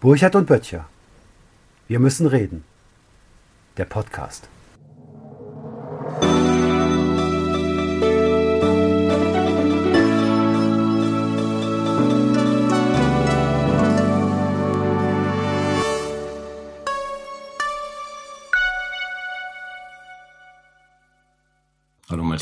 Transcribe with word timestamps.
Burchard 0.00 0.36
und 0.36 0.46
Böttcher. 0.46 0.84
Wir 1.88 1.98
müssen 1.98 2.26
reden. 2.26 2.64
Der 3.78 3.86
Podcast. 3.86 4.46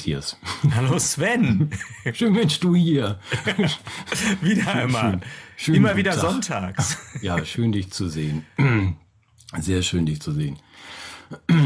Matthias. 0.05 0.37
Hallo 0.75 0.99
Sven. 0.99 1.71
Schön, 2.13 2.35
Mensch, 2.35 2.61
du 2.61 2.75
hier. 2.75 3.19
wieder 4.43 4.75
einmal. 4.75 5.21
Schön, 5.57 5.77
Immer 5.77 5.89
guten 5.89 5.99
wieder 5.99 6.11
Tag. 6.11 6.21
sonntags. 6.21 6.99
Ja, 7.23 7.43
schön 7.43 7.73
dich 7.73 7.91
zu 7.91 8.09
sehen. 8.09 8.45
Sehr 9.59 9.81
schön 9.83 10.05
dich 10.05 10.21
zu 10.21 10.33
sehen. 10.33 10.59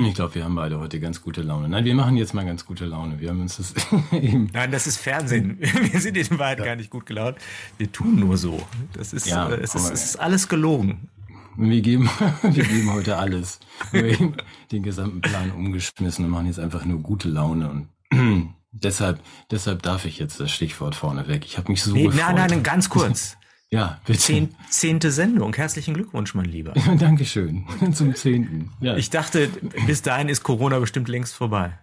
Ich 0.06 0.14
glaube, 0.14 0.36
wir 0.36 0.44
haben 0.44 0.54
beide 0.54 0.78
heute 0.78 1.00
ganz 1.00 1.20
gute 1.20 1.42
Laune. 1.42 1.68
Nein, 1.68 1.84
wir 1.84 1.94
machen 1.96 2.16
jetzt 2.16 2.32
mal 2.32 2.46
ganz 2.46 2.64
gute 2.64 2.84
Laune. 2.86 3.18
Wir 3.18 3.30
haben 3.30 3.40
uns 3.40 3.56
das 3.56 3.74
eben. 4.12 4.48
Nein, 4.52 4.70
das 4.70 4.86
ist 4.86 4.98
Fernsehen. 4.98 5.58
Wir 5.60 6.00
sind 6.00 6.16
in 6.16 6.38
Wahrheit 6.38 6.58
gar 6.58 6.76
nicht 6.76 6.90
gut 6.90 7.06
gelaunt. 7.06 7.38
Wir 7.76 7.90
tun 7.90 8.20
nur 8.20 8.36
so. 8.36 8.64
Das 8.92 9.12
ist, 9.12 9.26
Ja, 9.26 9.48
äh, 9.48 9.60
es, 9.60 9.74
ist 9.74 9.90
es 9.90 10.04
ist 10.04 10.16
alles 10.16 10.48
gelogen. 10.48 11.08
Wir 11.56 11.80
geben, 11.80 12.08
wir 12.42 12.64
geben 12.64 12.92
heute 12.92 13.16
alles. 13.16 13.58
Wir 13.90 14.16
haben 14.16 14.34
den 14.70 14.84
gesamten 14.84 15.20
Plan 15.22 15.50
umgeschmissen 15.50 16.24
und 16.24 16.30
machen 16.30 16.46
jetzt 16.46 16.60
einfach 16.60 16.84
nur 16.84 17.00
gute 17.00 17.28
Laune. 17.28 17.68
Und 17.68 17.88
deshalb, 18.72 19.20
deshalb 19.50 19.82
darf 19.82 20.04
ich 20.04 20.18
jetzt 20.18 20.40
das 20.40 20.50
Stichwort 20.50 20.94
vorneweg. 20.94 21.44
Ich 21.44 21.58
habe 21.58 21.70
mich 21.70 21.82
so 21.82 21.92
Nee, 21.92 22.04
gefreut. 22.06 22.34
nein, 22.36 22.50
nein, 22.50 22.62
ganz 22.62 22.88
kurz. 22.90 23.36
Ja, 23.70 24.00
bitte. 24.06 24.18
Zehn, 24.20 24.54
zehnte 24.70 25.10
Sendung. 25.10 25.54
Herzlichen 25.54 25.92
Glückwunsch, 25.92 26.34
mein 26.34 26.46
Lieber. 26.46 26.72
Dankeschön. 26.98 27.66
Zum 27.92 28.14
zehnten. 28.14 28.70
Ja. 28.80 28.96
Ich 28.96 29.10
dachte, 29.10 29.48
bis 29.86 30.00
dahin 30.02 30.28
ist 30.30 30.42
Corona 30.42 30.78
bestimmt 30.78 31.08
längst 31.08 31.34
vorbei. 31.34 31.78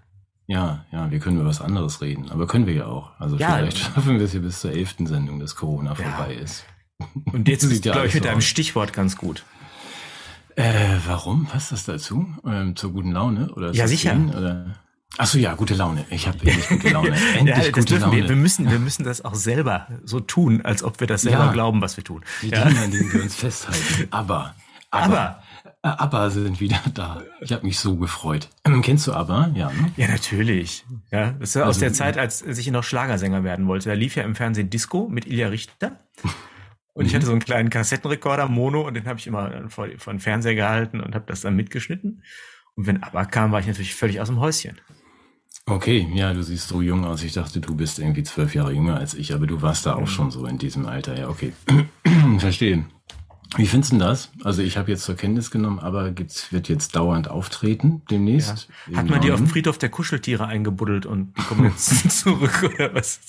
Ja, 0.48 0.86
ja, 0.92 1.10
wir 1.12 1.20
können 1.20 1.38
über 1.40 1.48
was 1.48 1.62
anderes 1.62 2.02
reden, 2.02 2.30
aber 2.30 2.46
können 2.48 2.66
wir 2.68 2.74
ja 2.74 2.86
auch. 2.86 3.12
Also 3.20 3.36
Ja. 3.38 3.56
vielleicht 3.58 3.78
schaffen 3.80 4.18
wir 4.20 4.26
es 4.26 4.34
ja 4.34 4.40
bis 4.40 4.62
zur 4.62 4.72
elften 4.72 5.06
Sendung, 5.08 5.40
dass 5.40 5.56
Corona 5.56 5.96
vorbei 5.96 6.36
ist. 6.36 6.66
Und 7.34 7.48
jetzt 7.48 7.62
Sieht 7.64 7.72
ist, 7.72 7.86
ja 7.86 7.94
glaube 7.94 8.08
ich, 8.08 8.14
mit 8.14 8.26
deinem. 8.26 8.42
Stichwort 8.42 8.94
ganz 8.94 9.18
gut. 9.18 9.44
Äh, 10.56 10.98
warum? 11.06 11.46
Passt 11.46 11.72
das 11.72 11.84
dazu? 11.86 12.28
Ähm, 12.46 12.76
zur 12.76 12.94
guten 12.94 13.12
Laune? 13.12 13.54
Oder 13.54 13.74
Ja, 13.74 13.88
sicher. 13.88 14.16
Oder? 14.36 14.76
Ach 15.18 15.26
so, 15.28 15.38
ja, 15.38 15.54
gute 15.56 15.76
Laune. 15.76 16.06
Ich 16.10 16.28
habe 16.28 16.38
endlich 16.40 16.68
gute 16.70 16.90
Laune. 16.90 17.16
Endlich 17.38 17.58
Ja, 17.66 17.72
gute 17.72 17.98
Laune. 17.98 18.16
wir, 18.18 18.30
wir, 18.30 18.36
müssen, 18.36 18.70
wir 18.70 18.80
müssen 18.80 19.04
das 19.06 19.24
auch 19.24 19.36
selber 19.36 19.88
so 20.04 20.20
tun, 20.20 20.62
als 20.64 20.84
ob 20.84 21.00
wir 21.00 21.08
das 21.08 21.22
selber 21.22 21.46
Ja. 21.46 21.52
glauben, 21.54 21.82
was 21.82 21.96
wir 21.96 22.04
tun. 22.04 22.24
Die 22.42 22.50
Ja. 22.50 22.66
Dinge, 22.66 22.82
an 22.82 22.92
denen 22.92 23.14
wir 23.14 23.24
uns 23.24 23.36
festhalten. 23.36 24.08
Aber, 24.12 24.56
Aber, 24.92 25.42
äh, 25.84 25.88
aber 25.88 26.30
sind 26.32 26.60
wieder 26.60 26.82
da. 26.94 27.22
Ich 27.40 27.54
habe 27.54 27.66
mich 27.66 27.80
so 27.80 27.96
gefreut. 27.96 28.50
Ähm, 28.66 28.82
kennst 28.82 29.08
du 29.08 29.14
aber? 29.14 29.52
Ja, 29.56 29.72
ne? 29.72 29.92
Ja, 29.96 30.08
natürlich. 30.10 30.86
Ja, 31.12 31.32
das 31.32 31.50
ist 31.50 31.56
ja 31.56 31.62
aus 31.62 31.68
Also- 31.68 31.80
der 31.82 31.94
Zeit, 31.94 32.18
als 32.18 32.42
ich 32.42 32.70
noch 32.72 32.84
Schlagersänger 32.84 33.44
werden 33.46 33.68
wollte. 33.68 33.88
Da 33.90 33.96
lief 33.96 34.16
ja 34.18 34.24
im 34.24 34.36
Fernsehen 34.36 34.70
Disco 34.70 35.08
mit 35.10 35.26
Ilja 35.28 35.48
Richter. 35.48 36.00
Und 36.94 37.06
ich 37.06 37.12
Mhm. 37.12 37.16
hatte 37.18 37.26
so 37.28 37.32
einen 37.34 37.42
kleinen 37.42 37.70
Kassettenrekorder, 37.70 38.48
Mono, 38.50 38.82
und 38.88 38.96
den 38.96 39.06
habe 39.06 39.20
ich 39.20 39.28
immer 39.28 39.70
vor, 39.70 39.88
vor 39.98 40.14
den 40.14 40.20
Fernseher 40.20 40.56
gehalten 40.56 41.00
und 41.00 41.14
habe 41.16 41.26
das 41.28 41.42
dann 41.42 41.56
mitgeschnitten. 41.56 42.24
Und 42.76 42.88
wenn 42.88 43.04
aber 43.04 43.26
kam, 43.26 43.52
war 43.52 43.60
ich 43.60 43.68
natürlich 43.68 43.96
völlig 43.96 44.20
aus 44.22 44.28
dem 44.28 44.40
Häuschen. 44.40 44.78
Okay, 45.68 46.08
ja, 46.14 46.34
du 46.34 46.44
siehst 46.44 46.68
so 46.68 46.82
jung 46.82 47.06
aus. 47.06 47.24
Ich 47.24 47.34
dachte, 47.34 47.60
du 47.60 47.74
bist 47.76 47.98
irgendwie 47.98 48.22
zwölf 48.24 48.54
Jahre 48.54 48.72
jünger 48.74 48.98
als 48.98 49.16
ich, 49.16 49.34
aber 49.34 49.48
du 49.48 49.62
warst 49.64 49.86
da 49.86 49.96
auch 49.96 50.08
schon 50.08 50.30
so 50.30 50.46
in 50.46 50.60
diesem 50.60 50.86
Alter. 50.86 51.18
Ja, 51.18 51.30
okay. 51.30 51.54
Verstehe. 52.38 52.86
Wie 53.58 53.66
findest 53.66 53.94
du 53.94 53.98
das? 53.98 54.32
Also 54.44 54.62
ich 54.62 54.78
habe 54.78 54.92
jetzt 54.92 55.04
zur 55.06 55.16
Kenntnis 55.16 55.50
genommen, 55.50 55.80
aber 55.80 56.12
gibt's, 56.12 56.52
wird 56.52 56.68
jetzt 56.68 56.96
dauernd 56.96 57.30
auftreten 57.30 58.02
demnächst? 58.12 58.68
Hat 58.94 59.06
In 59.06 59.10
man 59.10 59.22
die 59.22 59.32
auf 59.32 59.40
dem? 59.40 59.48
Friedhof 59.48 59.78
der 59.78 59.90
Kuscheltiere 59.90 60.46
eingebuddelt 60.46 61.06
und 61.06 61.34
die 61.38 61.42
kommen 61.42 61.64
jetzt 61.64 62.12
zurück 62.20 62.70
oder 62.76 62.94
was? 62.94 63.22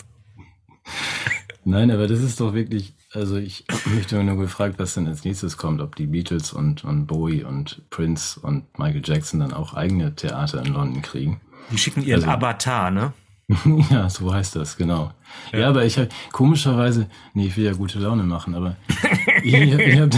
Nein, 1.64 1.90
aber 1.90 2.06
das 2.08 2.20
ist 2.20 2.40
doch 2.40 2.54
wirklich, 2.54 2.94
also 3.16 3.36
ich 3.36 3.64
mich 3.86 4.10
nur 4.12 4.36
gefragt, 4.36 4.74
was 4.78 4.94
denn 4.94 5.06
als 5.08 5.24
nächstes 5.24 5.56
kommt, 5.56 5.80
ob 5.80 5.96
die 5.96 6.06
Beatles 6.06 6.52
und, 6.52 6.84
und 6.84 7.06
Bowie 7.06 7.42
und 7.42 7.82
Prince 7.90 8.38
und 8.40 8.78
Michael 8.78 9.02
Jackson 9.04 9.40
dann 9.40 9.52
auch 9.52 9.74
eigene 9.74 10.14
Theater 10.14 10.64
in 10.64 10.72
London 10.72 11.02
kriegen. 11.02 11.40
Die 11.72 11.78
schicken 11.78 12.02
ihren 12.02 12.20
Also- 12.22 12.30
Avatar, 12.30 12.90
ne? 12.90 13.12
Ja, 13.90 14.10
so 14.10 14.34
heißt 14.34 14.56
das, 14.56 14.76
genau. 14.76 15.12
Ja, 15.52 15.68
aber 15.68 15.84
ich 15.84 15.98
habe 15.98 16.08
komischerweise, 16.32 17.08
nee, 17.32 17.46
ich 17.46 17.56
will 17.56 17.64
ja 17.64 17.72
gute 17.74 18.00
Laune 18.00 18.24
machen, 18.24 18.54
aber 18.56 18.76
ich, 19.44 19.54
ich 19.54 19.72
habe 20.00 20.10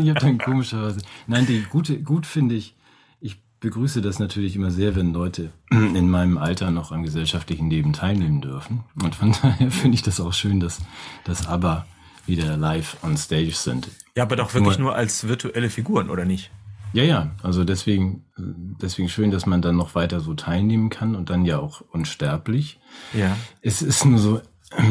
ich 0.00 0.10
hab 0.10 0.18
dann 0.18 0.38
komischerweise, 0.38 1.00
nein, 1.28 1.46
die 1.46 1.62
gute, 1.70 2.00
gut 2.02 2.26
finde 2.26 2.56
ich, 2.56 2.74
ich 3.20 3.40
begrüße 3.60 4.02
das 4.02 4.18
natürlich 4.18 4.56
immer 4.56 4.72
sehr, 4.72 4.96
wenn 4.96 5.12
Leute 5.12 5.52
in 5.70 6.10
meinem 6.10 6.38
Alter 6.38 6.72
noch 6.72 6.90
am 6.90 7.04
gesellschaftlichen 7.04 7.70
Leben 7.70 7.92
teilnehmen 7.92 8.40
dürfen. 8.40 8.80
Und 9.00 9.14
von 9.14 9.32
daher 9.42 9.70
finde 9.70 9.94
ich 9.94 10.02
das 10.02 10.18
auch 10.20 10.32
schön, 10.32 10.58
dass, 10.58 10.80
dass 11.22 11.46
ABBA 11.46 11.86
wieder 12.26 12.56
live 12.56 12.96
on 13.02 13.16
stage 13.16 13.52
sind. 13.52 13.88
Ja, 14.16 14.22
aber 14.24 14.36
doch 14.36 14.54
wirklich 14.54 14.78
Nur- 14.78 14.88
nur 14.88 14.94
als 14.96 15.26
virtuelle 15.26 15.70
Figuren, 15.70 16.10
oder 16.10 16.24
nicht? 16.24 16.50
Ja, 16.94 17.02
ja, 17.04 17.30
also 17.42 17.64
deswegen, 17.64 18.24
deswegen 18.36 19.08
schön, 19.08 19.30
dass 19.30 19.46
man 19.46 19.62
dann 19.62 19.76
noch 19.76 19.94
weiter 19.94 20.20
so 20.20 20.34
teilnehmen 20.34 20.90
kann 20.90 21.14
und 21.16 21.30
dann 21.30 21.46
ja 21.46 21.58
auch 21.58 21.80
unsterblich. 21.90 22.78
Ja. 23.14 23.34
Es 23.62 23.80
ist 23.80 24.04
nur 24.04 24.18
so, 24.18 24.40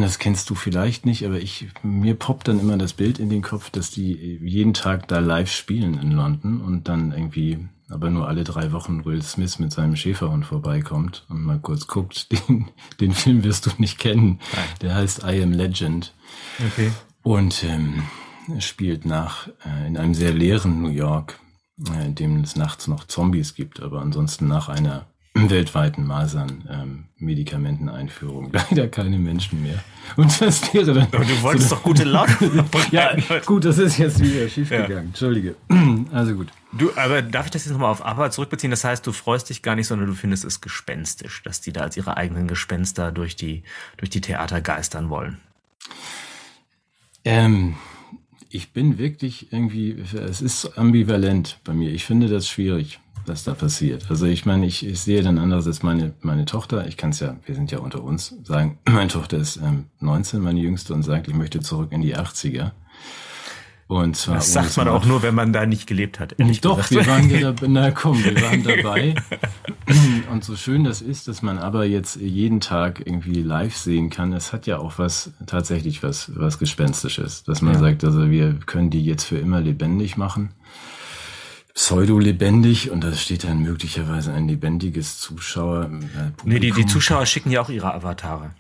das 0.01 0.17
kennst 0.17 0.49
du 0.49 0.55
vielleicht 0.55 1.05
nicht, 1.05 1.23
aber 1.27 1.37
ich, 1.39 1.67
mir 1.83 2.15
poppt 2.15 2.47
dann 2.47 2.59
immer 2.59 2.77
das 2.77 2.93
Bild 2.93 3.19
in 3.19 3.29
den 3.29 3.43
Kopf, 3.43 3.69
dass 3.69 3.91
die 3.91 4.39
jeden 4.43 4.73
Tag 4.73 5.07
da 5.09 5.19
live 5.19 5.51
spielen 5.51 5.93
in 5.99 6.11
London 6.11 6.61
und 6.61 6.87
dann 6.87 7.11
irgendwie, 7.11 7.67
aber 7.87 8.09
nur 8.09 8.27
alle 8.27 8.43
drei 8.43 8.71
Wochen 8.71 9.05
Will 9.05 9.21
Smith 9.21 9.59
mit 9.59 9.71
seinem 9.71 9.95
Schäferhund 9.95 10.43
vorbeikommt 10.47 11.25
und 11.29 11.43
mal 11.43 11.59
kurz 11.59 11.85
guckt. 11.85 12.29
Den, 12.47 12.69
den 12.99 13.11
Film 13.11 13.43
wirst 13.43 13.67
du 13.67 13.69
nicht 13.77 13.99
kennen. 13.99 14.39
Der 14.81 14.95
heißt 14.95 15.21
I 15.23 15.43
Am 15.43 15.51
Legend 15.51 16.13
Okay. 16.65 16.91
Und 17.23 17.63
ähm, 17.63 18.03
spielt 18.59 19.05
nach 19.05 19.47
äh, 19.65 19.87
in 19.87 19.97
einem 19.97 20.13
sehr 20.13 20.33
leeren 20.33 20.81
New 20.81 20.89
York, 20.89 21.39
äh, 21.89 22.05
in 22.05 22.15
dem 22.15 22.41
es 22.41 22.55
nachts 22.55 22.87
noch 22.87 23.05
Zombies 23.05 23.55
gibt, 23.55 23.81
aber 23.81 24.01
ansonsten 24.01 24.47
nach 24.47 24.69
einer 24.69 25.07
weltweiten 25.33 26.05
Masern-Medikamenteneinführung 26.07 28.51
leider 28.51 28.89
keine 28.89 29.17
Menschen 29.17 29.63
mehr. 29.63 29.81
Und 30.17 30.41
das 30.41 30.73
wäre 30.73 30.93
dann. 30.93 31.07
Aber 31.11 31.23
du 31.23 31.41
wolltest 31.41 31.71
doch 31.71 31.81
gute 31.83 32.03
Laune 32.03 32.35
ja, 32.91 33.15
gut, 33.45 33.63
das 33.63 33.77
ist 33.77 33.97
jetzt 33.97 34.21
wieder 34.21 34.49
schiefgegangen. 34.49 35.05
Entschuldige. 35.07 35.55
Also 36.11 36.35
gut. 36.35 36.49
Du, 36.73 36.91
aber 36.95 37.21
darf 37.21 37.45
ich 37.45 37.51
das 37.51 37.63
jetzt 37.65 37.73
nochmal 37.73 37.91
auf 37.91 38.03
ABBA 38.05 38.31
zurückbeziehen? 38.31 38.71
Das 38.71 38.83
heißt, 38.83 39.07
du 39.07 39.13
freust 39.13 39.49
dich 39.49 39.61
gar 39.61 39.75
nicht, 39.75 39.87
sondern 39.87 40.07
du 40.07 40.13
findest 40.13 40.43
es 40.43 40.59
gespenstisch, 40.61 41.43
dass 41.43 41.61
die 41.61 41.71
da 41.71 41.81
als 41.81 41.95
ihre 41.95 42.17
eigenen 42.17 42.47
Gespenster 42.47 43.11
durch 43.11 43.35
die, 43.35 43.61
durch 43.97 44.09
die 44.09 44.21
Theater 44.21 44.61
geistern 44.61 45.09
wollen. 45.09 45.37
Ähm, 47.23 47.75
ich 48.49 48.73
bin 48.73 48.97
wirklich 48.97 49.51
irgendwie, 49.51 49.95
es 50.13 50.41
ist 50.41 50.77
ambivalent 50.77 51.59
bei 51.63 51.73
mir. 51.73 51.91
Ich 51.91 52.05
finde 52.05 52.27
das 52.27 52.47
schwierig, 52.47 52.99
was 53.25 53.43
da 53.43 53.53
passiert. 53.53 54.07
Also 54.09 54.25
ich 54.25 54.45
meine, 54.45 54.65
ich, 54.65 54.85
ich 54.85 54.99
sehe 54.99 55.23
dann 55.23 55.37
anders 55.37 55.67
als 55.67 55.83
meine, 55.83 56.13
meine 56.21 56.45
Tochter. 56.45 56.87
Ich 56.87 56.97
kann 56.97 57.11
es 57.11 57.19
ja, 57.19 57.37
wir 57.45 57.55
sind 57.55 57.71
ja 57.71 57.79
unter 57.79 58.03
uns, 58.03 58.35
sagen, 58.43 58.77
meine 58.89 59.09
Tochter 59.09 59.37
ist 59.37 59.57
ähm, 59.57 59.85
19, 59.99 60.41
meine 60.41 60.59
jüngste, 60.59 60.93
und 60.93 61.03
sagt, 61.03 61.27
ich 61.27 61.33
möchte 61.35 61.61
zurück 61.61 61.91
in 61.91 62.01
die 62.01 62.17
80er. 62.17 62.71
Und 63.91 64.15
zwar 64.15 64.35
Das 64.35 64.53
sagt 64.53 64.77
man 64.77 64.87
auch 64.87 65.03
nur, 65.05 65.21
wenn 65.21 65.35
man 65.35 65.51
da 65.51 65.65
nicht 65.65 65.85
gelebt 65.85 66.21
hat. 66.21 66.33
Doch, 66.61 66.77
gesagt. 66.87 66.91
wir 66.91 67.05
waren 67.07 67.29
ja 67.29 67.39
dabei, 67.51 67.67
na 67.67 67.91
komm, 67.91 68.23
wir 68.23 68.41
waren 68.41 68.63
dabei. 68.63 69.15
Und 70.31 70.45
so 70.45 70.55
schön 70.55 70.85
das 70.85 71.01
ist, 71.01 71.27
dass 71.27 71.41
man 71.41 71.57
aber 71.57 71.83
jetzt 71.83 72.15
jeden 72.15 72.61
Tag 72.61 73.01
irgendwie 73.05 73.41
live 73.43 73.75
sehen 73.75 74.09
kann, 74.09 74.31
es 74.31 74.53
hat 74.53 74.65
ja 74.65 74.77
auch 74.77 74.97
was, 74.97 75.31
tatsächlich 75.45 76.03
was, 76.03 76.31
was 76.35 76.57
Gespenstisches. 76.57 77.43
Dass 77.43 77.61
man 77.61 77.73
Ja. 77.73 77.79
sagt, 77.81 78.05
also 78.05 78.29
wir 78.31 78.53
können 78.65 78.91
die 78.91 79.03
jetzt 79.03 79.25
für 79.25 79.37
immer 79.37 79.59
lebendig 79.59 80.15
machen. 80.15 80.51
Pseudo-lebendig 81.73 82.91
und 82.91 83.03
da 83.03 83.13
steht 83.13 83.43
dann 83.43 83.59
möglicherweise 83.61 84.31
ein 84.33 84.47
lebendiges 84.47 85.19
Zuschauer. 85.19 85.89
Äh, 86.17 86.31
Nee, 86.45 86.59
die, 86.59 86.71
die. 86.71 86.85
Zuschauer 86.85 87.25
schicken 87.25 87.51
ja 87.51 87.61
auch 87.61 87.69
ihre 87.69 87.93
Avatare. 87.93 88.51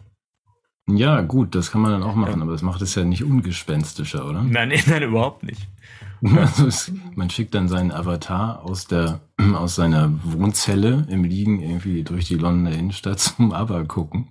Ja, 0.89 1.21
gut, 1.21 1.55
das 1.55 1.71
kann 1.71 1.81
man 1.81 1.91
dann 1.91 2.03
auch 2.03 2.15
machen, 2.15 2.41
aber 2.41 2.51
das 2.51 2.61
macht 2.61 2.81
es 2.81 2.95
ja 2.95 3.03
nicht 3.03 3.23
ungespenstischer, 3.23 4.27
oder? 4.27 4.43
Nein, 4.43 4.73
nein, 4.87 5.03
überhaupt 5.03 5.43
nicht. 5.43 5.67
Also 6.23 6.67
es, 6.67 6.91
man 7.15 7.31
schickt 7.31 7.55
dann 7.55 7.67
seinen 7.67 7.91
Avatar 7.91 8.61
aus 8.63 8.85
der 8.85 9.21
aus 9.55 9.73
seiner 9.73 10.11
Wohnzelle 10.23 11.07
im 11.09 11.23
Liegen 11.23 11.61
irgendwie 11.61 12.03
durch 12.03 12.27
die 12.27 12.35
Londoner 12.35 12.77
Innenstadt 12.77 13.19
zum 13.21 13.51
Aber 13.51 13.83
gucken. 13.85 14.27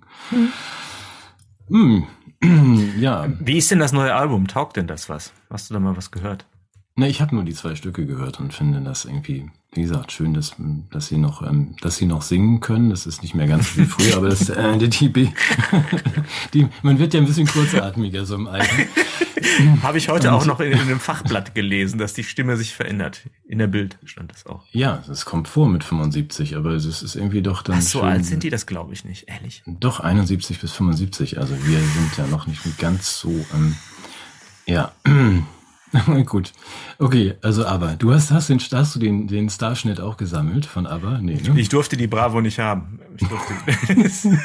Hm. 1.67 2.05
Ja, 2.97 3.27
Wie 3.39 3.57
ist 3.57 3.69
denn 3.69 3.79
das 3.79 3.91
neue 3.91 4.15
Album? 4.15 4.47
Taugt 4.47 4.75
denn 4.77 4.87
das 4.87 5.09
was? 5.09 5.31
Hast 5.49 5.69
du 5.69 5.73
da 5.75 5.79
mal 5.79 5.95
was 5.95 6.09
gehört? 6.09 6.45
Na, 6.95 7.07
ich 7.07 7.21
habe 7.21 7.35
nur 7.35 7.43
die 7.43 7.53
zwei 7.53 7.75
Stücke 7.75 8.05
gehört 8.07 8.39
und 8.39 8.53
finde 8.53 8.81
das 8.81 9.05
irgendwie, 9.05 9.51
wie 9.73 9.83
gesagt, 9.83 10.11
schön, 10.11 10.33
dass, 10.33 10.53
dass 10.89 11.07
sie 11.07 11.17
noch, 11.17 11.41
ähm, 11.41 11.75
dass 11.79 11.95
sie 11.95 12.05
noch 12.05 12.23
singen 12.23 12.59
können. 12.59 12.89
Das 12.89 13.05
ist 13.05 13.21
nicht 13.21 13.35
mehr 13.35 13.47
ganz 13.47 13.77
wie 13.77 13.85
früher, 13.85 14.17
aber 14.17 14.27
das, 14.27 14.49
äh, 14.49 14.77
die, 14.77 14.89
die, 14.89 15.31
die, 16.53 16.67
man 16.81 16.99
wird 16.99 17.13
ja 17.13 17.21
ein 17.21 17.25
bisschen 17.25 17.47
kurzatmiger 17.47 18.25
so 18.25 18.35
im 18.35 18.47
Alter. 18.47 18.67
Habe 19.81 19.97
ich 19.97 20.09
heute 20.09 20.33
auch 20.33 20.45
noch 20.45 20.59
in, 20.59 20.73
in 20.73 20.79
einem 20.79 20.99
Fachblatt 20.99 21.55
gelesen, 21.55 21.99
dass 21.99 22.13
die 22.13 22.25
Stimme 22.25 22.57
sich 22.57 22.73
verändert. 22.73 23.21
In 23.47 23.59
der 23.59 23.67
Bild 23.67 23.97
stand 24.03 24.31
das 24.33 24.45
auch. 24.45 24.65
Ja, 24.71 25.03
das 25.07 25.23
kommt 25.23 25.47
vor 25.47 25.69
mit 25.69 25.85
75, 25.85 26.57
aber 26.57 26.71
es 26.71 26.85
ist 26.85 27.15
irgendwie 27.15 27.41
doch 27.41 27.61
dann. 27.61 27.77
Ach, 27.77 27.81
so 27.81 27.99
schön, 27.99 28.09
alt 28.09 28.25
sind 28.25 28.43
die, 28.43 28.49
das 28.49 28.65
glaube 28.65 28.93
ich 28.93 29.05
nicht, 29.05 29.29
ehrlich. 29.29 29.63
Doch, 29.65 30.01
71 30.01 30.59
bis 30.59 30.73
75. 30.73 31.39
Also 31.39 31.55
wir 31.65 31.79
sind 31.79 32.17
ja 32.17 32.27
noch 32.27 32.45
nicht 32.45 32.61
ganz 32.77 33.19
so, 33.19 33.29
ähm, 33.53 33.75
ja. 34.65 34.91
Gut. 36.25 36.53
Okay, 36.99 37.35
also 37.41 37.65
aber 37.65 37.95
du 37.95 38.13
hast, 38.13 38.31
hast, 38.31 38.49
den, 38.49 38.59
hast 38.59 38.95
du 38.95 38.99
den, 38.99 39.27
den 39.27 39.49
Starschnitt 39.49 39.99
auch 39.99 40.17
gesammelt 40.17 40.65
von 40.65 40.85
aber? 40.85 41.19
Nee, 41.19 41.41
ne? 41.41 41.59
Ich 41.59 41.69
durfte 41.69 41.97
die 41.97 42.07
Bravo 42.07 42.41
nicht 42.41 42.59
haben. 42.59 42.99
Ich 43.17 43.27
durfte. 43.27 43.53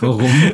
Warum? 0.00 0.52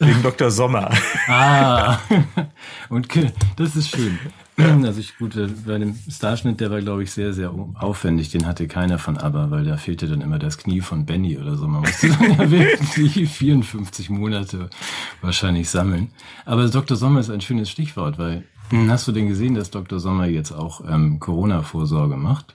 Wegen 0.00 0.22
Dr. 0.22 0.50
Sommer. 0.50 0.90
Ah, 1.26 1.98
und 2.88 3.08
das 3.56 3.76
ist 3.76 3.90
schön. 3.90 4.18
Also 4.84 5.00
ich 5.00 5.16
gut, 5.18 5.34
bei 5.66 5.78
dem 5.78 5.94
Starschnitt, 6.10 6.60
der 6.60 6.70
war, 6.70 6.80
glaube 6.80 7.02
ich, 7.02 7.12
sehr, 7.12 7.32
sehr 7.32 7.50
aufwendig. 7.50 8.30
Den 8.30 8.46
hatte 8.46 8.66
keiner 8.66 8.98
von 8.98 9.16
ABBA, 9.16 9.50
weil 9.50 9.64
da 9.64 9.76
fehlte 9.76 10.08
dann 10.08 10.20
immer 10.20 10.38
das 10.38 10.58
Knie 10.58 10.80
von 10.80 11.06
Benny 11.06 11.38
oder 11.38 11.56
so. 11.56 11.68
Man 11.68 11.82
musste 11.82 12.08
dann 12.08 12.30
ja 12.38 12.50
wirklich 12.50 13.28
54 13.28 14.10
Monate 14.10 14.68
wahrscheinlich 15.20 15.70
sammeln. 15.70 16.10
Aber 16.44 16.66
Dr. 16.68 16.96
Sommer 16.96 17.20
ist 17.20 17.30
ein 17.30 17.40
schönes 17.40 17.70
Stichwort, 17.70 18.18
weil 18.18 18.44
hm, 18.70 18.90
hast 18.90 19.06
du 19.06 19.12
denn 19.12 19.28
gesehen, 19.28 19.54
dass 19.54 19.70
Dr. 19.70 20.00
Sommer 20.00 20.26
jetzt 20.26 20.52
auch 20.52 20.82
ähm, 20.88 21.20
Corona-Vorsorge 21.20 22.16
macht? 22.16 22.54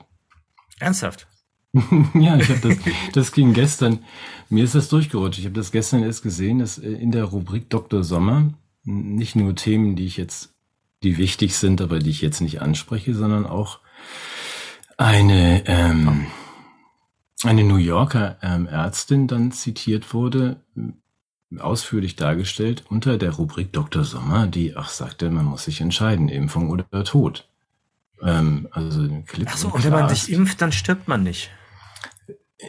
Ernsthaft? 0.79 1.27
ja, 2.13 2.37
ich 2.37 2.49
habe 2.49 2.59
das, 2.61 2.77
das 3.13 3.31
ging 3.31 3.53
gestern, 3.53 3.99
mir 4.49 4.63
ist 4.63 4.75
das 4.75 4.89
durchgerutscht. 4.89 5.39
Ich 5.39 5.45
habe 5.45 5.55
das 5.55 5.71
gestern 5.71 6.03
erst 6.03 6.21
gesehen, 6.21 6.59
dass 6.59 6.77
äh, 6.77 6.91
in 6.91 7.11
der 7.11 7.23
Rubrik 7.23 7.69
Dr. 7.69 8.03
Sommer 8.03 8.53
nicht 8.83 9.35
nur 9.35 9.55
Themen, 9.55 9.95
die 9.95 10.05
ich 10.05 10.17
jetzt, 10.17 10.52
die 11.03 11.17
wichtig 11.17 11.55
sind, 11.55 11.81
aber 11.81 11.99
die 11.99 12.09
ich 12.09 12.21
jetzt 12.21 12.41
nicht 12.41 12.61
anspreche, 12.61 13.13
sondern 13.13 13.45
auch 13.45 13.79
eine, 14.97 15.63
ähm, 15.67 16.27
eine 17.43 17.63
New 17.63 17.77
Yorker 17.77 18.37
ähm, 18.41 18.67
Ärztin 18.67 19.27
dann 19.27 19.51
zitiert 19.51 20.13
wurde, 20.13 20.61
ausführlich 21.59 22.15
dargestellt 22.15 22.83
unter 22.89 23.17
der 23.17 23.31
Rubrik 23.31 23.73
Dr. 23.73 24.03
Sommer, 24.03 24.47
die 24.47 24.75
auch 24.75 24.87
sagte, 24.87 25.29
man 25.29 25.45
muss 25.45 25.65
sich 25.65 25.81
entscheiden, 25.81 26.29
Impfung 26.29 26.69
oder 26.69 26.85
Tod. 27.03 27.47
Ähm, 28.21 28.67
also 28.71 29.07
Clip 29.27 29.47
Ach 29.51 29.57
so, 29.57 29.67
und 29.69 29.83
wenn 29.83 29.91
man 29.91 30.09
sich 30.09 30.31
impft, 30.31 30.61
dann 30.61 30.71
stirbt 30.71 31.07
man 31.07 31.23
nicht. 31.23 31.51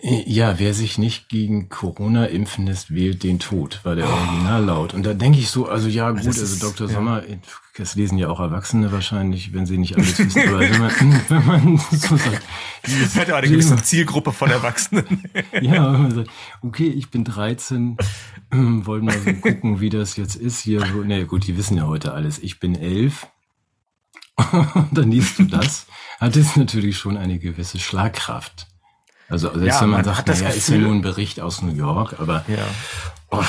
Ja, 0.03 0.59
wer 0.59 0.75
sich 0.75 0.99
nicht 0.99 1.29
gegen 1.29 1.69
Corona 1.69 2.27
impfen 2.27 2.67
lässt, 2.67 2.93
wählt 2.93 3.23
den 3.23 3.39
Tod, 3.39 3.81
war 3.85 3.95
der 3.95 4.09
Originallaut. 4.09 4.93
Und 4.93 5.05
da 5.07 5.15
denke 5.15 5.39
ich 5.39 5.51
so, 5.51 5.69
also 5.69 5.89
ja 5.89 6.11
gut, 6.11 6.27
also 6.27 6.43
ist, 6.43 6.63
Dr. 6.63 6.91
Ja. 6.91 7.23
Das 7.77 7.97
lesen 7.97 8.19
ja 8.19 8.29
auch 8.29 8.39
Erwachsene 8.39 8.93
wahrscheinlich, 8.93 9.53
wenn 9.53 9.67
sie 9.67 9.79
nicht 9.79 9.97
alles 9.97 10.17
wissen, 10.21 10.49
aber 10.49 10.61
wenn 10.61 10.79
man, 10.79 10.93
wenn 11.29 11.47
man 11.47 11.79
so 11.91 12.17
sagt. 12.17 12.43
Das 12.83 13.17
hat 13.17 13.29
ja 13.29 13.37
eine 13.37 13.49
gewisse 13.49 13.77
Zielgruppe 13.83 14.33
von 14.33 14.49
Erwachsenen. 14.49 15.25
ja, 15.61 15.93
wenn 15.93 16.03
man 16.03 16.15
sagt, 16.15 16.31
okay, 16.63 16.87
ich 16.87 17.11
bin 17.11 17.25
13, 17.25 17.97
wollen 18.53 19.07
wir 19.07 19.21
so 19.21 19.33
gucken, 19.41 19.81
wie 19.81 19.91
das 19.91 20.17
jetzt 20.17 20.37
ist 20.37 20.61
hier. 20.61 20.87
Na 20.87 21.03
nee, 21.03 21.25
gut, 21.25 21.49
die 21.49 21.57
wissen 21.57 21.77
ja 21.77 21.89
heute 21.89 22.13
alles. 22.13 22.39
Ich 22.39 22.61
bin 22.61 22.77
elf. 22.77 23.27
Und 24.37 24.89
dann 24.93 25.11
liest 25.11 25.39
du 25.39 25.45
das, 25.45 25.87
hat 26.21 26.37
es 26.37 26.57
natürlich 26.57 26.97
schon 26.97 27.17
eine 27.17 27.39
gewisse 27.39 27.79
Schlagkraft. 27.79 28.69
Also 29.29 29.49
selbst 29.53 29.67
ja, 29.67 29.81
wenn 29.81 29.91
man, 29.91 30.05
man 30.05 30.15
sagt, 30.15 30.29
naja, 30.29 30.49
ist 30.49 30.69
ja 30.69 30.79
nur 30.79 30.93
ein 30.93 31.03
Bericht 31.03 31.41
aus 31.41 31.63
New 31.63 31.75
York, 31.75 32.21
aber 32.21 32.45
ja. 32.47 32.67
Oh, 33.31 33.43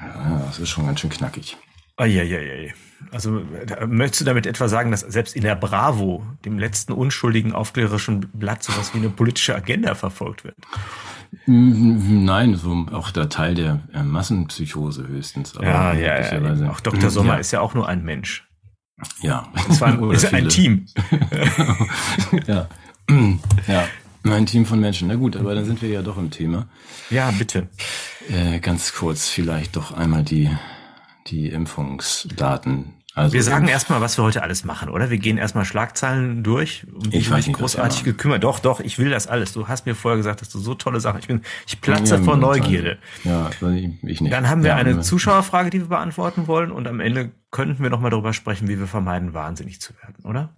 ja, 0.00 0.42
das 0.46 0.58
ist 0.58 0.68
schon 0.68 0.86
ganz 0.86 1.00
schön 1.00 1.10
knackig. 1.10 1.56
Eieiei. 1.96 2.74
Also 3.12 3.42
möchtest 3.86 4.22
du 4.22 4.24
damit 4.24 4.46
etwa 4.46 4.68
sagen, 4.68 4.90
dass 4.90 5.00
selbst 5.00 5.36
in 5.36 5.42
der 5.42 5.54
Bravo, 5.54 6.24
dem 6.44 6.58
letzten 6.58 6.92
unschuldigen 6.92 7.52
aufklärerischen 7.52 8.28
Blatt, 8.32 8.62
sowas 8.62 8.94
wie 8.94 8.98
eine 8.98 9.10
politische 9.10 9.54
Agenda 9.54 9.94
verfolgt 9.94 10.44
wird? 10.44 10.56
Nein, 11.46 12.54
so 12.56 12.86
auch 12.92 13.10
der 13.10 13.28
Teil 13.28 13.54
der 13.54 13.80
äh, 13.92 14.02
Massenpsychose 14.02 15.06
höchstens. 15.06 15.56
Aber 15.56 15.66
ja, 15.66 15.94
ja, 15.94 16.54
ja. 16.54 16.70
Auch 16.70 16.80
Dr. 16.80 17.10
Sommer 17.10 17.34
ja. 17.34 17.38
ist 17.38 17.50
ja 17.50 17.60
auch 17.60 17.74
nur 17.74 17.88
ein 17.88 18.04
Mensch. 18.04 18.46
Ja. 19.20 19.48
Es 19.68 19.80
war 19.80 19.88
ein, 19.88 20.10
ist 20.10 20.32
ein 20.32 20.48
Team. 20.48 20.86
ja. 22.46 22.68
ja. 23.66 23.88
Ein 24.24 24.46
Team 24.46 24.64
von 24.64 24.80
Menschen. 24.80 25.08
Na 25.08 25.16
gut, 25.16 25.36
aber 25.36 25.54
dann 25.54 25.64
sind 25.64 25.82
wir 25.82 25.88
ja 25.90 26.02
doch 26.02 26.16
im 26.16 26.30
Thema. 26.30 26.66
Ja, 27.10 27.30
bitte. 27.32 27.68
Äh, 28.30 28.60
ganz 28.60 28.94
kurz 28.94 29.28
vielleicht 29.28 29.76
doch 29.76 29.92
einmal 29.92 30.22
die, 30.22 30.48
die 31.26 31.48
Impfungsdaten. 31.48 32.94
Also 33.16 33.32
wir 33.32 33.44
sagen 33.44 33.68
erstmal, 33.68 34.00
was 34.00 34.18
wir 34.18 34.24
heute 34.24 34.42
alles 34.42 34.64
machen, 34.64 34.88
oder? 34.88 35.08
Wir 35.08 35.18
gehen 35.18 35.38
erstmal 35.38 35.64
Schlagzeilen 35.64 36.42
durch. 36.42 36.84
Um 36.92 37.12
ich 37.12 37.30
weiß 37.30 37.46
nicht, 37.46 37.56
großartig 37.56 38.02
gekümmert. 38.02 38.42
Doch, 38.42 38.58
doch, 38.58 38.80
ich 38.80 38.98
will 38.98 39.08
das 39.08 39.28
alles. 39.28 39.52
Du 39.52 39.68
hast 39.68 39.86
mir 39.86 39.94
vorher 39.94 40.16
gesagt, 40.16 40.40
dass 40.40 40.48
du 40.48 40.58
so 40.58 40.74
tolle 40.74 40.98
Sachen. 40.98 41.20
Ich 41.20 41.28
bin, 41.28 41.42
ich 41.68 41.80
platze 41.80 42.16
ja, 42.16 42.22
vor 42.22 42.36
Neugierde. 42.36 42.98
Ja, 43.22 43.50
ich 44.02 44.20
nicht. 44.20 44.32
Dann 44.32 44.48
haben 44.48 44.64
wir 44.64 44.70
ja, 44.70 44.76
eine 44.76 45.00
Zuschauerfrage, 45.00 45.70
die 45.70 45.78
wir 45.80 45.88
beantworten 45.88 46.48
wollen, 46.48 46.72
und 46.72 46.88
am 46.88 46.98
Ende 46.98 47.30
könnten 47.52 47.84
wir 47.84 47.90
noch 47.90 48.00
mal 48.00 48.10
darüber 48.10 48.32
sprechen, 48.32 48.66
wie 48.66 48.80
wir 48.80 48.88
vermeiden, 48.88 49.32
wahnsinnig 49.32 49.80
zu 49.80 49.92
werden, 50.02 50.24
oder? 50.24 50.56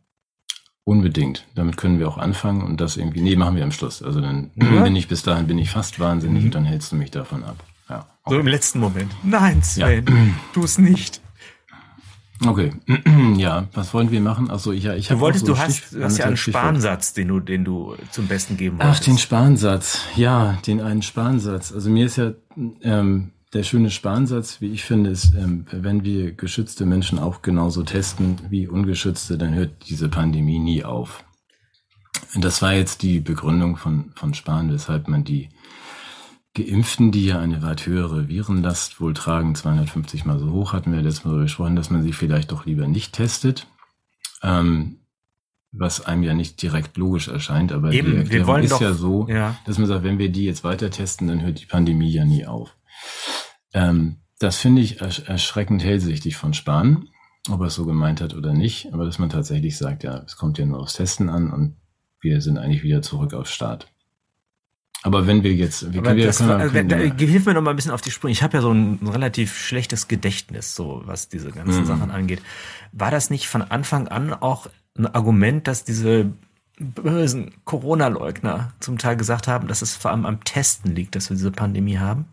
Unbedingt. 0.84 1.44
Damit 1.56 1.76
können 1.76 1.98
wir 1.98 2.08
auch 2.08 2.16
anfangen 2.16 2.62
und 2.62 2.80
das 2.80 2.96
irgendwie, 2.96 3.20
nee, 3.20 3.36
machen 3.36 3.56
wir 3.56 3.64
am 3.64 3.72
Schluss. 3.72 4.02
Also 4.02 4.22
dann 4.22 4.52
ja. 4.54 4.82
bin 4.82 4.96
ich 4.96 5.08
bis 5.08 5.22
dahin, 5.22 5.46
bin 5.46 5.58
ich 5.58 5.68
fast 5.68 6.00
wahnsinnig 6.00 6.40
mhm. 6.40 6.46
und 6.46 6.54
dann 6.54 6.64
hältst 6.64 6.90
du 6.92 6.96
mich 6.96 7.10
davon 7.10 7.44
ab. 7.44 7.56
Okay. 8.26 8.34
So 8.34 8.40
im 8.40 8.46
letzten 8.48 8.80
Moment. 8.80 9.12
Nein, 9.22 9.62
Sven, 9.62 10.04
ja. 10.04 10.12
tu 10.52 10.64
es 10.64 10.78
nicht. 10.78 11.20
Okay, 12.44 12.72
ja, 13.36 13.68
was 13.72 13.94
wollen 13.94 14.10
wir 14.10 14.20
machen? 14.20 14.50
Also 14.50 14.72
ich, 14.72 14.82
ja, 14.82 14.94
ich 14.94 15.10
habe. 15.10 15.18
Du 15.18 15.20
wolltest, 15.20 15.46
so 15.46 15.52
du 15.52 15.58
hast, 15.60 15.92
du 15.94 16.02
hast 16.02 16.18
ja 16.18 16.26
einen 16.26 16.36
Sparensatz, 16.36 17.12
den 17.12 17.28
du, 17.28 17.38
den 17.38 17.64
du 17.64 17.94
zum 18.10 18.26
Besten 18.26 18.56
geben 18.56 18.78
wolltest. 18.80 19.02
Ach, 19.02 19.04
den 19.04 19.18
Sparensatz, 19.18 20.00
ja, 20.16 20.58
den 20.66 20.80
einen 20.80 21.02
Sparensatz. 21.02 21.72
Also 21.72 21.88
mir 21.88 22.04
ist 22.04 22.16
ja 22.16 22.32
ähm, 22.82 23.30
der 23.52 23.62
schöne 23.62 23.92
Sparensatz, 23.92 24.60
wie 24.60 24.72
ich 24.72 24.82
finde, 24.82 25.10
ist, 25.10 25.32
ähm, 25.36 25.64
wenn 25.70 26.02
wir 26.02 26.32
geschützte 26.32 26.84
Menschen 26.84 27.20
auch 27.20 27.42
genauso 27.42 27.84
testen 27.84 28.38
wie 28.50 28.66
ungeschützte, 28.66 29.38
dann 29.38 29.54
hört 29.54 29.88
diese 29.88 30.08
Pandemie 30.08 30.58
nie 30.58 30.82
auf. 30.82 31.24
Und 32.34 32.44
das 32.44 32.60
war 32.60 32.74
jetzt 32.74 33.02
die 33.02 33.20
Begründung 33.20 33.76
von, 33.76 34.10
von 34.16 34.34
Spahn, 34.34 34.72
weshalb 34.72 35.06
man 35.06 35.22
die 35.22 35.48
Geimpften, 36.56 37.12
die 37.12 37.26
ja 37.26 37.38
eine 37.38 37.62
weit 37.62 37.86
höhere 37.86 38.28
Virenlast 38.28 39.00
wohl 39.00 39.14
tragen, 39.14 39.54
250 39.54 40.24
mal 40.24 40.38
so 40.38 40.50
hoch, 40.50 40.72
hatten 40.72 40.92
wir 40.92 41.02
letztes 41.02 41.24
Mal 41.24 41.38
besprochen, 41.38 41.76
dass 41.76 41.90
man 41.90 42.02
sie 42.02 42.12
vielleicht 42.12 42.50
doch 42.50 42.64
lieber 42.64 42.86
nicht 42.88 43.12
testet. 43.12 43.66
Ähm, 44.42 45.00
was 45.72 46.04
einem 46.06 46.22
ja 46.22 46.32
nicht 46.32 46.62
direkt 46.62 46.96
logisch 46.96 47.28
erscheint, 47.28 47.72
aber 47.72 47.92
Eben, 47.92 48.12
die 48.12 48.16
Erklärung 48.16 48.62
ist 48.62 48.72
doch, 48.72 48.80
ja 48.80 48.94
so, 48.94 49.26
ja. 49.28 49.56
dass 49.66 49.76
man 49.78 49.86
sagt, 49.86 50.04
wenn 50.04 50.18
wir 50.18 50.30
die 50.30 50.44
jetzt 50.44 50.64
weiter 50.64 50.90
testen, 50.90 51.28
dann 51.28 51.42
hört 51.42 51.60
die 51.60 51.66
Pandemie 51.66 52.10
ja 52.10 52.24
nie 52.24 52.46
auf. 52.46 52.74
Ähm, 53.74 54.16
das 54.38 54.56
finde 54.56 54.80
ich 54.82 55.00
erschreckend 55.00 55.84
hellsichtig 55.84 56.36
von 56.36 56.54
Spahn, 56.54 57.08
ob 57.50 57.60
er 57.60 57.66
es 57.66 57.74
so 57.74 57.84
gemeint 57.84 58.20
hat 58.20 58.34
oder 58.34 58.54
nicht, 58.54 58.92
aber 58.94 59.04
dass 59.04 59.18
man 59.18 59.28
tatsächlich 59.28 59.76
sagt, 59.76 60.02
ja, 60.02 60.22
es 60.24 60.36
kommt 60.36 60.58
ja 60.58 60.64
nur 60.64 60.80
aufs 60.80 60.94
Testen 60.94 61.28
an 61.28 61.52
und 61.52 61.76
wir 62.20 62.40
sind 62.40 62.58
eigentlich 62.58 62.82
wieder 62.82 63.02
zurück 63.02 63.34
auf 63.34 63.48
Start. 63.48 63.92
Aber 65.06 65.28
wenn 65.28 65.44
wir 65.44 65.54
jetzt, 65.54 65.92
wie 65.92 66.00
können 66.00 66.16
wir, 66.16 66.26
das, 66.26 66.38
können 66.38 66.58
wir, 66.58 66.68
können 66.68 66.88
da, 66.88 66.96
hilf 66.96 67.46
mir 67.46 67.54
noch 67.54 67.62
mal 67.62 67.70
ein 67.70 67.76
bisschen 67.76 67.92
auf 67.92 68.00
die 68.00 68.10
Sprünge. 68.10 68.32
Ich 68.32 68.42
habe 68.42 68.56
ja 68.56 68.60
so 68.60 68.72
ein, 68.72 68.98
ein, 69.00 69.06
relativ 69.06 69.56
schlechtes 69.56 70.08
Gedächtnis, 70.08 70.74
so 70.74 71.00
was 71.04 71.28
diese 71.28 71.52
ganzen 71.52 71.82
mhm. 71.82 71.86
Sachen 71.86 72.10
angeht. 72.10 72.42
War 72.90 73.12
das 73.12 73.30
nicht 73.30 73.46
von 73.46 73.62
Anfang 73.62 74.08
an 74.08 74.34
auch 74.34 74.66
ein 74.98 75.06
Argument, 75.06 75.68
dass 75.68 75.84
diese 75.84 76.32
bösen 76.80 77.52
Corona-Leugner 77.64 78.72
zum 78.80 78.98
Teil 78.98 79.16
gesagt 79.16 79.46
haben, 79.46 79.68
dass 79.68 79.80
es 79.80 79.94
vor 79.94 80.10
allem 80.10 80.26
am 80.26 80.42
Testen 80.42 80.96
liegt, 80.96 81.14
dass 81.14 81.30
wir 81.30 81.36
diese 81.36 81.52
Pandemie 81.52 81.98
haben? 81.98 82.24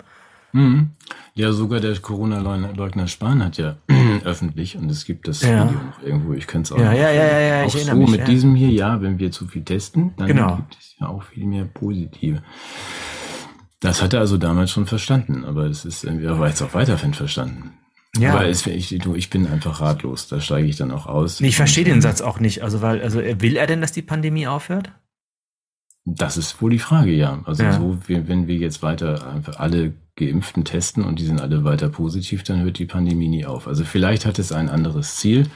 Mhm. 0.52 0.90
Ja, 1.36 1.52
sogar 1.52 1.80
der 1.80 1.96
Corona-Leugner 2.00 3.08
Spahn 3.08 3.44
hat 3.44 3.58
ja 3.58 3.76
öffentlich, 4.22 4.78
und 4.78 4.90
es 4.90 5.06
gibt 5.06 5.28
das 5.28 5.42
ja. 5.42 5.66
Video 5.66 5.82
noch 5.84 6.04
irgendwo, 6.04 6.34
ich 6.34 6.48
könnte 6.48 6.68
es 6.68 6.72
auch 6.72 6.84
ja, 6.84 6.94
ja, 6.94 7.12
ja, 7.12 7.26
ja, 7.26 7.40
ja, 7.40 7.66
auch 7.66 7.70
so 7.70 7.96
mich, 7.96 8.12
mit 8.12 8.20
ja. 8.22 8.26
diesem 8.26 8.56
hier, 8.56 8.70
ja, 8.70 9.02
wenn 9.02 9.18
wir 9.20 9.32
zu 9.32 9.48
viel 9.48 9.64
testen, 9.64 10.14
dann 10.18 10.28
genau. 10.28 10.58
gibt 10.58 10.78
es 10.80 10.96
ja 11.00 11.08
auch 11.08 11.24
viel 11.24 11.46
mehr 11.46 11.66
positive. 11.66 12.44
Das 13.80 14.02
hat 14.02 14.14
er 14.14 14.20
also 14.20 14.38
damals 14.38 14.72
schon 14.72 14.86
verstanden, 14.86 15.44
aber 15.44 15.66
es 15.66 15.84
ist, 15.84 16.04
er 16.04 16.40
war 16.40 16.48
jetzt 16.48 16.62
auch 16.62 16.74
weiterhin 16.74 17.14
verstanden. 17.14 17.72
Ja. 18.18 18.34
Aber 18.34 18.48
es, 18.48 18.66
ich, 18.68 18.90
du, 19.00 19.16
ich 19.16 19.30
bin 19.30 19.48
einfach 19.48 19.82
ratlos, 19.82 20.28
da 20.28 20.40
steige 20.40 20.68
ich 20.68 20.76
dann 20.76 20.92
auch 20.92 21.08
aus. 21.08 21.42
Ich 21.42 21.56
verstehe 21.56 21.84
den 21.84 22.02
Satz 22.02 22.22
auch 22.22 22.40
nicht, 22.40 22.62
also 22.62 22.82
weil, 22.82 23.02
also 23.02 23.20
will 23.20 23.58
er 23.58 23.66
denn, 23.66 23.82
dass 23.82 23.92
die 23.92 24.04
Pandemie 24.04 24.48
aufhört? 24.48 24.92
Das 26.06 26.38
ist 26.38 26.62
wohl 26.62 26.72
die 26.72 26.80
Frage, 26.80 27.12
ja. 27.12 27.42
Also 27.46 27.64
ja. 27.64 27.74
so, 27.74 27.98
wenn 28.08 28.48
wir 28.48 28.56
jetzt 28.56 28.84
weiter 28.84 29.28
einfach 29.32 29.60
alle 29.60 29.94
Geimpften 30.16 30.64
testen 30.64 31.04
und 31.04 31.20
die 31.20 31.26
sind 31.26 31.42
alle 31.42 31.64
weiter 31.64 31.90
positiv, 31.90 32.44
dann 32.44 32.62
hört 32.62 32.78
die 32.78 32.86
Pandemie 32.86 33.28
nie 33.28 33.46
auf. 33.46 33.68
Also 33.68 33.84
vielleicht 33.84 34.26
hat 34.26 34.38
es 34.40 34.52
ein 34.52 34.70
anderes 34.70 35.16
Ziel. 35.16 35.50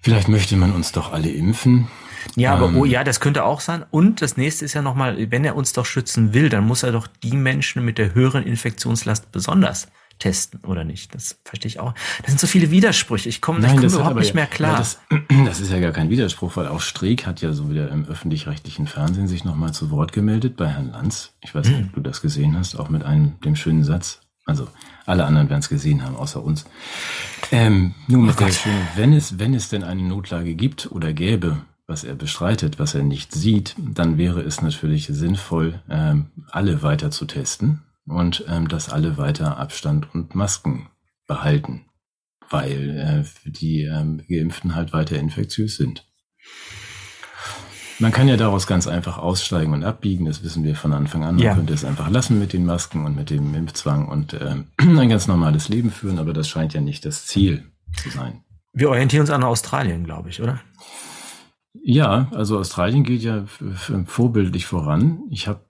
Vielleicht 0.00 0.28
möchte 0.28 0.56
man 0.56 0.72
uns 0.72 0.92
doch 0.92 1.12
alle 1.12 1.30
impfen. 1.30 1.88
Ja, 2.36 2.52
aber 2.52 2.66
ähm, 2.66 2.76
oh 2.76 2.84
ja, 2.84 3.04
das 3.04 3.20
könnte 3.20 3.44
auch 3.44 3.60
sein. 3.60 3.84
Und 3.90 4.20
das 4.20 4.36
nächste 4.36 4.64
ist 4.64 4.74
ja 4.74 4.82
nochmal, 4.82 5.30
wenn 5.30 5.44
er 5.44 5.56
uns 5.56 5.72
doch 5.72 5.86
schützen 5.86 6.34
will, 6.34 6.48
dann 6.48 6.66
muss 6.66 6.82
er 6.82 6.92
doch 6.92 7.06
die 7.06 7.36
Menschen 7.36 7.84
mit 7.84 7.96
der 7.96 8.14
höheren 8.14 8.44
Infektionslast 8.44 9.32
besonders 9.32 9.88
testen, 10.24 10.60
oder 10.66 10.84
nicht? 10.84 11.14
Das 11.14 11.38
verstehe 11.44 11.68
ich 11.68 11.80
auch. 11.80 11.92
Das 12.22 12.28
sind 12.28 12.40
so 12.40 12.46
viele 12.46 12.70
Widersprüche. 12.70 13.28
Ich 13.28 13.42
komme 13.42 13.60
komm 13.60 13.84
überhaupt 13.84 14.16
nicht 14.16 14.34
mehr 14.34 14.46
klar. 14.46 14.72
Ja, 14.72 14.78
das, 14.78 14.98
das, 15.44 15.60
ist 15.60 15.70
ja 15.70 15.80
gar 15.80 15.92
kein 15.92 16.08
Widerspruch, 16.08 16.56
weil 16.56 16.66
auch 16.66 16.80
Streeck 16.80 17.26
hat 17.26 17.42
ja 17.42 17.52
so 17.52 17.68
wieder 17.68 17.90
im 17.90 18.06
öffentlich-rechtlichen 18.06 18.86
Fernsehen 18.86 19.28
sich 19.28 19.44
nochmal 19.44 19.74
zu 19.74 19.90
Wort 19.90 20.12
gemeldet 20.12 20.56
bei 20.56 20.68
Herrn 20.68 20.92
Lanz. 20.92 21.34
Ich 21.42 21.54
weiß 21.54 21.68
nicht, 21.68 21.78
hm. 21.78 21.86
ob 21.88 21.94
du 21.96 22.00
das 22.00 22.22
gesehen 22.22 22.56
hast, 22.56 22.74
auch 22.76 22.88
mit 22.88 23.04
einem, 23.04 23.38
dem 23.44 23.54
schönen 23.54 23.84
Satz. 23.84 24.20
Also 24.46 24.66
alle 25.04 25.26
anderen 25.26 25.50
werden 25.50 25.60
es 25.60 25.68
gesehen 25.68 26.02
haben, 26.02 26.16
außer 26.16 26.42
uns. 26.42 26.64
Ähm, 27.52 27.94
nur 28.08 28.20
oh 28.20 28.24
mit 28.24 28.36
oh 28.36 28.44
der 28.44 28.52
schönen, 28.52 28.88
wenn 28.96 29.12
es, 29.12 29.38
wenn 29.38 29.52
es 29.52 29.68
denn 29.68 29.84
eine 29.84 30.02
Notlage 30.02 30.54
gibt 30.54 30.90
oder 30.90 31.12
gäbe, 31.12 31.58
was 31.86 32.02
er 32.02 32.14
bestreitet, 32.14 32.78
was 32.78 32.94
er 32.94 33.02
nicht 33.02 33.32
sieht, 33.32 33.76
dann 33.78 34.16
wäre 34.16 34.40
es 34.40 34.62
natürlich 34.62 35.06
sinnvoll, 35.08 35.82
ähm, 35.90 36.26
alle 36.50 36.82
weiter 36.82 37.10
zu 37.10 37.26
testen 37.26 37.82
und 38.06 38.44
ähm, 38.48 38.68
dass 38.68 38.88
alle 38.88 39.16
weiter 39.16 39.58
Abstand 39.58 40.14
und 40.14 40.34
Masken 40.34 40.88
behalten, 41.26 41.86
weil 42.50 43.24
äh, 43.24 43.50
die 43.50 43.82
ähm, 43.82 44.22
Geimpften 44.28 44.74
halt 44.74 44.92
weiter 44.92 45.18
infektiös 45.18 45.76
sind. 45.76 46.06
Man 48.00 48.10
kann 48.10 48.26
ja 48.26 48.36
daraus 48.36 48.66
ganz 48.66 48.88
einfach 48.88 49.18
aussteigen 49.18 49.72
und 49.72 49.84
abbiegen, 49.84 50.26
das 50.26 50.42
wissen 50.42 50.64
wir 50.64 50.74
von 50.74 50.92
Anfang 50.92 51.22
an. 51.22 51.36
Man 51.36 51.44
ja. 51.44 51.54
könnte 51.54 51.72
es 51.72 51.84
einfach 51.84 52.10
lassen 52.10 52.40
mit 52.40 52.52
den 52.52 52.66
Masken 52.66 53.04
und 53.04 53.14
mit 53.14 53.30
dem 53.30 53.54
Impfzwang 53.54 54.08
und 54.08 54.34
ähm, 54.34 54.66
ein 54.78 55.08
ganz 55.08 55.28
normales 55.28 55.68
Leben 55.68 55.90
führen, 55.90 56.18
aber 56.18 56.32
das 56.32 56.48
scheint 56.48 56.74
ja 56.74 56.80
nicht 56.80 57.04
das 57.04 57.26
Ziel 57.26 57.70
zu 57.96 58.10
sein. 58.10 58.42
Wir 58.72 58.90
orientieren 58.90 59.20
uns 59.20 59.30
an 59.30 59.44
Australien, 59.44 60.04
glaube 60.04 60.30
ich, 60.30 60.42
oder? 60.42 60.60
Ja, 61.82 62.28
also 62.32 62.58
Australien 62.58 63.04
geht 63.04 63.22
ja 63.22 63.44
vorbildlich 64.06 64.66
voran. 64.66 65.20
Ich 65.30 65.46
habe 65.46 65.60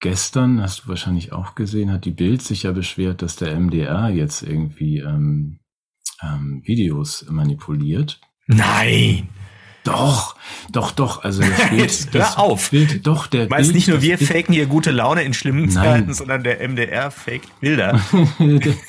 gestern, 0.00 0.60
hast 0.60 0.84
du 0.84 0.88
wahrscheinlich 0.88 1.32
auch 1.32 1.54
gesehen, 1.54 1.92
hat 1.92 2.04
die 2.04 2.10
Bild 2.10 2.42
sich 2.42 2.64
ja 2.64 2.72
beschwert, 2.72 3.22
dass 3.22 3.36
der 3.36 3.58
MDR 3.58 4.08
jetzt 4.08 4.42
irgendwie 4.42 4.98
ähm, 4.98 5.60
ähm, 6.22 6.62
Videos 6.64 7.26
manipuliert. 7.28 8.20
Nein! 8.46 9.28
Doch, 9.84 10.36
doch, 10.70 10.90
doch. 10.90 11.24
Also 11.24 11.42
das 11.42 11.68
Bild, 11.70 11.82
Jetzt 11.82 12.14
hör 12.14 12.38
auf. 12.38 12.70
Bild, 12.70 13.06
doch, 13.06 13.26
der 13.26 13.48
Meinst 13.48 13.68
Bild, 13.68 13.74
nicht 13.76 13.88
nur 13.88 14.02
wir 14.02 14.18
faken 14.18 14.52
hier 14.52 14.66
gute 14.66 14.90
Laune 14.90 15.22
in 15.22 15.32
schlimmen 15.32 15.66
Nein. 15.66 15.72
Zeiten, 15.72 16.14
sondern 16.14 16.42
der 16.42 16.66
MDR 16.68 17.10
faked 17.10 17.60
Bilder. 17.60 18.00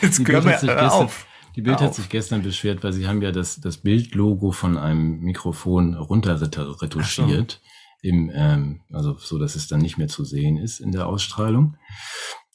Jetzt 0.01 0.25
können 0.25 0.43
wir 0.43 0.51
gestern, 0.51 0.89
auf. 0.89 1.27
Die 1.55 1.61
Bild 1.61 1.81
hat 1.81 1.95
sich 1.95 2.09
gestern 2.09 2.43
beschwert, 2.43 2.83
weil 2.83 2.93
sie 2.93 3.07
haben 3.07 3.21
ja 3.21 3.31
das, 3.31 3.59
das 3.59 3.77
Bildlogo 3.77 4.51
von 4.51 4.77
einem 4.77 5.19
Mikrofon 5.19 5.95
runterretuschiert. 5.95 7.61
So. 8.01 8.10
Im, 8.10 8.31
ähm, 8.34 8.81
also 8.91 9.17
so, 9.17 9.38
dass 9.38 9.55
es 9.55 9.67
dann 9.67 9.81
nicht 9.81 9.98
mehr 9.98 10.08
zu 10.08 10.24
sehen 10.24 10.58
ist 10.58 10.79
in 10.79 10.91
der 10.91 11.08
Ausstrahlung 11.08 11.77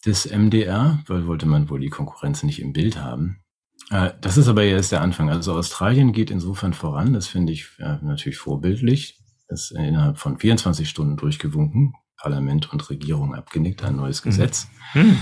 des 0.05 0.26
MDR, 0.31 1.03
weil 1.07 1.26
wollte 1.26 1.47
man 1.47 1.69
wohl 1.69 1.81
die 1.81 1.88
Konkurrenz 1.88 2.43
nicht 2.43 2.61
im 2.61 2.73
Bild 2.73 2.99
haben. 2.99 3.43
Äh, 3.91 4.12
das 4.21 4.37
ist 4.37 4.49
aber 4.49 4.65
erst 4.65 4.93
der 4.93 5.00
Anfang. 5.00 5.31
Also 5.31 5.55
Australien 5.55 6.12
geht 6.12 6.31
insofern 6.31 6.73
voran, 6.73 7.12
das 7.12 7.26
finde 7.26 7.53
ich 7.53 7.69
äh, 7.79 7.99
natürlich 8.03 8.38
vorbildlich. 8.38 9.19
Das 9.49 9.71
ist 9.71 9.79
innerhalb 9.79 10.19
von 10.19 10.38
24 10.38 10.88
Stunden 10.88 11.17
durchgewunken. 11.17 11.95
Parlament 12.17 12.73
und 12.73 12.88
Regierung 12.88 13.35
abgenickt, 13.35 13.85
ein 13.85 13.97
neues 13.97 14.25
mhm. 14.25 14.31
Gesetz. 14.31 14.69
Mhm. 14.95 15.19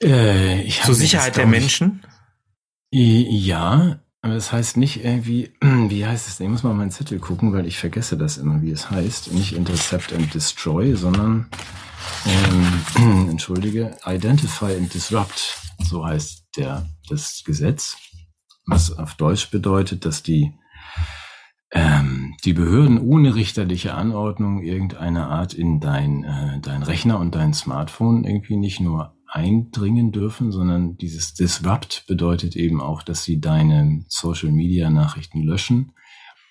Äh, 0.00 0.68
Zur 0.84 0.94
Sicherheit 0.94 1.36
der 1.36 1.46
Menschen? 1.46 2.02
Ja, 2.90 4.00
aber 4.26 4.34
das 4.34 4.50
heißt 4.50 4.76
nicht 4.76 5.04
irgendwie, 5.04 5.52
wie 5.60 6.04
heißt 6.04 6.26
es? 6.26 6.40
Ich 6.40 6.48
muss 6.48 6.64
mal 6.64 6.74
meinen 6.74 6.90
Zettel 6.90 7.20
gucken, 7.20 7.52
weil 7.52 7.64
ich 7.64 7.78
vergesse 7.78 8.18
das 8.18 8.38
immer, 8.38 8.60
wie 8.60 8.72
es 8.72 8.90
heißt. 8.90 9.32
Nicht 9.32 9.52
Intercept 9.52 10.12
and 10.12 10.34
Destroy, 10.34 10.96
sondern, 10.96 11.46
ähm, 12.26 13.28
entschuldige, 13.30 13.96
Identify 14.04 14.76
and 14.76 14.92
Disrupt. 14.92 15.56
So 15.78 16.04
heißt 16.04 16.44
der, 16.56 16.86
das 17.08 17.44
Gesetz. 17.44 17.98
Was 18.66 18.98
auf 18.98 19.14
Deutsch 19.14 19.48
bedeutet, 19.52 20.04
dass 20.04 20.24
die, 20.24 20.52
ähm, 21.70 22.34
die 22.44 22.52
Behörden 22.52 22.98
ohne 22.98 23.36
richterliche 23.36 23.94
Anordnung 23.94 24.60
irgendeine 24.60 25.28
Art 25.28 25.54
in 25.54 25.78
dein, 25.78 26.24
äh, 26.24 26.60
dein 26.60 26.82
Rechner 26.82 27.20
und 27.20 27.36
dein 27.36 27.54
Smartphone 27.54 28.24
irgendwie 28.24 28.56
nicht 28.56 28.80
nur 28.80 29.15
eindringen 29.28 30.12
dürfen, 30.12 30.52
sondern 30.52 30.96
dieses 30.96 31.34
Disrupt 31.34 32.04
bedeutet 32.06 32.56
eben 32.56 32.80
auch, 32.80 33.02
dass 33.02 33.24
sie 33.24 33.40
deine 33.40 34.04
Social 34.08 34.52
Media 34.52 34.90
Nachrichten 34.90 35.42
löschen 35.42 35.92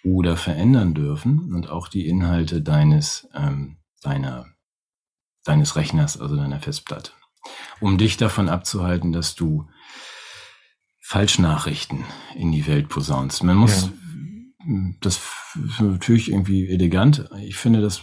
oder 0.03 0.38
verändern 0.38 0.94
dürfen 0.94 1.53
und 1.53 1.70
auch 1.70 1.88
die 1.88 2.08
Inhalte 2.08 2.62
deines, 2.62 3.27
ähm, 3.34 3.77
deiner, 4.01 4.46
deines 5.44 5.75
Rechners, 5.75 6.20
also 6.20 6.36
deiner 6.36 6.60
Festplatte, 6.60 7.12
um 7.79 7.98
dich 7.98 8.17
davon 8.17 8.50
abzuhalten, 8.50 9.12
dass 9.12 9.36
du 9.36 9.67
Falschnachrichten 11.01 12.03
in 12.36 12.51
die 12.51 12.67
Welt 12.67 12.89
posaunst. 12.89 13.44
Man 13.44 13.58
muss, 13.58 13.91
ja. 14.65 14.91
das 15.01 15.22
ist 15.55 15.82
natürlich 15.82 16.32
irgendwie 16.32 16.67
elegant. 16.67 17.29
Ich 17.41 17.58
finde 17.58 17.82
das 17.82 18.01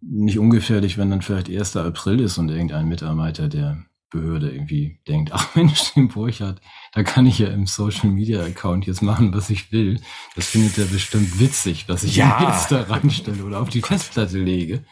nicht 0.00 0.38
ungefährlich, 0.38 0.98
wenn 0.98 1.10
dann 1.10 1.22
vielleicht 1.22 1.50
1. 1.50 1.76
April 1.76 2.20
ist 2.20 2.38
und 2.38 2.48
irgendein 2.48 2.88
Mitarbeiter 2.88 3.48
der 3.48 3.84
Behörde 4.10 4.50
irgendwie 4.50 5.00
denkt, 5.06 5.32
ach 5.34 5.54
Mensch, 5.54 5.94
den 5.94 6.08
Burchardt, 6.08 6.60
da 6.92 7.02
kann 7.02 7.26
ich 7.26 7.38
ja 7.38 7.48
im 7.48 7.66
Social 7.66 8.10
Media 8.10 8.42
Account 8.42 8.86
jetzt 8.86 9.02
machen, 9.02 9.34
was 9.34 9.50
ich 9.50 9.72
will. 9.72 10.00
Das 10.34 10.48
findet 10.48 10.78
er 10.78 10.86
bestimmt 10.86 11.40
witzig, 11.40 11.88
was 11.88 12.04
ich 12.04 12.16
ja. 12.16 12.50
jetzt 12.50 12.72
da 12.72 12.82
reinstelle 12.82 13.44
oder 13.44 13.60
auf 13.60 13.68
die 13.68 13.82
Festplatte 13.82 14.38
lege. 14.38 14.84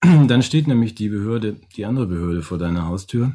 Dann 0.00 0.42
steht 0.42 0.68
nämlich 0.68 0.94
die 0.94 1.08
Behörde, 1.08 1.60
die 1.76 1.84
andere 1.84 2.06
Behörde 2.06 2.42
vor 2.42 2.58
deiner 2.58 2.86
Haustür 2.86 3.32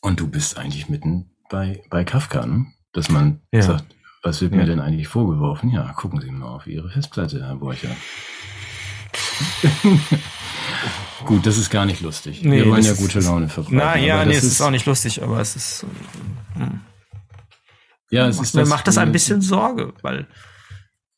und 0.00 0.20
du 0.20 0.28
bist 0.28 0.56
eigentlich 0.56 0.88
mitten 0.88 1.30
bei, 1.50 1.82
bei 1.90 2.04
Kafka, 2.04 2.46
ne? 2.46 2.66
dass 2.92 3.10
man 3.10 3.40
ja. 3.52 3.62
sagt, 3.62 3.84
was 4.22 4.40
wird 4.40 4.52
ja. 4.52 4.58
mir 4.58 4.66
denn 4.66 4.80
eigentlich 4.80 5.08
vorgeworfen? 5.08 5.70
Ja, 5.70 5.92
gucken 5.92 6.20
Sie 6.20 6.30
mal 6.30 6.48
auf 6.48 6.66
Ihre 6.66 6.88
Festplatte, 6.88 7.42
Herr 7.42 7.56
Borcher. 7.56 7.94
Gut, 11.24 11.46
das 11.46 11.58
ist 11.58 11.70
gar 11.70 11.86
nicht 11.86 12.00
lustig. 12.00 12.42
Nee, 12.42 12.64
Wir 12.64 12.70
wollen 12.70 12.84
ja 12.84 12.94
gute 12.94 13.20
Laune 13.20 13.48
verbreiten. 13.48 13.78
Na 13.78 13.96
ja, 13.96 14.24
nee, 14.24 14.34
es 14.34 14.44
ist, 14.44 14.60
auch 14.60 14.70
nicht 14.70 14.86
lustig, 14.86 15.22
aber 15.22 15.40
es 15.40 15.56
ist. 15.56 15.86
Hm. 16.54 16.80
Ja, 18.10 18.28
es 18.28 18.40
ist 18.40 18.54
Mir 18.54 18.66
macht 18.66 18.86
das 18.86 18.98
ein 18.98 19.12
bisschen 19.12 19.40
Sorge, 19.40 19.94
weil. 20.02 20.26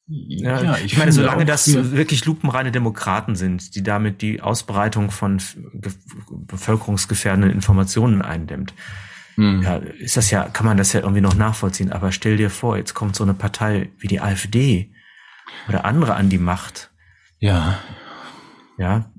Ja, 0.08 0.62
ja 0.62 0.76
ich, 0.76 0.85
ich 0.92 0.99
meine, 0.99 1.11
solange 1.11 1.44
das 1.44 1.73
wirklich 1.92 2.25
lupenreine 2.25 2.70
Demokraten 2.70 3.35
sind, 3.35 3.75
die 3.75 3.82
damit 3.82 4.23
die 4.23 4.40
Ausbreitung 4.40 5.11
von 5.11 5.42
bevölkerungsgefährdenden 6.30 7.50
Informationen 7.50 8.23
eindämmt, 8.23 8.73
hm. 9.35 9.62
ja, 9.62 9.76
ist 9.76 10.16
das 10.16 10.30
ja, 10.30 10.44
kann 10.44 10.64
man 10.64 10.76
das 10.76 10.92
ja 10.92 11.00
irgendwie 11.00 11.20
noch 11.20 11.35
nachvollziehen. 11.35 11.92
Aber 11.92 12.12
stell 12.12 12.37
dir 12.37 12.50
vor, 12.50 12.76
jetzt 12.76 12.94
kommt 12.94 13.16
so 13.16 13.25
eine 13.25 13.35
Partei 13.35 13.90
wie 13.99 14.06
die 14.06 14.20
AfD 14.20 14.92
oder 15.68 15.85
andere 15.85 16.14
an 16.14 16.28
die 16.28 16.38
Macht. 16.38 16.90
Ja. 17.38 17.78
Ja, 18.78 19.11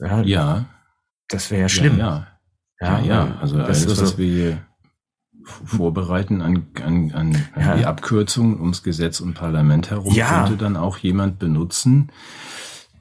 ja. 0.00 0.22
ja. 0.22 0.64
Das 1.28 1.50
wäre 1.50 1.62
ja 1.62 1.68
schlimm. 1.68 1.98
Ja, 1.98 2.26
ja. 2.80 2.98
ja, 3.00 3.04
ja. 3.04 3.38
Also 3.40 3.58
das 3.58 3.84
alles, 3.84 4.00
was 4.00 4.10
so 4.10 4.18
wir 4.18 4.26
hier 4.26 4.58
vorbereiten 5.40 6.42
an, 6.42 6.66
an, 6.84 7.12
an 7.12 7.46
ja. 7.56 7.76
die 7.76 7.86
Abkürzung 7.86 8.60
ums 8.60 8.82
Gesetz 8.82 9.20
und 9.20 9.34
Parlament 9.34 9.90
herum, 9.90 10.12
ja. 10.12 10.42
könnte 10.42 10.56
dann 10.56 10.76
auch 10.76 10.98
jemand 10.98 11.38
benutzen, 11.38 12.10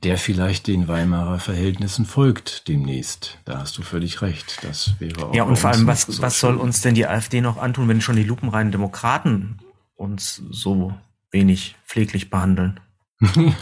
der 0.04 0.18
vielleicht 0.18 0.68
den 0.68 0.88
Weimarer 0.88 1.40
Verhältnissen 1.40 2.06
folgt 2.06 2.68
demnächst. 2.68 3.40
Da 3.46 3.60
hast 3.60 3.78
du 3.78 3.82
völlig 3.82 4.22
recht. 4.22 4.60
Das 4.64 5.00
wäre 5.00 5.28
auch. 5.28 5.34
Ja, 5.34 5.44
und 5.44 5.58
vor 5.58 5.72
allem, 5.72 5.88
was, 5.88 6.04
so 6.04 6.22
was 6.22 6.40
soll 6.40 6.56
uns 6.56 6.82
denn 6.82 6.96
die 6.96 7.08
AfD 7.08 7.42
noch 7.42 7.58
antun, 7.58 7.88
wenn 7.88 8.02
schon 8.02 8.16
die 8.16 8.24
lupenreinen 8.24 8.72
Demokraten 8.72 9.60
uns 9.96 10.42
so 10.52 10.94
wenig 11.32 11.76
pfleglich 11.86 12.30
behandeln? 12.30 12.80
ja, 13.36 13.56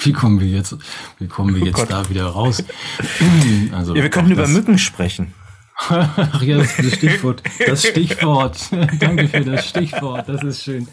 wie 0.00 0.12
kommen 0.12 0.40
wir 0.40 0.48
jetzt, 0.48 0.76
wie 1.18 1.28
kommen 1.28 1.54
wir 1.54 1.62
oh 1.62 1.66
jetzt 1.66 1.80
oh 1.80 1.86
da 1.88 2.08
wieder 2.10 2.26
raus? 2.26 2.62
Also, 3.72 3.94
ja, 3.94 4.02
wir 4.02 4.10
könnten 4.10 4.32
über 4.32 4.46
Mücken 4.46 4.78
sprechen. 4.78 5.34
Ach 5.78 6.42
ja, 6.42 6.58
das, 6.58 6.76
das 6.76 6.94
Stichwort. 6.94 7.42
Das 7.66 7.82
Stichwort. 7.86 8.58
Danke 9.00 9.28
für 9.28 9.44
das 9.44 9.68
Stichwort. 9.68 10.28
Das 10.28 10.42
ist 10.42 10.62
schön. 10.62 10.88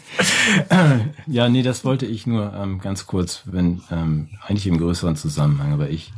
ja, 1.26 1.48
nee, 1.48 1.62
das 1.62 1.84
wollte 1.84 2.06
ich 2.06 2.26
nur 2.26 2.52
ähm, 2.54 2.80
ganz 2.80 3.06
kurz, 3.06 3.42
wenn 3.46 3.82
ähm, 3.90 4.28
eigentlich 4.46 4.66
im 4.66 4.78
größeren 4.78 5.16
Zusammenhang, 5.16 5.72
aber 5.72 5.90
ich. 5.90 6.12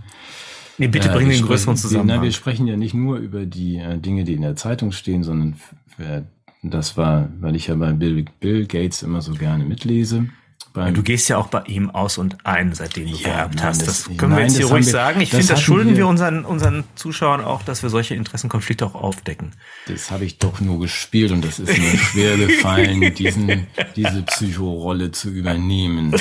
Nee, 0.79 0.89
bitte 0.89 1.11
äh, 1.11 1.13
bring 1.13 1.29
den 1.29 1.45
größeren 1.45 1.77
Zusammenhang. 1.77 2.19
Na, 2.19 2.23
wir 2.23 2.33
sprechen 2.33 2.67
ja 2.67 2.77
nicht 2.77 2.95
nur 2.95 3.19
über 3.19 3.47
die 3.47 3.77
äh, 3.77 3.99
Dinge, 3.99 4.25
die 4.25 4.35
in 4.35 4.43
der 4.43 4.57
Zeitung 4.57 4.93
stehen, 4.93 5.23
sondern 5.23 5.57
äh, 5.99 6.23
das 6.63 6.97
war, 6.97 7.29
weil 7.41 7.57
ich 7.57 7.69
ja 7.69 7.77
bei 7.77 7.93
Bill, 7.93 8.25
Bill 8.41 8.67
Gates 8.67 9.03
immer 9.03 9.23
so 9.23 9.33
gerne 9.33 9.65
mitlese 9.65 10.29
beim. 10.77 10.95
Du 10.95 11.03
gehst 11.03 11.29
ja 11.29 11.37
auch 11.39 11.49
bei 11.49 11.63
ihm 11.65 11.91
aus 11.91 12.17
und 12.19 12.37
ein, 12.47 12.73
seitdem 12.73 13.11
du 13.11 13.17
Ja, 13.17 13.29
geerbt 13.29 13.57
nein, 13.57 13.65
hast. 13.65 13.81
das- 13.81 14.05
Das 14.05 14.17
können 14.17 14.21
wir 14.21 14.29
nein, 14.29 14.43
jetzt 14.47 14.57
hier 14.59 14.67
ruhig 14.67 14.87
wir- 14.87 14.93
sagen. 14.93 15.21
Ich 15.21 15.31
finde, 15.31 15.47
das 15.47 15.61
schulden 15.61 15.91
wir 15.91 15.97
wir- 15.97 16.07
unseren, 16.07 16.45
unseren 16.45 16.85
Zuschauern 16.95 17.41
auch, 17.43 17.63
dass 17.63 17.83
wir 17.83 17.91
solche 17.91 18.15
Interessenkonflikte 18.15 18.87
auch 18.87 18.95
aufdecken. 18.95 19.53
Das 19.89 20.11
habe 20.13 20.25
ich 20.25 20.39
doch 20.39 20.61
nur 20.61 20.79
gespielt 20.79 21.33
und 21.33 21.45
das 21.45 21.59
ist 21.59 21.77
mir 21.77 21.99
schwer 21.99 22.37
gefallen, 22.37 23.13
diesen, 23.19 23.67
diese 23.97 24.23
Psychorolle 24.23 25.11
zu 25.11 25.31
übernehmen. 25.31 26.15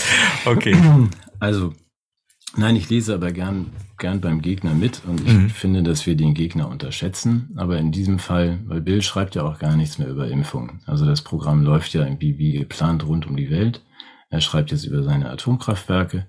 Okay. 0.46 0.76
Also, 1.40 1.74
nein, 2.58 2.76
ich 2.76 2.90
lese 2.90 3.14
aber 3.14 3.32
gern, 3.32 3.68
gern 3.98 4.22
beim 4.22 4.42
Gegner 4.42 4.74
mit 4.74 5.02
und 5.08 5.22
ich 5.22 5.34
Mhm. 5.34 5.50
finde, 5.50 5.84
dass 5.84 6.06
wir 6.06 6.16
den 6.16 6.34
Gegner 6.34 6.68
unterschätzen. 6.70 7.50
Aber 7.58 7.78
in 7.78 7.92
diesem 7.92 8.20
Fall, 8.20 8.60
weil 8.66 8.82
Bill 8.82 9.02
schreibt 9.02 9.36
ja 9.36 9.44
auch 9.44 9.60
gar 9.60 9.76
nichts 9.76 9.98
mehr 9.98 10.08
über 10.10 10.28
Impfungen. 10.28 10.82
Also 10.86 11.06
das 11.06 11.22
Programm 11.22 11.64
läuft 11.64 11.94
ja 11.94 12.04
irgendwie 12.04 12.38
wie 12.38 12.54
geplant 12.54 13.06
rund 13.06 13.28
um 13.28 13.36
die 13.36 13.50
Welt. 13.50 13.82
Er 14.30 14.42
schreibt 14.42 14.72
jetzt 14.72 14.86
über 14.86 15.04
seine 15.04 15.30
Atomkraftwerke. 15.30 16.26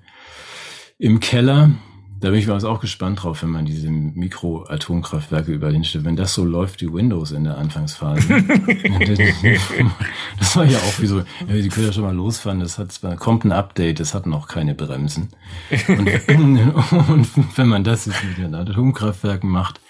Im 0.98 1.20
Keller, 1.20 1.70
da 2.20 2.30
bin 2.30 2.38
ich 2.38 2.46
mir 2.46 2.54
auch 2.54 2.80
gespannt 2.80 3.22
drauf, 3.22 3.42
wenn 3.42 3.50
man 3.50 3.66
diese 3.66 3.90
Mikro-Atomkraftwerke 3.90 5.52
überall 5.52 5.74
hinstellt. 5.74 6.04
Wenn 6.04 6.16
das 6.16 6.32
so 6.32 6.44
läuft 6.44 6.80
wie 6.80 6.92
Windows 6.92 7.32
in 7.32 7.44
der 7.44 7.58
Anfangsphase. 7.58 8.28
das 10.38 10.56
war 10.56 10.64
ja 10.64 10.78
auch 10.78 11.00
wie 11.00 11.06
so, 11.06 11.22
die 11.48 11.68
können 11.68 11.86
ja 11.86 11.92
schon 11.92 12.04
mal 12.04 12.14
losfahren, 12.14 12.60
das 12.60 12.78
hat 12.78 12.92
zwar, 12.92 13.16
kommt 13.16 13.44
ein 13.44 13.52
Update, 13.52 14.00
das 14.00 14.14
hat 14.14 14.26
noch 14.26 14.48
keine 14.48 14.74
Bremsen. 14.74 15.28
Und, 15.88 16.08
und 17.08 17.28
wenn 17.58 17.68
man 17.68 17.84
das 17.84 18.06
jetzt 18.06 18.24
mit 18.24 18.38
den 18.38 18.54
Atomkraftwerken 18.54 19.50
macht, 19.50 19.80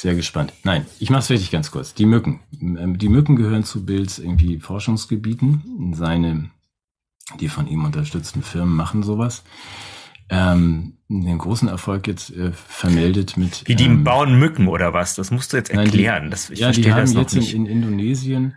sehr 0.00 0.14
gespannt. 0.14 0.52
Nein, 0.62 0.86
ich 1.00 1.10
mache 1.10 1.22
es 1.22 1.30
wirklich 1.30 1.50
ganz 1.50 1.72
kurz. 1.72 1.92
Die 1.92 2.06
Mücken. 2.06 2.38
Ähm, 2.60 2.98
Die 2.98 3.08
Mücken 3.08 3.34
gehören 3.34 3.64
zu 3.64 3.84
Bills 3.84 4.20
irgendwie 4.20 4.60
Forschungsgebieten. 4.60 5.92
Seine, 5.92 6.50
die 7.40 7.48
von 7.48 7.66
ihm 7.66 7.84
unterstützten 7.84 8.42
Firmen 8.42 8.74
machen 8.74 9.02
sowas. 9.02 9.44
Ähm, 10.30 10.94
den 11.08 11.38
großen 11.38 11.68
Erfolg 11.68 12.06
jetzt 12.06 12.30
äh, 12.36 12.52
vermeldet 12.52 13.36
mit. 13.38 13.62
Wie 13.66 13.74
die 13.76 13.86
ähm, 13.86 14.04
bauen 14.04 14.38
Mücken 14.38 14.68
oder 14.68 14.92
was? 14.92 15.14
Das 15.14 15.30
musst 15.30 15.52
du 15.52 15.56
jetzt 15.56 15.72
nein, 15.72 15.84
die- 15.90 16.04
erklären. 16.04 16.30
das, 16.30 16.50
ich 16.50 16.58
ja, 16.58 16.68
die 16.70 16.82
verstehe 16.82 16.92
haben 16.94 17.00
das 17.00 17.14
noch 17.14 17.22
jetzt 17.22 17.32
in, 17.34 17.40
nicht. 17.40 17.54
in 17.54 17.66
Indonesien 17.66 18.54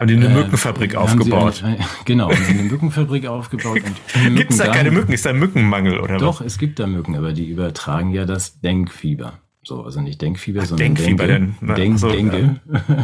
haben 0.00 0.08
die 0.08 0.14
eine 0.14 0.26
äh, 0.26 0.34
Mückenfabrik 0.34 0.96
aufgebaut? 0.96 1.62
Eine, 1.62 1.76
eine, 1.76 1.86
genau, 2.04 2.28
haben 2.32 2.44
sie 2.44 2.52
eine 2.52 2.62
Mückenfabrik 2.70 3.26
aufgebaut. 3.26 3.80
Gibt 4.34 4.50
es 4.50 4.56
da 4.56 4.66
keine 4.66 4.90
Mücken? 4.90 5.12
Ist 5.12 5.24
da 5.24 5.32
Mückenmangel 5.32 6.00
oder 6.00 6.18
Doch, 6.18 6.40
es 6.40 6.58
gibt 6.58 6.80
da 6.80 6.88
Mücken, 6.88 7.14
aber 7.14 7.32
die 7.32 7.48
übertragen 7.48 8.10
ja 8.12 8.24
das 8.24 8.60
Denkfieber. 8.60 9.38
So, 9.62 9.82
also 9.84 10.00
nicht 10.00 10.20
Denkfieber, 10.20 10.66
sondern 10.66 10.94
Denkfieber 10.94 11.26
Dengue. 11.28 11.54
denn? 11.60 11.74
Denk, 11.76 11.94
Ach 11.94 11.98
so, 12.00 12.10
Dengue. 12.10 12.32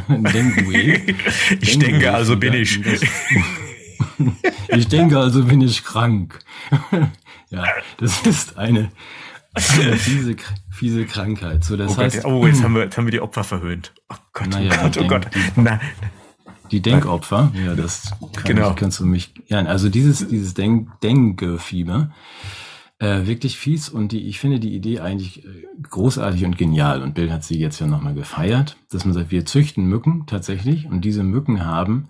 Dengue. 0.09 1.01
was? 1.09 1.59
Ich 1.63 1.79
Dengue 1.79 1.87
denke, 1.93 2.13
also 2.13 2.37
bin 2.37 2.53
ich. 2.55 2.83
Das, 2.83 3.01
ich 4.69 4.89
denke, 4.89 5.19
also 5.19 5.45
bin 5.45 5.61
ich 5.61 5.85
krank. 5.85 6.39
ja, 7.51 7.65
das 7.99 8.23
ist 8.27 8.57
eine, 8.59 8.91
eine 9.55 9.97
fiese, 9.97 10.37
fiese 10.71 11.05
Krankheit. 11.07 11.65
So, 11.65 11.77
das 11.77 11.93
Oh, 11.93 11.97
heißt, 11.99 12.23
Gott, 12.23 12.33
oh 12.33 12.47
jetzt, 12.47 12.63
haben 12.65 12.75
wir, 12.75 12.83
jetzt 12.85 12.97
haben 12.97 13.07
wir 13.07 13.13
die 13.13 13.21
Opfer 13.21 13.45
verhöhnt. 13.45 13.93
Oh 14.09 14.17
Gott, 14.33 14.49
Naja, 14.51 14.73
oh 14.73 14.83
Gott, 14.85 14.97
oh 14.97 15.01
denk- 15.01 15.11
Gott. 15.11 15.27
Na, 15.57 15.81
Die 16.71 16.81
Denkopfer, 16.81 17.53
ja, 17.55 17.75
das 17.75 18.13
kann 18.35 18.45
Genau. 18.45 18.71
ich, 18.71 18.77
kannst 18.77 19.01
du 19.01 19.07
mich, 19.07 19.33
ja, 19.49 19.59
also 19.65 19.89
dieses, 19.89 20.29
dieses 20.29 20.55
Denk, 20.55 21.01
Denkefieber, 21.01 22.11
äh, 23.01 23.27
wirklich 23.27 23.57
fies 23.59 23.89
und 23.89 24.13
die, 24.13 24.29
ich 24.29 24.39
finde 24.39 24.61
die 24.61 24.75
Idee 24.77 25.01
eigentlich 25.01 25.45
äh, 25.45 25.49
großartig 25.89 26.45
und 26.45 26.57
genial 26.59 27.03
und 27.03 27.15
Bill 27.15 27.33
hat 27.33 27.43
sie 27.43 27.59
jetzt 27.59 27.81
ja 27.81 27.87
nochmal 27.87 28.15
gefeiert, 28.15 28.77
dass 28.93 29.05
man 29.05 29.15
sagt, 29.15 29.31
wir 29.31 29.47
züchten 29.47 29.87
Mücken 29.87 30.27
tatsächlich 30.27 30.87
und 30.87 31.01
diese 31.05 31.23
Mücken 31.25 31.65
haben 31.65 32.09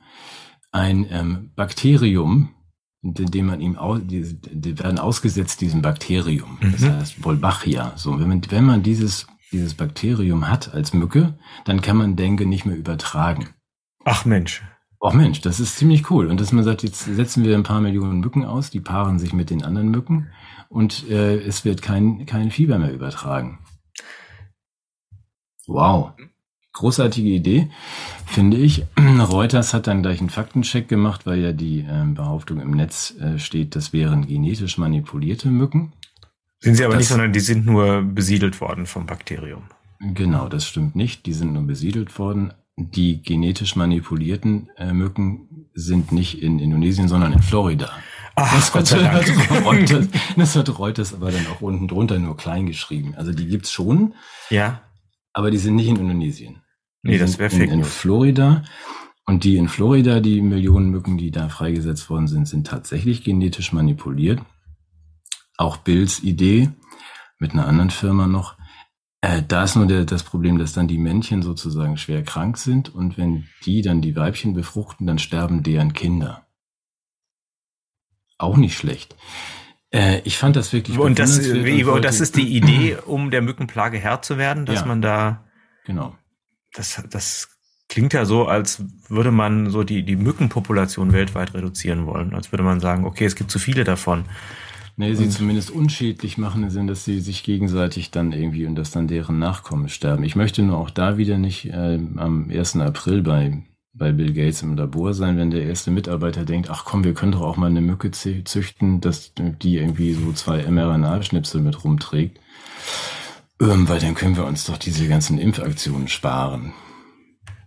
ein 0.72 1.06
ähm, 1.10 1.50
Bakterium, 1.56 2.50
in 3.02 3.14
dem 3.14 3.46
man 3.46 3.60
ihm 3.60 3.76
au, 3.78 3.98
die, 3.98 4.38
die 4.40 4.78
werden 4.78 4.98
ausgesetzt 4.98 5.60
diesem 5.60 5.82
Bakterium, 5.82 6.58
das 6.60 6.80
Mhm. 6.82 6.92
heißt 6.92 7.24
Wolbachia. 7.24 7.92
So, 7.96 8.18
wenn 8.20 8.28
man, 8.28 8.42
wenn 8.50 8.64
man 8.64 8.82
dieses, 8.82 9.26
dieses 9.52 9.74
Bakterium 9.74 10.48
hat 10.48 10.72
als 10.74 10.92
Mücke, 10.92 11.38
dann 11.64 11.80
kann 11.80 11.96
man 11.96 12.16
Denke 12.16 12.46
nicht 12.46 12.66
mehr 12.66 12.76
übertragen. 12.76 13.48
ach 14.04 14.24
Mensch. 14.24 14.62
Oh 15.02 15.12
Mensch, 15.12 15.40
das 15.40 15.60
ist 15.60 15.76
ziemlich 15.78 16.10
cool. 16.10 16.26
Und 16.26 16.40
dass 16.40 16.52
man 16.52 16.62
sagt, 16.62 16.82
jetzt 16.82 17.06
setzen 17.06 17.42
wir 17.42 17.56
ein 17.56 17.62
paar 17.62 17.80
Millionen 17.80 18.20
Mücken 18.20 18.44
aus, 18.44 18.68
die 18.68 18.80
paaren 18.80 19.18
sich 19.18 19.32
mit 19.32 19.48
den 19.48 19.64
anderen 19.64 19.88
Mücken 19.90 20.28
und 20.68 21.08
äh, 21.08 21.38
es 21.38 21.64
wird 21.64 21.80
kein, 21.80 22.26
kein 22.26 22.50
Fieber 22.50 22.78
mehr 22.78 22.92
übertragen. 22.92 23.60
Wow. 25.66 26.12
Großartige 26.72 27.28
Idee, 27.28 27.68
finde 28.26 28.56
ich. 28.56 28.84
Reuters 29.18 29.74
hat 29.74 29.86
dann 29.86 30.02
gleich 30.02 30.20
einen 30.20 30.30
Faktencheck 30.30 30.88
gemacht, 30.88 31.26
weil 31.26 31.40
ja 31.40 31.52
die 31.52 31.84
ähm, 31.88 32.14
Behauptung 32.14 32.60
im 32.60 32.70
Netz 32.70 33.14
äh, 33.20 33.38
steht, 33.38 33.74
das 33.74 33.92
wären 33.92 34.26
genetisch 34.26 34.78
manipulierte 34.78 35.48
Mücken. 35.48 35.92
Sind 36.60 36.76
sie 36.76 36.84
aber 36.84 36.94
Das- 36.94 37.00
nicht, 37.02 37.08
sondern 37.08 37.32
die 37.32 37.40
sind 37.40 37.66
nur 37.66 38.02
besiedelt 38.02 38.60
worden 38.60 38.86
vom 38.86 39.06
Bakterium. 39.06 39.62
Genau, 39.98 40.48
das 40.48 40.64
stimmt 40.66 40.94
nicht. 40.96 41.26
Die 41.26 41.32
sind 41.32 41.52
nur 41.52 41.62
besiedelt 41.64 42.18
worden. 42.18 42.52
Die 42.76 43.20
genetisch 43.20 43.76
manipulierten 43.76 44.70
äh, 44.78 44.92
Mücken 44.92 45.66
sind 45.74 46.12
nicht 46.12 46.40
in 46.42 46.58
Indonesien, 46.58 47.08
sondern 47.08 47.32
in 47.32 47.42
Florida. 47.42 47.90
Ach, 48.36 48.72
Gott 48.72 48.86
sei 48.86 49.00
hat 49.04 49.26
Dank. 49.28 49.64
Reuters, 49.66 50.06
das 50.36 50.56
hat 50.56 50.78
Reuters 50.78 51.12
aber 51.12 51.30
dann 51.32 51.46
auch 51.48 51.60
unten 51.60 51.88
drunter 51.88 52.18
nur 52.18 52.36
klein 52.38 52.64
geschrieben. 52.66 53.14
Also 53.16 53.32
die 53.32 53.46
gibt's 53.46 53.70
schon, 53.72 54.14
Ja, 54.48 54.80
aber 55.32 55.50
die 55.50 55.58
sind 55.58 55.76
nicht 55.76 55.88
in 55.88 55.96
Indonesien. 55.96 56.62
Die 57.02 57.10
Nee, 57.10 57.18
das 57.18 57.32
sind 57.32 57.40
wär 57.40 57.52
in, 57.52 57.58
Fake 57.58 57.70
in 57.70 57.80
News. 57.80 57.94
Florida. 57.94 58.64
Und 59.26 59.44
die 59.44 59.56
in 59.56 59.68
Florida, 59.68 60.20
die 60.20 60.40
Millionen 60.40 60.90
Mücken, 60.90 61.16
die 61.16 61.30
da 61.30 61.48
freigesetzt 61.48 62.10
worden 62.10 62.26
sind, 62.26 62.48
sind 62.48 62.66
tatsächlich 62.66 63.22
genetisch 63.22 63.72
manipuliert. 63.72 64.40
Auch 65.56 65.76
Bills 65.76 66.22
Idee 66.22 66.70
mit 67.38 67.52
einer 67.52 67.66
anderen 67.66 67.90
Firma 67.90 68.26
noch. 68.26 68.56
Äh, 69.20 69.42
da 69.46 69.64
ist 69.64 69.76
nur 69.76 69.86
der, 69.86 70.04
das 70.04 70.22
Problem, 70.22 70.58
dass 70.58 70.72
dann 70.72 70.88
die 70.88 70.98
Männchen 70.98 71.42
sozusagen 71.42 71.96
schwer 71.96 72.22
krank 72.22 72.56
sind 72.56 72.94
und 72.94 73.18
wenn 73.18 73.46
die 73.64 73.82
dann 73.82 74.00
die 74.00 74.16
Weibchen 74.16 74.54
befruchten, 74.54 75.06
dann 75.06 75.18
sterben 75.18 75.62
deren 75.62 75.92
Kinder. 75.92 76.46
Auch 78.38 78.56
nicht 78.56 78.76
schlecht. 78.76 79.16
Äh, 79.92 80.20
ich 80.24 80.38
fand 80.38 80.54
das 80.56 80.72
wirklich 80.72 80.98
und 80.98 81.18
das, 81.18 81.42
wie, 81.42 81.50
und 81.50 81.80
und 81.80 81.86
wollte- 81.86 82.06
das 82.06 82.20
ist 82.20 82.36
die 82.36 82.56
Idee, 82.56 82.96
um 83.06 83.30
der 83.30 83.42
Mückenplage 83.42 83.98
Herr 83.98 84.22
zu 84.22 84.38
werden, 84.38 84.66
dass 84.66 84.80
Ja. 84.80 84.86
man 84.86 85.02
da, 85.02 85.44
Genau. 85.84 86.14
das, 86.74 87.02
das 87.10 87.48
klingt 87.88 88.12
ja 88.12 88.24
so, 88.24 88.46
als 88.46 88.84
würde 89.08 89.32
man 89.32 89.70
so 89.70 89.82
die, 89.82 90.04
die 90.04 90.14
Mückenpopulation 90.16 91.12
weltweit 91.12 91.54
reduzieren 91.54 92.06
wollen. 92.06 92.34
Als 92.34 92.52
würde 92.52 92.62
man 92.62 92.78
sagen, 92.78 93.04
okay, 93.04 93.24
es 93.24 93.34
gibt 93.34 93.50
zu 93.50 93.58
viele 93.58 93.82
davon. 93.82 94.26
Nee, 94.96 95.14
sie 95.14 95.28
zumindest 95.30 95.70
unschädlich 95.70 96.36
machen, 96.36 96.68
sind, 96.68 96.86
dass 96.86 97.04
sie 97.04 97.20
sich 97.20 97.42
gegenseitig 97.42 98.10
dann 98.10 98.32
irgendwie 98.32 98.66
und 98.66 98.74
dass 98.74 98.90
dann 98.90 99.08
deren 99.08 99.38
Nachkommen 99.38 99.88
sterben. 99.88 100.22
Ich 100.24 100.36
möchte 100.36 100.62
nur 100.62 100.76
auch 100.76 100.90
da 100.90 101.16
wieder 101.16 101.38
nicht 101.38 101.66
äh, 101.66 101.98
am 102.16 102.50
1. 102.50 102.76
April 102.76 103.22
bei, 103.22 103.62
bei 103.92 104.12
Bill 104.12 104.32
Gates 104.32 104.62
im 104.62 104.76
Labor 104.76 105.14
sein, 105.14 105.36
wenn 105.36 105.50
der 105.50 105.64
erste 105.64 105.90
Mitarbeiter 105.90 106.44
denkt, 106.44 106.70
ach 106.70 106.84
komm, 106.84 107.02
wir 107.04 107.12
können 107.14 107.32
doch 107.32 107.40
auch 107.42 107.56
mal 107.56 107.66
eine 107.66 107.80
Mücke 107.80 108.08
zü- 108.08 108.44
züchten, 108.44 109.00
dass 109.00 109.32
die 109.36 109.76
irgendwie 109.76 110.12
so 110.14 110.32
zwei 110.32 110.62
mRNA-Schnipsel 110.70 111.60
mit 111.60 111.82
rumträgt. 111.84 112.38
Ähm, 113.60 113.88
weil 113.88 113.98
dann 114.00 114.14
können 114.14 114.36
wir 114.36 114.46
uns 114.46 114.64
doch 114.64 114.78
diese 114.78 115.06
ganzen 115.08 115.38
Impfaktionen 115.38 116.08
sparen. 116.08 116.72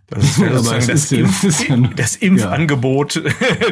Das 0.08 0.36
das, 0.38 0.88
ist 0.88 1.10
ja- 1.12 1.18
Impf, 1.18 1.44
ist 1.44 1.68
ja 1.68 1.76
das 1.76 2.16
Impfangebot, 2.16 3.22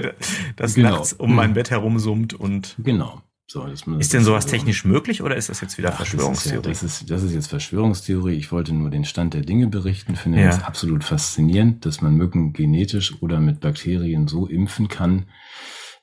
das 0.56 0.74
Genau. 0.74 0.90
nachts 0.90 1.12
um 1.14 1.34
mein 1.34 1.54
Bett 1.54 1.70
herumsummt 1.70 2.34
und 2.34 2.76
Genau. 2.78 3.22
So, 3.52 3.66
ist 3.66 4.14
denn 4.14 4.24
sowas 4.24 4.44
so- 4.44 4.50
technisch 4.50 4.86
möglich 4.86 5.20
oder 5.20 5.36
ist 5.36 5.50
das 5.50 5.60
jetzt 5.60 5.76
wieder 5.76 5.90
Ach, 5.92 5.98
das 5.98 6.06
ist, 6.08 6.12
ja, 6.14 6.18
Verschwörungstheorie? 6.20 6.68
das, 6.70 6.82
ist, 6.82 7.10
das 7.10 7.22
ist 7.22 7.34
jetzt 7.34 7.48
Verschwörungstheorie. 7.48 8.32
Ich 8.32 8.50
wollte 8.50 8.72
nur 8.72 8.88
den 8.88 9.04
Stand 9.04 9.34
der 9.34 9.42
Dinge 9.42 9.66
berichten. 9.66 10.16
Finde 10.16 10.40
Ja. 10.40 10.46
das 10.46 10.62
absolut 10.62 11.04
faszinierend, 11.04 11.84
dass 11.84 12.00
man 12.00 12.14
Mücken 12.14 12.54
genetisch 12.54 13.20
oder 13.20 13.40
mit 13.40 13.60
Bakterien 13.60 14.26
so 14.26 14.46
impfen 14.46 14.88
kann, 14.88 15.26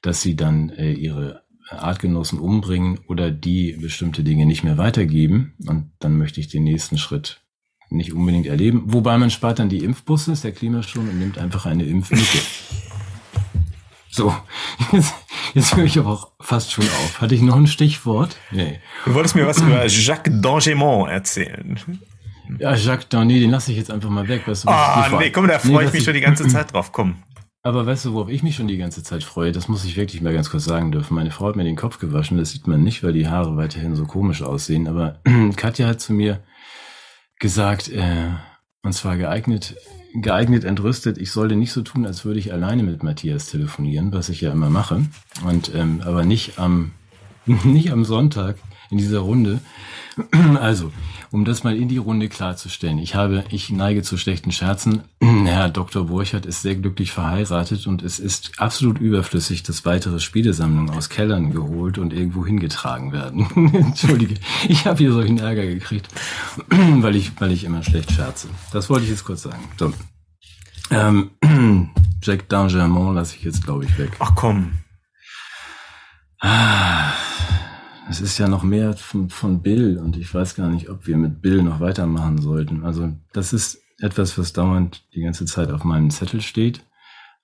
dass 0.03 0.21
sie 0.21 0.35
dann 0.35 0.69
äh, 0.69 0.91
ihre 0.93 1.41
Artgenossen 1.71 2.37
umbringen 2.37 2.99
oder 3.07 3.31
die 3.31 3.73
bestimmte 3.81 4.23
Dinge 4.23 4.45
nicht 4.45 4.63
mehr 4.63 4.77
weitergeben. 4.77 5.55
Und 5.65 5.91
dann 5.97 6.19
möchte 6.19 6.39
ich 6.39 6.49
den 6.49 6.63
nächsten 6.65 6.99
Schritt 6.99 7.41
nicht 7.89 8.13
unbedingt 8.13 8.45
erleben. 8.45 8.83
Wobei 8.93 9.17
man 9.17 9.31
spart 9.31 9.57
dann 9.57 9.69
die 9.69 9.83
Impfbusse, 9.83 10.33
ist 10.33 10.43
der 10.43 10.51
Klimaschon 10.51 11.09
und 11.09 11.17
nimmt 11.17 11.39
einfach 11.39 11.65
eine 11.65 11.83
Impfmücke. 11.85 12.37
So, 14.11 14.33
jetzt, 15.53 15.75
höre 15.75 15.85
ich 15.85 15.97
aber 15.99 16.09
auch 16.09 16.31
fast 16.39 16.71
schon 16.71 16.85
auf. 16.85 17.21
Hatte 17.21 17.35
ich 17.35 17.41
noch 17.41 17.55
ein 17.55 17.67
Stichwort? 17.67 18.35
Nee. 18.51 18.79
Du 19.05 19.13
wolltest 19.13 19.35
mir 19.35 19.45
was 19.47 19.59
über 19.59 19.85
Jacques 19.87 20.33
d'Angemont 20.33 21.07
erzählen. 21.09 21.79
Ja, 22.57 22.73
Jacques 22.75 23.07
Darnay, 23.09 23.39
den 23.39 23.51
lasse 23.51 23.71
ich 23.71 23.77
jetzt 23.77 23.91
einfach 23.91 24.09
mal 24.09 24.27
weg. 24.27 24.47
Weißt 24.47 24.63
du, 24.63 24.69
Ah, 24.69 25.01
ich 25.03 25.09
vor- 25.09 25.19
nee, 25.19 25.29
komm, 25.29 25.47
da 25.47 25.59
Nee, 25.63 25.71
freue 25.71 25.83
ich 25.83 25.87
was 25.89 25.93
mich 25.93 26.03
schon 26.03 26.13
die 26.15 26.21
ganze 26.21 26.47
Zeit 26.47 26.73
drauf. 26.73 26.91
Komm. 26.91 27.15
Aber 27.61 27.85
weißt 27.85 28.05
du, 28.05 28.13
worauf 28.13 28.29
ich 28.29 28.41
mich 28.41 28.55
schon 28.55 28.67
die 28.67 28.77
ganze 28.77 29.03
Zeit 29.03 29.23
freue? 29.23 29.51
Das 29.51 29.67
muss 29.67 29.83
ich 29.85 29.97
wirklich 29.97 30.21
mal 30.21 30.33
ganz 30.33 30.49
kurz 30.49 30.63
sagen 30.65 30.91
dürfen. 30.91 31.13
Meine 31.15 31.29
Frau 31.29 31.47
hat 31.49 31.55
mir 31.57 31.63
den 31.65 31.75
Kopf 31.75 31.99
gewaschen. 31.99 32.37
Das 32.37 32.51
sieht 32.51 32.67
man 32.67 32.81
nicht, 32.83 33.03
weil 33.03 33.13
die 33.13 33.27
Haare 33.27 33.57
weiterhin 33.57 33.95
so 33.95 34.05
komisch 34.05 34.41
aussehen. 34.41 34.87
Aber 34.87 35.19
Katja 35.57 35.87
hat 35.87 35.99
zu 36.01 36.13
mir 36.13 36.41
gesagt, 37.39 37.89
äh, 37.89 38.29
und 38.83 38.93
zwar 38.93 39.17
geeignet 39.17 39.75
geeignet 40.13 40.63
entrüstet, 40.63 41.17
ich 41.17 41.31
sollte 41.31 41.55
nicht 41.55 41.71
so 41.71 41.81
tun, 41.81 42.05
als 42.05 42.25
würde 42.25 42.39
ich 42.39 42.51
alleine 42.53 42.83
mit 42.83 43.03
Matthias 43.03 43.47
telefonieren, 43.47 44.11
was 44.11 44.29
ich 44.29 44.41
ja 44.41 44.51
immer 44.51 44.69
mache. 44.69 45.05
Und 45.45 45.71
ähm, 45.75 46.01
aber 46.03 46.25
nicht 46.25 46.59
am 46.59 46.91
nicht 47.45 47.91
am 47.91 48.05
Sonntag 48.05 48.57
in 48.89 48.97
dieser 48.97 49.19
Runde. 49.19 49.59
Also, 50.59 50.91
um 51.31 51.45
das 51.45 51.63
mal 51.63 51.75
in 51.75 51.87
die 51.87 51.97
Runde 51.97 52.27
klarzustellen. 52.27 52.97
Ich 52.97 53.15
habe, 53.15 53.43
ich 53.49 53.69
neige 53.69 54.03
zu 54.03 54.17
schlechten 54.17 54.51
Scherzen. 54.51 55.03
Herr 55.21 55.69
Dr. 55.69 56.05
Burchardt 56.05 56.45
ist 56.45 56.61
sehr 56.61 56.75
glücklich 56.75 57.11
verheiratet 57.11 57.87
und 57.87 58.03
es 58.03 58.19
ist 58.19 58.59
absolut 58.59 58.99
überflüssig, 58.99 59.63
dass 59.63 59.85
weitere 59.85 60.19
Spielesammlungen 60.19 60.89
aus 60.89 61.09
Kellern 61.09 61.51
geholt 61.51 61.97
und 61.97 62.13
irgendwo 62.13 62.45
hingetragen 62.45 63.11
werden. 63.11 63.47
Entschuldige, 63.73 64.35
ich 64.67 64.85
habe 64.85 64.97
hier 64.97 65.13
solchen 65.13 65.39
Ärger 65.39 65.65
gekriegt, 65.65 66.07
weil 66.69 67.15
ich, 67.15 67.31
weil 67.39 67.51
ich 67.51 67.63
immer 67.63 67.83
schlecht 67.83 68.11
scherze. 68.11 68.47
Das 68.71 68.89
wollte 68.89 69.05
ich 69.05 69.11
jetzt 69.11 69.23
kurz 69.23 69.43
sagen. 69.43 69.63
So. 69.77 69.93
Ähm, 70.91 71.31
Jack 72.21 72.49
Dangermont 72.49 73.15
lasse 73.15 73.35
ich 73.35 73.43
jetzt, 73.43 73.63
glaube 73.63 73.85
ich, 73.85 73.97
weg. 73.97 74.11
Ach 74.19 74.33
komm. 74.35 74.71
Ah. 76.41 77.13
Es 78.09 78.21
ist 78.21 78.39
ja 78.39 78.47
noch 78.47 78.63
mehr 78.63 78.95
von, 78.95 79.29
von 79.29 79.61
Bill 79.61 79.99
und 79.99 80.17
ich 80.17 80.33
weiß 80.33 80.55
gar 80.55 80.67
nicht, 80.67 80.89
ob 80.89 81.05
wir 81.05 81.15
mit 81.15 81.43
Bill 81.43 81.61
noch 81.61 81.79
weitermachen 81.79 82.41
sollten. 82.41 82.83
Also 82.83 83.13
das 83.33 83.53
ist 83.53 83.83
etwas, 83.99 84.35
was 84.39 84.51
dauernd 84.51 85.05
die 85.13 85.21
ganze 85.21 85.45
Zeit 85.45 85.69
auf 85.69 85.83
meinem 85.83 86.09
Zettel 86.09 86.41
steht. 86.41 86.83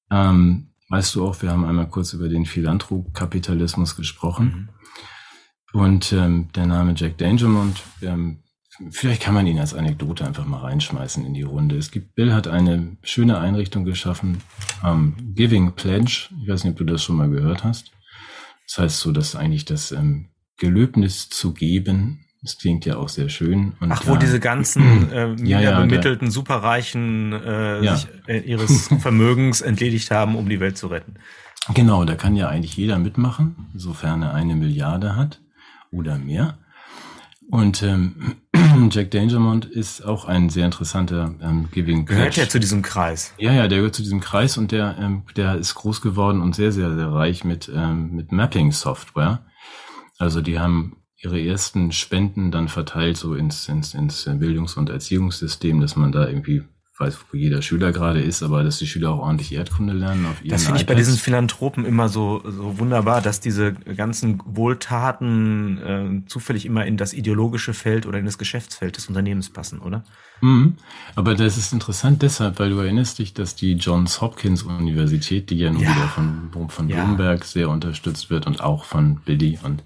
Ähm, 0.09 0.71
weißt 0.89 1.13
du 1.13 1.25
auch, 1.27 1.39
wir 1.43 1.51
haben 1.51 1.65
einmal 1.65 1.87
kurz 1.87 2.13
über 2.13 2.29
den 2.29 2.45
Philanthrokapitalismus 2.45 3.95
gesprochen. 3.95 4.69
Mhm. 5.71 5.81
Und 5.81 6.11
ähm, 6.13 6.49
der 6.55 6.65
Name 6.65 6.93
Jack 6.95 7.19
Dangermont, 7.19 7.83
ähm, 8.01 8.39
vielleicht 8.89 9.21
kann 9.21 9.35
man 9.35 9.45
ihn 9.45 9.59
als 9.59 9.75
Anekdote 9.75 10.25
einfach 10.25 10.45
mal 10.45 10.61
reinschmeißen 10.61 11.23
in 11.25 11.35
die 11.35 11.43
Runde. 11.43 11.77
Es 11.77 11.91
gibt, 11.91 12.15
Bill 12.15 12.33
hat 12.33 12.47
eine 12.47 12.97
schöne 13.03 13.37
Einrichtung 13.37 13.85
geschaffen, 13.85 14.41
ähm, 14.83 15.15
Giving 15.35 15.73
Pledge. 15.73 16.29
Ich 16.41 16.49
weiß 16.49 16.63
nicht, 16.63 16.71
ob 16.71 16.77
du 16.79 16.85
das 16.85 17.03
schon 17.03 17.17
mal 17.17 17.29
gehört 17.29 17.63
hast. 17.63 17.91
Das 18.65 18.79
heißt 18.79 18.99
so, 18.99 19.11
dass 19.11 19.35
eigentlich 19.35 19.65
das 19.65 19.91
ähm, 19.91 20.29
Gelöbnis 20.57 21.29
zu 21.29 21.53
geben. 21.53 22.25
Das 22.41 22.57
klingt 22.57 22.85
ja 22.85 22.97
auch 22.97 23.09
sehr 23.09 23.29
schön. 23.29 23.73
Und 23.79 23.91
Ach, 23.91 24.05
wo 24.05 24.15
diese 24.17 24.39
ganzen 24.39 25.11
äh, 25.11 25.35
ja, 25.43 25.59
ja, 25.59 25.79
bemittelten 25.79 26.29
Superreichen 26.29 27.33
äh, 27.33 27.83
ja. 27.83 27.95
sich 27.95 28.07
äh, 28.27 28.39
ihres 28.39 28.87
Vermögens 28.99 29.61
entledigt 29.61 30.11
haben, 30.11 30.35
um 30.35 30.47
die 30.47 30.59
Welt 30.59 30.77
zu 30.77 30.87
retten. 30.87 31.15
Genau, 31.73 32.05
da 32.05 32.15
kann 32.15 32.35
ja 32.35 32.47
eigentlich 32.47 32.77
jeder 32.77 32.99
mitmachen, 32.99 33.69
sofern 33.73 34.21
er 34.21 34.33
eine 34.35 34.55
Milliarde 34.55 35.15
hat 35.15 35.41
oder 35.91 36.19
mehr. 36.19 36.59
Und 37.49 37.83
ähm, 37.83 38.35
Jack 38.91 39.11
Dangermont 39.11 39.65
ist 39.65 40.03
auch 40.03 40.25
ein 40.25 40.49
sehr 40.49 40.65
interessanter 40.65 41.35
ähm, 41.41 41.69
Giving 41.71 42.05
Gehört 42.05 42.35
ja 42.37 42.49
zu 42.49 42.59
diesem 42.59 42.81
Kreis. 42.81 43.33
Ja, 43.37 43.53
ja, 43.53 43.67
der 43.67 43.79
gehört 43.79 43.95
zu 43.95 44.01
diesem 44.01 44.19
Kreis 44.19 44.57
und 44.57 44.71
der, 44.71 44.97
ähm, 44.99 45.23
der 45.35 45.55
ist 45.55 45.75
groß 45.75 46.01
geworden 46.01 46.41
und 46.41 46.55
sehr, 46.55 46.71
sehr, 46.71 46.95
sehr 46.95 47.11
reich 47.11 47.43
mit, 47.43 47.71
ähm, 47.73 48.15
mit 48.15 48.31
Mapping-Software. 48.31 49.45
Also 50.17 50.41
die 50.41 50.59
haben 50.59 50.97
ihre 51.17 51.41
ersten 51.41 51.91
Spenden 51.91 52.51
dann 52.51 52.67
verteilt 52.67 53.17
so 53.17 53.35
ins, 53.35 53.67
ins, 53.69 53.93
ins 53.93 54.25
Bildungs- 54.25 54.77
und 54.77 54.89
Erziehungssystem, 54.89 55.79
dass 55.79 55.95
man 55.95 56.11
da 56.11 56.27
irgendwie 56.27 56.63
weiß, 56.97 57.17
wo 57.31 57.37
jeder 57.37 57.61
Schüler 57.61 57.91
gerade 57.91 58.21
ist, 58.21 58.41
aber 58.41 58.63
dass 58.63 58.77
die 58.77 58.87
Schüler 58.87 59.11
auch 59.11 59.19
ordentlich 59.19 59.53
Erdkunde 59.53 59.93
lernen 59.93 60.25
auf 60.25 60.41
ihren 60.41 60.49
Das 60.49 60.65
finde 60.65 60.79
ich 60.79 60.85
bei 60.85 60.95
diesen 60.95 61.17
Philanthropen 61.17 61.83
immer 61.83 62.07
so, 62.07 62.41
so 62.45 62.79
wunderbar, 62.79 63.21
dass 63.21 63.41
diese 63.41 63.73
ganzen 63.73 64.41
Wohltaten 64.45 65.77
äh, 65.77 66.29
zufällig 66.29 66.65
immer 66.65 66.85
in 66.85 66.95
das 66.95 67.13
ideologische 67.13 67.73
Feld 67.73 68.05
oder 68.05 68.19
in 68.19 68.25
das 68.25 68.37
Geschäftsfeld 68.37 68.95
des 68.95 69.07
Unternehmens 69.07 69.49
passen, 69.49 69.79
oder? 69.79 70.03
Mhm. 70.39 70.75
Aber 71.15 71.35
das 71.35 71.57
ist 71.57 71.73
interessant 71.73 72.21
deshalb, 72.21 72.59
weil 72.59 72.69
du 72.69 72.79
erinnerst 72.79 73.19
dich, 73.19 73.33
dass 73.33 73.55
die 73.55 73.73
Johns 73.73 74.21
Hopkins 74.21 74.63
Universität, 74.63 75.49
die 75.49 75.57
ja 75.57 75.71
nun 75.71 75.81
ja. 75.81 75.89
wieder 75.89 76.07
von, 76.07 76.69
von 76.69 76.87
Bloomberg 76.87 77.39
ja. 77.41 77.45
sehr 77.45 77.69
unterstützt 77.69 78.29
wird 78.29 78.47
und 78.47 78.61
auch 78.61 78.85
von 78.85 79.19
Billy 79.25 79.59
und 79.63 79.83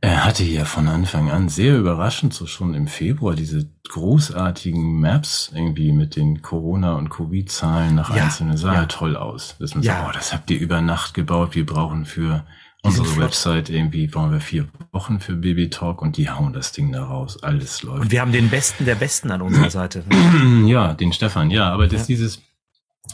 er 0.00 0.24
hatte 0.24 0.44
ja 0.44 0.64
von 0.64 0.86
Anfang 0.86 1.30
an 1.30 1.48
sehr 1.48 1.76
überraschend 1.76 2.32
so 2.32 2.46
schon 2.46 2.74
im 2.74 2.86
Februar 2.86 3.34
diese 3.34 3.68
großartigen 3.88 5.00
Maps 5.00 5.50
irgendwie 5.54 5.92
mit 5.92 6.14
den 6.14 6.40
Corona- 6.42 6.94
und 6.94 7.08
Covid-Zahlen 7.08 7.94
nach 7.94 8.14
ja, 8.14 8.24
einzelnen 8.24 8.56
sah 8.56 8.74
ja. 8.74 8.86
toll 8.86 9.16
aus. 9.16 9.56
Dass 9.58 9.74
man 9.74 9.82
ja. 9.82 9.94
sagt, 9.94 10.08
oh, 10.08 10.12
das 10.12 10.32
habt 10.32 10.50
ihr 10.50 10.60
über 10.60 10.80
Nacht 10.80 11.14
gebaut. 11.14 11.54
Wir 11.54 11.66
brauchen 11.66 12.04
für 12.04 12.44
unsere 12.82 13.16
Website 13.16 13.70
irgendwie, 13.70 14.06
brauchen 14.06 14.30
wir 14.30 14.40
vier 14.40 14.68
Wochen 14.92 15.18
für 15.18 15.34
Baby 15.34 15.68
Talk 15.68 16.00
und 16.00 16.16
die 16.16 16.30
hauen 16.30 16.52
das 16.52 16.72
Ding 16.72 16.92
da 16.92 17.04
raus. 17.04 17.42
Alles 17.42 17.82
läuft. 17.82 18.02
Und 18.02 18.10
wir 18.12 18.20
haben 18.20 18.32
den 18.32 18.50
Besten 18.50 18.84
der 18.84 18.94
Besten 18.94 19.30
an 19.30 19.42
unserer 19.42 19.70
Seite. 19.70 20.04
ja, 20.64 20.94
den 20.94 21.12
Stefan, 21.12 21.50
ja, 21.50 21.72
aber 21.72 21.88
das, 21.88 22.06
dieses, 22.06 22.40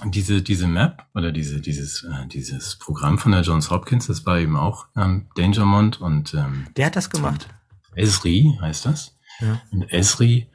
diese, 0.05 0.43
diese 0.43 0.67
Map 0.67 1.07
oder 1.15 1.33
diese, 1.33 1.61
dieses, 1.61 2.05
äh, 2.05 2.27
dieses 2.27 2.77
Programm 2.77 3.19
von 3.19 3.33
der 3.33 3.43
Johns 3.43 3.71
Hopkins, 3.71 4.07
das 4.07 4.27
war 4.27 4.39
eben 4.39 4.57
auch 4.57 4.87
ähm, 4.97 5.29
Dangermont 5.37 6.01
und 6.01 6.35
ähm, 6.35 6.67
der 6.77 6.87
hat 6.87 6.97
das 6.97 7.11
gemacht. 7.11 7.49
Esri 7.95 8.59
heißt 8.61 8.87
das. 8.87 9.17
Ja. 9.41 9.61
Und 9.71 9.83
Esri 9.93 10.51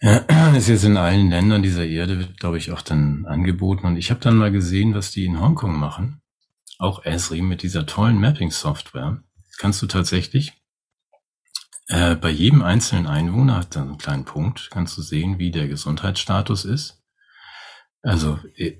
äh, 0.00 0.20
ist 0.56 0.68
jetzt 0.68 0.84
in 0.84 0.96
allen 0.96 1.30
Ländern 1.30 1.62
dieser 1.62 1.86
Erde, 1.86 2.18
wird, 2.18 2.40
glaube 2.40 2.58
ich, 2.58 2.72
auch 2.72 2.82
dann 2.82 3.26
angeboten. 3.26 3.86
Und 3.86 3.96
ich 3.96 4.10
habe 4.10 4.20
dann 4.20 4.36
mal 4.36 4.50
gesehen, 4.50 4.94
was 4.94 5.10
die 5.10 5.24
in 5.24 5.40
Hongkong 5.40 5.78
machen. 5.78 6.20
Auch 6.78 7.04
Esri 7.04 7.42
mit 7.42 7.62
dieser 7.62 7.86
tollen 7.86 8.20
Mapping-Software. 8.20 9.22
Kannst 9.58 9.82
du 9.82 9.86
tatsächlich 9.86 10.52
äh, 11.88 12.14
bei 12.14 12.30
jedem 12.30 12.62
einzelnen 12.62 13.06
Einwohner, 13.06 13.56
hat 13.56 13.74
dann 13.74 13.88
einen 13.88 13.98
kleinen 13.98 14.24
Punkt, 14.24 14.68
kannst 14.70 14.96
du 14.96 15.02
sehen, 15.02 15.38
wie 15.38 15.50
der 15.50 15.68
Gesundheitsstatus 15.68 16.64
ist 16.64 16.97
also 18.02 18.38
äh, 18.56 18.74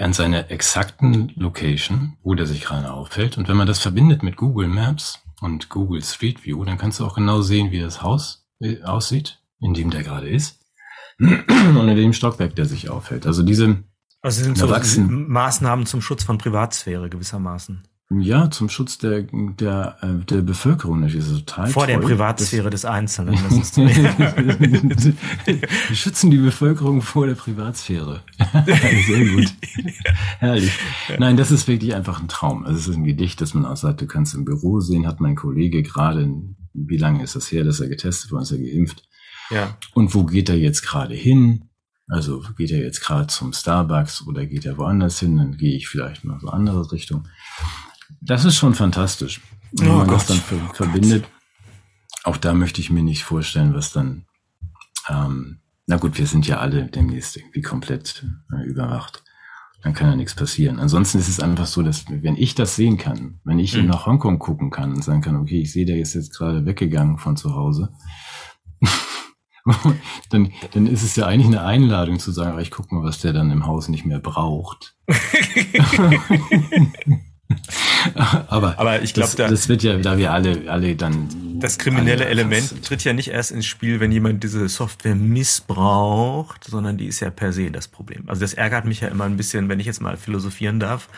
an 0.00 0.12
seiner 0.12 0.50
exakten 0.50 1.32
Location, 1.36 2.16
wo 2.22 2.34
der 2.34 2.46
sich 2.46 2.62
gerade 2.62 2.92
aufhält. 2.92 3.38
Und 3.38 3.48
wenn 3.48 3.56
man 3.56 3.66
das 3.66 3.80
verbindet 3.80 4.22
mit 4.22 4.36
Google 4.36 4.68
Maps 4.68 5.20
und 5.40 5.68
Google 5.68 6.02
Street 6.02 6.44
View, 6.44 6.64
dann 6.64 6.78
kannst 6.78 7.00
du 7.00 7.04
auch 7.04 7.14
genau 7.14 7.42
sehen, 7.42 7.70
wie 7.72 7.80
das 7.80 8.02
Haus 8.02 8.46
äh, 8.60 8.82
aussieht, 8.82 9.42
in 9.60 9.74
dem 9.74 9.90
der 9.90 10.02
gerade 10.02 10.28
ist. 10.28 10.60
Und 11.18 11.88
in 11.88 11.96
dem 11.96 12.12
Stockwerk, 12.14 12.56
der 12.56 12.64
sich 12.64 12.88
aufhält. 12.88 13.26
Also 13.26 13.42
diese 13.42 13.84
also 14.22 14.42
sind 14.42 14.58
so 14.58 14.66
Maßnahmen 14.68 15.86
zum 15.86 16.00
Schutz 16.02 16.24
von 16.24 16.38
Privatsphäre 16.38 17.08
gewissermaßen. 17.08 17.86
Ja, 18.12 18.50
zum 18.50 18.68
Schutz 18.68 18.98
der, 18.98 19.22
der, 19.22 19.96
äh, 20.00 20.24
der 20.24 20.42
Bevölkerung. 20.42 21.02
Das 21.02 21.14
ist 21.14 21.30
total 21.30 21.68
Vor 21.68 21.86
toll. 21.86 21.94
der 21.94 22.00
Privatsphäre 22.00 22.68
das, 22.68 22.80
des 22.80 22.90
Einzelnen. 22.90 23.34
Wir 25.46 25.96
schützen 25.96 26.32
die 26.32 26.38
Bevölkerung 26.38 27.02
vor 27.02 27.28
der 27.28 27.36
Privatsphäre. 27.36 28.24
Sehr 29.06 29.26
gut. 29.28 29.54
Herrlich. 30.40 30.72
Nein, 31.20 31.36
das 31.36 31.52
ist 31.52 31.68
wirklich 31.68 31.94
einfach 31.94 32.20
ein 32.20 32.26
Traum. 32.26 32.66
Es 32.66 32.88
ist 32.88 32.96
ein 32.96 33.04
Gedicht, 33.04 33.40
das 33.40 33.54
man 33.54 33.64
auch 33.64 33.76
sagt, 33.76 34.00
du 34.00 34.08
kannst 34.08 34.34
im 34.34 34.44
Büro 34.44 34.80
sehen, 34.80 35.06
hat 35.06 35.20
mein 35.20 35.36
Kollege 35.36 35.84
gerade, 35.84 36.34
wie 36.74 36.96
lange 36.96 37.22
ist 37.22 37.36
das 37.36 37.52
her, 37.52 37.62
dass 37.62 37.78
er 37.78 37.88
getestet 37.88 38.32
wurde, 38.32 38.42
ist 38.42 38.50
er 38.50 38.58
geimpft. 38.58 39.04
Ja. 39.50 39.76
Und 39.94 40.16
wo 40.16 40.24
geht 40.24 40.48
er 40.48 40.56
jetzt 40.56 40.82
gerade 40.82 41.14
hin? 41.14 41.66
Also 42.08 42.42
geht 42.56 42.72
er 42.72 42.80
jetzt 42.80 43.02
gerade 43.02 43.28
zum 43.28 43.52
Starbucks 43.52 44.26
oder 44.26 44.46
geht 44.46 44.66
er 44.66 44.78
woanders 44.78 45.20
hin? 45.20 45.36
Dann 45.36 45.56
gehe 45.56 45.76
ich 45.76 45.86
vielleicht 45.86 46.24
mal 46.24 46.40
so 46.40 46.48
andere 46.48 46.90
Richtung. 46.90 47.28
Das 48.20 48.44
ist 48.44 48.56
schon 48.56 48.74
fantastisch. 48.74 49.40
Wenn 49.72 49.90
oh 49.90 49.98
man 49.98 50.06
Gott. 50.06 50.16
das 50.16 50.26
dann 50.26 50.38
ver 50.38 50.58
oh 50.68 50.74
verbindet, 50.74 51.24
auch 52.24 52.36
da 52.36 52.54
möchte 52.54 52.80
ich 52.80 52.90
mir 52.90 53.02
nicht 53.02 53.24
vorstellen, 53.24 53.74
was 53.74 53.92
dann, 53.92 54.26
ähm, 55.08 55.60
na 55.86 55.96
gut, 55.96 56.18
wir 56.18 56.26
sind 56.26 56.46
ja 56.46 56.58
alle 56.58 56.86
demnächst 56.86 57.36
irgendwie 57.36 57.62
komplett 57.62 58.26
äh, 58.52 58.66
überwacht. 58.66 59.22
Dann 59.82 59.94
kann 59.94 60.10
ja 60.10 60.16
nichts 60.16 60.34
passieren. 60.34 60.78
Ansonsten 60.78 61.18
ist 61.18 61.28
es 61.28 61.40
einfach 61.40 61.66
so, 61.66 61.82
dass 61.82 62.04
wenn 62.10 62.36
ich 62.36 62.54
das 62.54 62.76
sehen 62.76 62.98
kann, 62.98 63.40
wenn 63.44 63.58
ich 63.58 63.74
mhm. 63.74 63.86
nach 63.86 64.04
Hongkong 64.04 64.38
gucken 64.38 64.70
kann 64.70 64.92
und 64.92 65.02
sagen 65.02 65.22
kann, 65.22 65.36
okay, 65.36 65.62
ich 65.62 65.72
sehe, 65.72 65.86
der 65.86 65.98
ist 65.98 66.14
jetzt 66.14 66.36
gerade 66.36 66.66
weggegangen 66.66 67.16
von 67.16 67.38
zu 67.38 67.54
Hause, 67.54 67.90
dann, 70.30 70.52
dann 70.72 70.86
ist 70.86 71.02
es 71.02 71.16
ja 71.16 71.26
eigentlich 71.26 71.46
eine 71.46 71.62
Einladung 71.62 72.18
zu 72.18 72.30
sagen, 72.30 72.58
ich 72.58 72.70
guck 72.70 72.92
mal, 72.92 73.02
was 73.02 73.20
der 73.20 73.32
dann 73.32 73.50
im 73.50 73.66
Haus 73.66 73.88
nicht 73.88 74.04
mehr 74.04 74.20
braucht. 74.20 74.96
aber, 78.48 78.78
aber 78.78 79.02
ich 79.02 79.14
glaube, 79.14 79.28
das, 79.28 79.36
da, 79.36 79.48
das 79.48 79.68
wird 79.68 79.82
ja, 79.82 79.96
da 79.98 80.16
wir 80.16 80.32
alle, 80.32 80.70
alle 80.70 80.96
dann. 80.96 81.58
Das 81.60 81.78
kriminelle 81.78 82.24
Element 82.24 82.82
tritt 82.84 83.04
ja 83.04 83.12
nicht 83.12 83.28
erst 83.28 83.50
ins 83.50 83.66
Spiel, 83.66 84.00
wenn 84.00 84.12
jemand 84.12 84.42
diese 84.42 84.66
Software 84.68 85.14
missbraucht, 85.14 86.64
sondern 86.64 86.96
die 86.96 87.06
ist 87.06 87.20
ja 87.20 87.30
per 87.30 87.52
se 87.52 87.70
das 87.70 87.88
Problem. 87.88 88.24
Also 88.28 88.40
das 88.40 88.54
ärgert 88.54 88.86
mich 88.86 89.00
ja 89.00 89.08
immer 89.08 89.24
ein 89.24 89.36
bisschen, 89.36 89.68
wenn 89.68 89.78
ich 89.78 89.86
jetzt 89.86 90.00
mal 90.00 90.16
philosophieren 90.16 90.80
darf, 90.80 91.08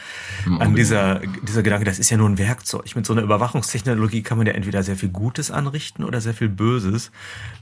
mhm. 0.45 0.61
an 0.61 0.75
dieser, 0.75 1.21
dieser 1.47 1.63
Gedanke, 1.63 1.85
das 1.85 1.99
ist 1.99 2.11
ja 2.11 2.17
nur 2.17 2.29
ein 2.29 2.39
Werkzeug. 2.39 2.97
Mit 2.97 3.07
so 3.07 3.13
einer 3.13 3.23
Überwachungstechnologie 3.23 4.23
kann 4.23 4.39
man 4.39 4.47
ja 4.47 4.55
entweder 4.55 4.83
sehr 4.83 4.97
viel 4.97 5.11
Gutes 5.11 5.51
anrichten 5.51 6.03
oder 6.03 6.21
sehr 6.21 6.35
viel 6.35 6.49
Böses. 6.49 7.13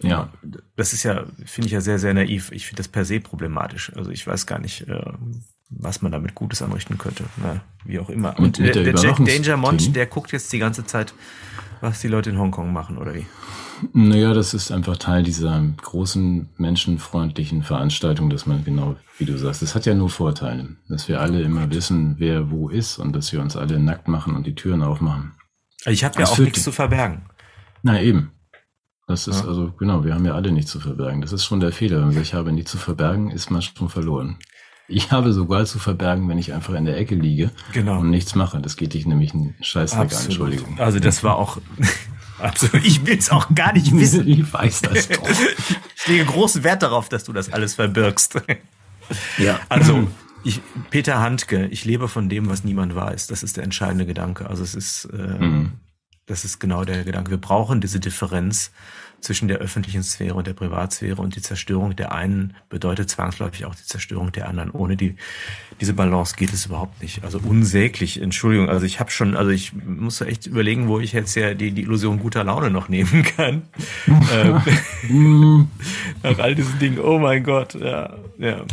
Ja. 0.01 0.31
Das 0.77 0.95
ist 0.95 1.03
ja, 1.03 1.25
finde 1.45 1.67
ich 1.67 1.73
ja 1.73 1.83
sehr, 1.83 1.99
sehr 1.99 2.15
naiv. 2.15 2.51
Ich 2.53 2.67
finde 2.67 2.79
das 2.79 2.89
per 2.89 3.05
se 3.05 3.21
problematisch. 3.21 3.93
Also 3.95 4.11
ich 4.11 4.27
weiß 4.27 4.47
gar 4.47 4.59
nicht, 4.59 4.89
äh, 4.89 5.03
was 5.71 6.03
man 6.03 6.13
damit 6.13 6.35
Gutes 6.35 6.63
anrichten 6.63 6.99
könnte. 6.99 7.25
Na, 7.43 7.61
wie 7.85 7.99
auch 7.99 8.11
immer. 8.11 8.37
Und, 8.39 8.59
Und 8.59 8.59
der, 8.59 8.73
der 8.73 8.95
Jack 8.95 9.25
Danger 9.25 9.57
Mont, 9.57 9.95
der 9.95 10.07
guckt 10.07 10.33
jetzt 10.33 10.53
die 10.53 10.59
ganze 10.59 10.85
Zeit, 10.85 11.15
was 11.81 12.01
die 12.01 12.09
Leute 12.09 12.31
in 12.31 12.39
Hongkong 12.39 12.73
machen, 12.73 12.99
oder 12.99 13.15
wie? 13.15 13.27
Naja, 13.95 14.35
das 14.35 14.53
ist 14.53 14.71
einfach 14.73 14.99
Teil 14.99 15.23
dieser 15.23 15.59
großen 15.83 16.51
menschenfreundlichen 16.59 17.63
Veranstaltung, 17.63 18.29
dass 18.29 18.45
man 18.45 18.63
genau, 18.63 18.97
wie 19.19 19.25
du 19.25 19.39
sagst, 19.39 19.63
es 19.63 19.75
hat 19.75 19.87
ja 19.87 19.95
nur 19.95 20.11
Vorteile, 20.11 20.77
dass 20.89 21.09
wir 21.09 21.21
alle 21.21 21.41
immer 21.41 21.71
wissen, 21.71 22.17
wer 22.19 22.51
wo 22.51 22.69
ist 22.69 22.99
und 22.99 23.15
dass 23.15 23.33
wir 23.33 23.41
uns 23.41 23.57
alle 23.57 23.79
nackt 23.81 24.07
machen 24.09 24.35
und 24.35 24.47
die 24.47 24.55
Türen 24.55 24.83
aufmachen. 24.83 25.33
Ich 25.87 26.05
habe 26.05 26.15
ja 26.17 26.21
Das 26.23 26.33
auch 26.33 26.39
nichts 26.39 26.63
zu 26.63 26.73
verbergen. 26.73 27.23
Na 27.83 28.03
eben. 28.03 28.33
Das 29.07 29.27
ist 29.27 29.41
Ja. 29.43 29.49
also, 29.49 29.73
genau, 29.73 30.05
wir 30.05 30.15
haben 30.15 30.27
ja 30.27 30.35
alle 30.35 30.53
nichts 30.53 30.71
zu 30.71 30.79
verbergen. 30.79 31.23
Das 31.23 31.33
ist 31.33 31.45
schon 31.45 31.61
der 31.61 31.73
Fehler. 31.73 31.97
Wenn 31.99 32.05
man 32.07 32.13
sagt, 32.15 32.27
ich 32.27 32.35
habe 32.35 32.53
nichts 32.53 32.71
zu 32.71 32.79
verbergen, 32.79 33.31
ist 33.31 33.51
man 33.51 33.63
schon 33.63 33.89
verloren. 33.89 34.37
Ich 34.91 35.11
habe 35.13 35.33
sogar 35.33 35.65
zu 35.65 35.79
verbergen, 35.79 36.29
wenn 36.29 36.39
ich 36.39 36.53
einfach 36.53 36.75
in 36.75 36.85
der 36.85 36.97
Ecke 36.99 37.15
liege 37.15 37.51
Genau. 37.73 38.01
und 38.01 38.11
nichts 38.11 38.35
mache. 38.35 38.61
Das 38.61 38.77
geht 38.77 38.95
dich 38.95 39.07
nämlich 39.07 39.33
einen 39.33 39.55
Scheißdreck 39.61 40.13
an, 40.15 40.25
Entschuldigung. 40.25 40.79
Also 40.79 40.99
das 41.01 41.23
war 41.25 41.37
auch 41.37 41.59
absolut. 42.39 42.85
Ich 42.85 43.07
will 43.07 43.17
es 43.19 43.31
auch 43.31 43.55
gar 43.55 43.73
nicht 43.73 43.93
wissen. 43.97 44.27
Ich 44.29 44.53
weiß 44.53 44.83
das 44.83 45.09
doch. 45.09 45.29
Ich 46.03 46.07
lege 46.09 46.25
großen 46.25 46.65
Wert 46.65 46.83
darauf, 46.83 47.09
dass 47.11 47.25
du 47.25 47.33
das 47.35 47.53
alles 47.53 47.75
verbirgst. 47.75 48.41
Ja. 49.37 49.61
Also, 49.69 50.09
ich, 50.45 50.63
Peter 50.89 51.21
Handke, 51.21 51.67
ich 51.67 51.85
lebe 51.85 52.09
von 52.09 52.31
dem, 52.31 52.49
was 52.49 52.65
niemand 52.65 52.95
weiß. 52.95 53.27
Das 53.27 53.43
ist 53.43 53.59
der 53.59 53.65
entscheidende 53.65 54.07
Gedanke. 54.07 54.49
Also 54.49 54.63
es 54.63 54.75
ist, 54.75 55.05
äh, 55.13 55.17
Mhm. 55.39 55.73
das 56.25 56.47
ist 56.47 56.59
genau 56.59 56.85
der 56.85 57.05
Gedanke. 57.05 57.31
Wir 57.33 57.39
brauchen 57.41 57.83
diese 57.83 58.01
Differenz 58.01 58.73
zwischen 59.21 59.49
der 59.49 59.59
öffentlichen 59.59 60.03
Sphäre 60.03 60.35
und 60.35 60.47
der 60.47 60.55
Privatsphäre 60.55 61.21
und 61.21 61.37
die 61.37 61.43
Zerstörung 61.43 61.97
der 61.97 62.13
einen 62.13 62.55
bedeutet 62.69 63.11
zwangsläufig 63.11 63.65
auch 63.65 63.75
die 63.75 63.85
Zerstörung 63.85 64.33
der 64.33 64.49
anderen. 64.49 64.71
Ohne 64.71 64.97
die 64.97 65.17
diese 65.81 65.95
Balance 65.95 66.37
geht 66.37 66.53
es 66.53 66.67
überhaupt 66.67 67.01
nicht. 67.01 67.25
Also 67.25 67.41
unsäglich. 67.43 68.21
Entschuldigung. 68.21 68.69
Also 68.69 68.85
ich 68.85 69.01
habe 69.01 69.11
schon, 69.11 69.35
also 69.35 69.51
ich 69.51 69.73
muss 69.73 70.21
echt 70.21 70.47
überlegen, 70.47 70.89
wo 70.89 71.01
ich 71.01 71.13
jetzt 71.13 71.35
ja 71.35 71.55
die, 71.55 71.73
die 71.73 71.83
Illusion 71.83 72.19
guter 72.19 72.45
Laune 72.45 72.71
noch 72.71 72.89
nehmen 72.89 73.23
kann. 73.23 73.63
ähm, 75.09 75.69
nach 76.23 76.39
all 76.39 76.55
diesen 76.55 76.79
Dingen. 76.79 76.99
Oh 77.01 77.19
mein 77.19 77.45
Gott. 77.45 77.75
Ja, 77.75 78.15
ja, 78.39 78.65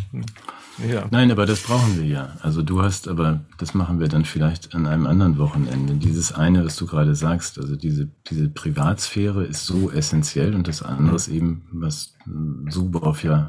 ja. 0.85 1.05
Nein, 1.11 1.31
aber 1.31 1.45
das 1.45 1.61
brauchen 1.63 1.97
wir 1.97 2.05
ja. 2.05 2.35
Also 2.41 2.61
du 2.61 2.81
hast, 2.81 3.07
aber 3.07 3.41
das 3.57 3.73
machen 3.73 3.99
wir 3.99 4.07
dann 4.07 4.25
vielleicht 4.25 4.75
an 4.75 4.85
einem 4.85 5.07
anderen 5.07 5.37
Wochenende. 5.37 5.93
Dieses 5.95 6.31
eine, 6.33 6.65
was 6.65 6.75
du 6.75 6.85
gerade 6.85 7.15
sagst, 7.15 7.57
also 7.59 7.75
diese, 7.75 8.09
diese 8.29 8.49
Privatsphäre 8.49 9.43
ist 9.45 9.65
so 9.65 9.91
essentiell 9.91 10.53
und 10.55 10.67
das 10.67 10.83
andere 10.83 11.15
ist 11.15 11.27
eben, 11.27 11.63
was 11.71 12.13
Suboff 12.69 13.23
ja 13.23 13.47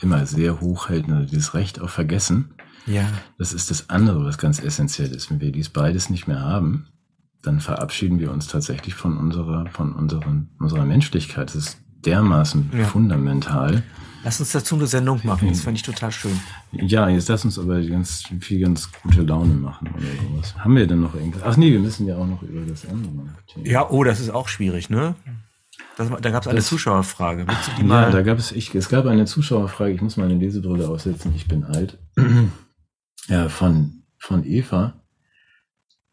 immer 0.00 0.26
sehr 0.26 0.60
hoch 0.60 0.88
hält, 0.88 1.08
also 1.10 1.26
dieses 1.26 1.54
Recht 1.54 1.80
auf 1.80 1.90
Vergessen. 1.90 2.50
Ja. 2.86 3.04
Das 3.38 3.52
ist 3.52 3.70
das 3.70 3.90
andere, 3.90 4.24
was 4.24 4.38
ganz 4.38 4.60
essentiell 4.60 5.10
ist. 5.10 5.30
Wenn 5.30 5.40
wir 5.40 5.52
dies 5.52 5.68
beides 5.68 6.08
nicht 6.10 6.26
mehr 6.28 6.40
haben, 6.40 6.86
dann 7.42 7.60
verabschieden 7.60 8.18
wir 8.18 8.32
uns 8.32 8.46
tatsächlich 8.46 8.94
von 8.94 9.16
unserer, 9.16 9.66
von 9.72 9.92
unseren, 9.94 10.50
unserer 10.58 10.84
Menschlichkeit. 10.84 11.48
Das 11.48 11.56
ist 11.56 11.78
dermaßen 12.04 12.70
Ja. 12.76 12.84
fundamental. 12.84 13.82
Lass 14.24 14.40
uns 14.40 14.52
dazu 14.52 14.74
eine 14.74 14.86
Sendung 14.86 15.20
machen. 15.24 15.48
Das 15.48 15.60
fand 15.60 15.76
ich 15.76 15.82
total 15.82 16.10
schön. 16.12 16.38
Ja, 16.72 17.08
jetzt 17.08 17.28
lass 17.28 17.44
uns 17.44 17.58
aber 17.58 17.80
ganz 17.82 18.24
viel 18.40 18.60
ganz 18.60 18.90
gute 19.02 19.22
Laune 19.22 19.54
machen 19.54 19.88
oder 19.94 20.06
sowas. 20.06 20.54
Haben 20.58 20.76
wir 20.76 20.86
denn 20.86 21.00
noch 21.00 21.14
irgendwas? 21.14 21.42
Ach 21.44 21.56
nee, 21.56 21.70
wir 21.72 21.78
müssen 21.80 22.06
ja 22.06 22.16
auch 22.16 22.26
noch 22.26 22.42
über 22.42 22.60
das 22.62 22.84
andere 22.86 23.12
mal 23.12 23.26
Thema. 23.46 23.66
Ja, 23.66 23.88
oh, 23.88 24.02
das 24.04 24.20
ist 24.20 24.30
auch 24.30 24.48
schwierig, 24.48 24.90
ne? 24.90 25.14
Das, 25.96 26.08
da 26.20 26.30
gab 26.30 26.42
es 26.42 26.48
eine 26.48 26.56
Das- 26.56 26.66
Zuschauerfrage. 26.66 27.46
Willst 27.46 27.68
du 27.68 27.72
die 27.76 27.80
Ja, 27.82 27.86
mal? 27.86 28.10
da 28.10 28.22
gab 28.22 28.38
es, 28.38 28.52
ich, 28.52 28.74
es 28.74 28.88
gab 28.88 29.06
eine 29.06 29.24
Zuschauerfrage, 29.24 29.92
ich 29.92 30.00
muss 30.02 30.16
meine 30.16 30.34
Lesebrille 30.34 30.88
aufsetzen, 30.88 31.32
ich 31.34 31.46
bin 31.46 31.64
alt. 31.64 31.98
ja, 33.28 33.48
von, 33.48 34.02
von 34.18 34.44
Eva, 34.44 35.00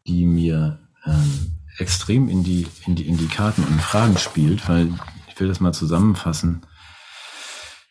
die 0.06 0.24
mir 0.26 0.78
ähm, 1.04 1.52
extrem 1.78 2.28
in 2.28 2.44
die, 2.44 2.66
in, 2.86 2.94
die, 2.94 3.06
in 3.06 3.16
die 3.18 3.26
Karten 3.28 3.62
und 3.64 3.80
Fragen 3.80 4.16
spielt, 4.18 4.68
weil 4.68 4.88
ich 5.28 5.38
will 5.40 5.48
das 5.48 5.60
mal 5.60 5.72
zusammenfassen. 5.72 6.62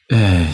Äh, 0.08 0.46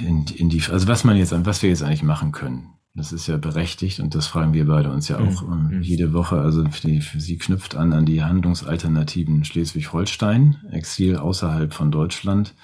in, 0.00 0.24
in 0.34 0.48
die, 0.48 0.62
also 0.70 0.88
was 0.88 1.04
man 1.04 1.16
jetzt, 1.16 1.32
was 1.44 1.62
wir 1.62 1.70
jetzt 1.70 1.82
eigentlich 1.82 2.02
machen 2.02 2.32
können. 2.32 2.70
Das 2.94 3.12
ist 3.12 3.26
ja 3.26 3.36
berechtigt 3.36 4.00
und 4.00 4.14
das 4.14 4.26
fragen 4.26 4.54
wir 4.54 4.66
beide 4.66 4.90
uns 4.90 5.06
ja 5.08 5.18
auch 5.18 5.42
Mhm. 5.42 5.70
ähm, 5.72 5.82
jede 5.82 6.12
Woche. 6.14 6.40
Also 6.40 6.64
die, 6.64 7.02
sie 7.18 7.36
knüpft 7.36 7.76
an 7.76 7.92
an 7.92 8.06
die 8.06 8.24
Handlungsalternativen 8.24 9.44
Schleswig-Holstein, 9.44 10.56
Exil 10.72 11.16
außerhalb 11.18 11.74
von 11.74 11.90
Deutschland 11.90 12.54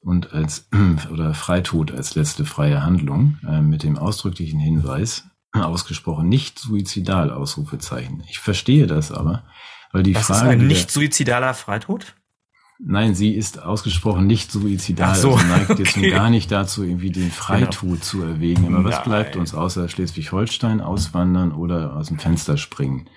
und 0.00 0.32
als 0.34 0.68
oder 1.12 1.32
Freitod 1.34 1.92
als 1.92 2.14
letzte 2.14 2.44
freie 2.44 2.82
Handlung 2.82 3.38
äh, 3.48 3.62
mit 3.62 3.82
dem 3.82 3.96
ausdrücklichen 3.96 4.60
Hinweis 4.60 5.24
ausgesprochen 5.52 6.28
nicht 6.28 6.58
suizidal 6.58 7.30
Ausrufezeichen. 7.32 8.22
Ich 8.28 8.38
verstehe 8.38 8.86
das 8.86 9.10
aber, 9.10 9.44
weil 9.92 10.02
die 10.04 10.12
ist 10.12 10.26
Frage 10.26 10.50
ein 10.50 10.60
die 10.60 10.66
nicht 10.66 10.90
suizidaler 10.90 11.54
Freitod? 11.54 12.14
Nein, 12.82 13.14
sie 13.14 13.34
ist 13.34 13.62
ausgesprochen 13.62 14.26
nicht 14.26 14.50
suizidal, 14.50 15.10
Ach 15.10 15.14
so, 15.14 15.34
also 15.34 15.46
neigt 15.46 15.78
jetzt 15.78 15.96
okay. 15.96 16.10
gar 16.10 16.30
nicht 16.30 16.50
dazu, 16.50 16.82
irgendwie 16.82 17.10
den 17.10 17.30
Freitod 17.30 18.02
zu 18.02 18.22
erwägen. 18.22 18.74
Aber 18.74 18.84
was 18.84 18.96
Nein. 18.96 19.04
bleibt 19.04 19.36
uns 19.36 19.54
außer 19.54 19.88
Schleswig-Holstein 19.88 20.80
auswandern 20.80 21.52
oder 21.52 21.96
aus 21.96 22.08
dem 22.08 22.18
Fenster 22.18 22.56
springen? 22.56 23.08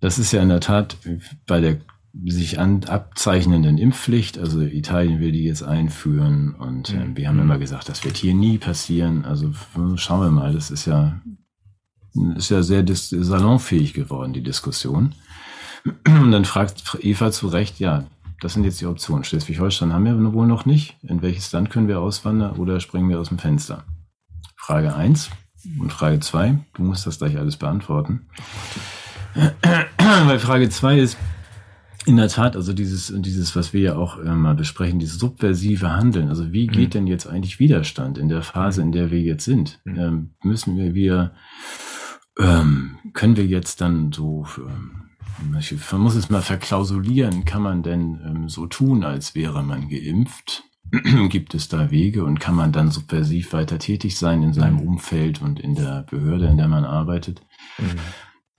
Das 0.00 0.18
ist 0.18 0.32
ja 0.32 0.42
in 0.42 0.50
der 0.50 0.60
Tat 0.60 0.98
bei 1.46 1.60
der 1.60 1.78
sich 2.26 2.60
an, 2.60 2.84
abzeichnenden 2.84 3.76
Impfpflicht, 3.76 4.38
also 4.38 4.60
Italien 4.60 5.18
will 5.18 5.32
die 5.32 5.42
jetzt 5.42 5.64
einführen 5.64 6.54
und 6.54 6.90
äh, 6.90 7.16
wir 7.16 7.26
haben 7.26 7.40
immer 7.40 7.58
gesagt, 7.58 7.88
das 7.88 8.04
wird 8.04 8.16
hier 8.16 8.34
nie 8.34 8.58
passieren. 8.58 9.24
Also 9.24 9.50
schauen 9.96 10.20
wir 10.20 10.30
mal, 10.30 10.52
das 10.52 10.70
ist 10.70 10.84
ja 10.84 11.20
ist 12.36 12.50
ja 12.50 12.62
sehr 12.62 12.84
salonfähig 12.86 13.94
geworden, 13.94 14.32
die 14.32 14.42
Diskussion. 14.42 15.14
Und 16.06 16.30
dann 16.30 16.44
fragt 16.44 16.98
Eva 17.00 17.32
zu 17.32 17.48
Recht, 17.48 17.80
ja, 17.80 18.04
das 18.40 18.54
sind 18.54 18.64
jetzt 18.64 18.80
die 18.80 18.86
Optionen. 18.86 19.24
Schleswig-Holstein 19.24 19.92
haben 19.92 20.04
wir 20.04 20.32
wohl 20.32 20.46
noch 20.46 20.66
nicht. 20.66 20.96
In 21.02 21.22
welches 21.22 21.50
Land 21.52 21.70
können 21.70 21.88
wir 21.88 22.00
auswandern 22.00 22.56
oder 22.56 22.80
springen 22.80 23.08
wir 23.08 23.20
aus 23.20 23.28
dem 23.28 23.38
Fenster? 23.38 23.84
Frage 24.56 24.94
eins 24.94 25.30
und 25.78 25.92
Frage 25.92 26.20
zwei. 26.20 26.58
Du 26.74 26.82
musst 26.82 27.06
das 27.06 27.18
gleich 27.18 27.38
alles 27.38 27.56
beantworten. 27.56 28.26
Weil 30.24 30.38
Frage 30.38 30.68
zwei 30.68 30.98
ist, 30.98 31.16
in 32.06 32.16
der 32.16 32.28
Tat, 32.28 32.54
also 32.54 32.72
dieses, 32.72 33.12
dieses, 33.16 33.56
was 33.56 33.72
wir 33.72 33.80
ja 33.80 33.96
auch 33.96 34.18
äh, 34.18 34.34
mal 34.34 34.54
besprechen, 34.54 34.98
dieses 34.98 35.18
subversive 35.18 35.90
Handeln. 35.90 36.28
Also 36.28 36.52
wie 36.52 36.66
geht 36.66 36.94
denn 36.94 37.06
jetzt 37.06 37.26
eigentlich 37.26 37.58
Widerstand 37.58 38.18
in 38.18 38.28
der 38.28 38.42
Phase, 38.42 38.82
in 38.82 38.92
der 38.92 39.10
wir 39.10 39.20
jetzt 39.20 39.44
sind? 39.44 39.80
Mhm. 39.84 39.98
Ähm, 39.98 40.30
müssen 40.42 40.76
wir, 40.76 40.94
wir 40.94 41.32
ähm, 42.38 42.98
können 43.14 43.36
wir 43.36 43.46
jetzt 43.46 43.80
dann 43.80 44.12
so, 44.12 44.46
ähm, 44.58 45.03
man 45.38 46.00
muss 46.00 46.14
es 46.14 46.30
mal 46.30 46.42
verklausulieren, 46.42 47.44
kann 47.44 47.62
man 47.62 47.82
denn 47.82 48.20
ähm, 48.24 48.48
so 48.48 48.66
tun, 48.66 49.04
als 49.04 49.34
wäre 49.34 49.62
man 49.62 49.88
geimpft? 49.88 50.64
Gibt 51.28 51.54
es 51.54 51.68
da 51.68 51.90
Wege 51.90 52.24
und 52.24 52.40
kann 52.40 52.54
man 52.54 52.72
dann 52.72 52.90
subversiv 52.90 53.52
weiter 53.52 53.78
tätig 53.78 54.18
sein 54.18 54.42
in 54.42 54.52
seinem 54.52 54.80
Umfeld 54.80 55.42
und 55.42 55.58
in 55.58 55.74
der 55.74 56.06
Behörde, 56.08 56.46
in 56.46 56.56
der 56.56 56.68
man 56.68 56.84
arbeitet? 56.84 57.42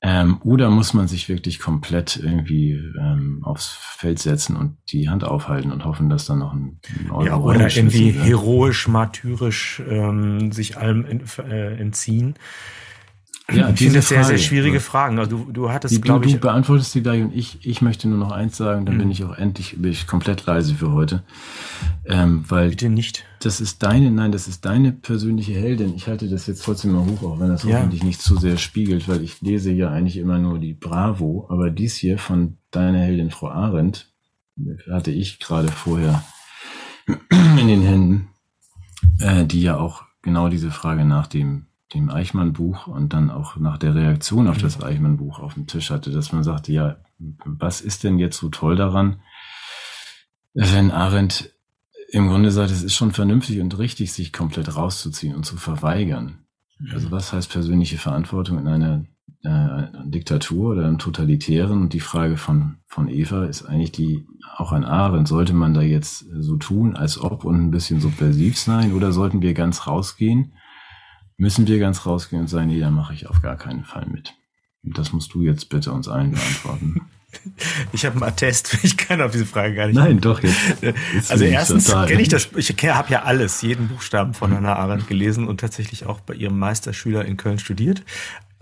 Ähm, 0.01 0.39
oder 0.43 0.69
muss 0.69 0.93
man 0.93 1.07
sich 1.07 1.29
wirklich 1.29 1.59
komplett 1.59 2.17
irgendwie 2.17 2.73
ähm, 2.99 3.41
aufs 3.43 3.69
Feld 3.69 4.19
setzen 4.19 4.55
und 4.55 4.77
die 4.91 5.09
Hand 5.09 5.23
aufhalten 5.23 5.71
und 5.71 5.85
hoffen, 5.85 6.09
dass 6.09 6.25
dann 6.25 6.39
noch 6.39 6.53
ein, 6.53 6.79
ein 6.99 7.11
Euro 7.11 7.25
Ja, 7.25 7.37
oder 7.37 7.75
irgendwie 7.75 8.13
wird? 8.13 8.25
heroisch, 8.25 8.87
martyrisch 8.87 9.81
ähm, 9.87 10.51
sich 10.51 10.77
allem 10.77 11.05
ent, 11.05 11.39
äh, 11.39 11.77
entziehen. 11.77 12.35
Ja, 13.53 13.69
ich 13.69 13.77
finde 13.77 13.95
das 13.99 14.09
sehr, 14.09 14.23
sehr 14.23 14.35
Frage. 14.37 14.39
schwierige 14.39 14.73
Ja. 14.75 14.79
Fragen. 14.81 15.19
Also 15.19 15.37
du, 15.37 15.51
du 15.51 15.69
hattest, 15.71 16.01
glaube 16.01 16.25
ich, 16.25 16.33
du 16.33 16.39
beantwortest 16.39 16.95
die 16.95 17.03
gleich 17.03 17.21
und 17.21 17.31
ich, 17.35 17.59
ich 17.63 17.79
möchte 17.81 18.07
nur 18.07 18.17
noch 18.17 18.31
eins 18.31 18.57
sagen, 18.57 18.85
dann 18.87 18.95
Mhm. 18.95 18.99
bin 18.99 19.11
ich 19.11 19.23
auch 19.23 19.37
endlich 19.37 19.75
bin 19.79 19.91
ich 19.91 20.07
komplett 20.07 20.45
leise 20.47 20.73
für 20.73 20.91
heute. 20.93 21.21
Ähm, 22.05 22.43
weil 22.47 22.69
bitte 22.69 22.89
nicht. 22.89 23.23
das 23.41 23.61
ist 23.61 23.83
deine, 23.83 24.09
nein, 24.09 24.31
das 24.31 24.47
ist 24.47 24.65
deine 24.65 24.91
persönliche 24.91 25.53
Heldin. 25.53 25.93
Ich 25.95 26.07
halte 26.07 26.27
das 26.27 26.47
jetzt 26.47 26.63
trotzdem 26.63 26.93
mal 26.93 27.05
hoch, 27.05 27.21
auch 27.23 27.39
wenn 27.39 27.49
das 27.49 27.63
Ja. 27.63 27.77
hoffentlich 27.77 28.03
nicht 28.03 28.19
zu 28.21 28.35
sehr 28.37 28.57
spiegelt, 28.57 29.07
weil 29.07 29.21
ich 29.21 29.39
lese 29.41 29.71
ja 29.71 29.89
eigentlich 29.91 30.17
immer 30.17 30.39
nur 30.39 30.57
die 30.57 30.73
Bravo, 30.73 31.45
aber 31.49 31.69
dies 31.69 31.95
hier 31.95 32.17
von 32.17 32.57
deiner 32.71 32.99
Heldin 32.99 33.29
Frau 33.29 33.49
Arendt 33.49 34.11
hatte 34.89 35.11
ich 35.11 35.39
gerade 35.39 35.67
vorher 35.67 36.23
in 37.29 37.67
den 37.67 37.81
Händen, 37.83 38.29
äh, 39.19 39.45
die 39.45 39.61
ja 39.61 39.77
auch 39.77 40.01
genau 40.23 40.49
diese 40.49 40.71
Frage 40.71 41.05
nach 41.05 41.27
dem 41.27 41.67
dem 41.95 42.09
Eichmann-Buch 42.09 42.87
und 42.87 43.13
dann 43.13 43.31
auch 43.31 43.57
nach 43.57 43.77
der 43.77 43.95
Reaktion 43.95 44.47
auf 44.47 44.57
das 44.57 44.81
Eichmann-Buch 44.81 45.39
auf 45.39 45.55
dem 45.55 45.67
Tisch 45.67 45.89
hatte, 45.89 46.11
dass 46.11 46.31
man 46.31 46.43
sagte, 46.43 46.71
ja, 46.71 46.97
was 47.45 47.81
ist 47.81 48.03
denn 48.03 48.19
jetzt 48.19 48.37
so 48.37 48.49
toll 48.49 48.75
daran, 48.75 49.21
wenn 50.53 50.91
Arendt 50.91 51.51
im 52.09 52.27
Grunde 52.27 52.51
sagt, 52.51 52.71
es 52.71 52.83
ist 52.83 52.93
schon 52.93 53.11
vernünftig 53.11 53.59
und 53.59 53.77
richtig, 53.77 54.13
sich 54.13 54.31
komplett 54.31 54.75
rauszuziehen 54.75 55.35
und 55.35 55.45
zu 55.45 55.57
verweigern. 55.57 56.45
Also 56.93 57.11
was 57.11 57.33
heißt 57.33 57.51
persönliche 57.51 57.97
Verantwortung 57.97 58.59
in 58.59 58.67
einer 58.67 59.05
äh, 59.43 59.87
Diktatur 60.05 60.71
oder 60.71 60.85
einem 60.85 60.97
Totalitären? 60.97 61.81
Und 61.81 61.93
die 61.93 61.99
Frage 61.99 62.37
von, 62.37 62.77
von 62.87 63.09
Eva 63.09 63.45
ist 63.45 63.63
eigentlich 63.63 63.91
die, 63.91 64.27
auch 64.55 64.71
an 64.71 64.85
Arendt, 64.85 65.27
sollte 65.27 65.53
man 65.53 65.73
da 65.73 65.81
jetzt 65.81 66.25
so 66.39 66.57
tun, 66.57 66.95
als 66.95 67.19
ob 67.19 67.43
und 67.43 67.55
ein 67.55 67.71
bisschen 67.71 67.99
subversiv 67.99 68.57
sein 68.57 68.93
oder 68.93 69.11
sollten 69.11 69.41
wir 69.41 69.53
ganz 69.53 69.87
rausgehen? 69.87 70.53
Müssen 71.37 71.67
wir 71.67 71.79
ganz 71.79 72.05
rausgehen 72.05 72.43
und 72.43 72.47
sagen, 72.47 72.67
nee, 72.67 72.79
da 72.79 72.89
mache 72.89 73.13
ich 73.13 73.27
auf 73.27 73.41
gar 73.41 73.57
keinen 73.57 73.83
Fall 73.83 74.05
mit. 74.05 74.33
Und 74.83 74.97
das 74.97 75.11
musst 75.11 75.33
du 75.33 75.41
jetzt 75.41 75.69
bitte 75.69 75.91
uns 75.91 76.07
allen 76.07 76.31
beantworten. 76.31 77.01
Ich 77.91 78.05
habe 78.05 78.15
einen 78.15 78.23
Attest, 78.23 78.77
ich 78.83 78.95
kann 78.95 79.21
auf 79.21 79.31
diese 79.31 79.45
Frage 79.45 79.75
gar 79.75 79.87
nicht. 79.87 79.95
Nein, 79.97 80.21
doch 80.21 80.41
jetzt. 80.41 80.55
jetzt 80.81 81.31
also 81.31 81.43
erstens 81.43 81.91
kenne 81.91 82.21
ich 82.21 82.29
das, 82.29 82.47
ich 82.55 82.69
habe 82.69 83.11
ja 83.11 83.23
alles, 83.23 83.61
jeden 83.61 83.89
Buchstaben 83.89 84.33
von 84.33 84.53
Hannah 84.53 84.77
Arendt 84.77 85.09
gelesen 85.09 85.45
und 85.45 85.59
tatsächlich 85.59 86.05
auch 86.05 86.21
bei 86.21 86.33
ihrem 86.33 86.57
Meisterschüler 86.57 87.25
in 87.25 87.35
Köln 87.35 87.59
studiert. 87.59 88.03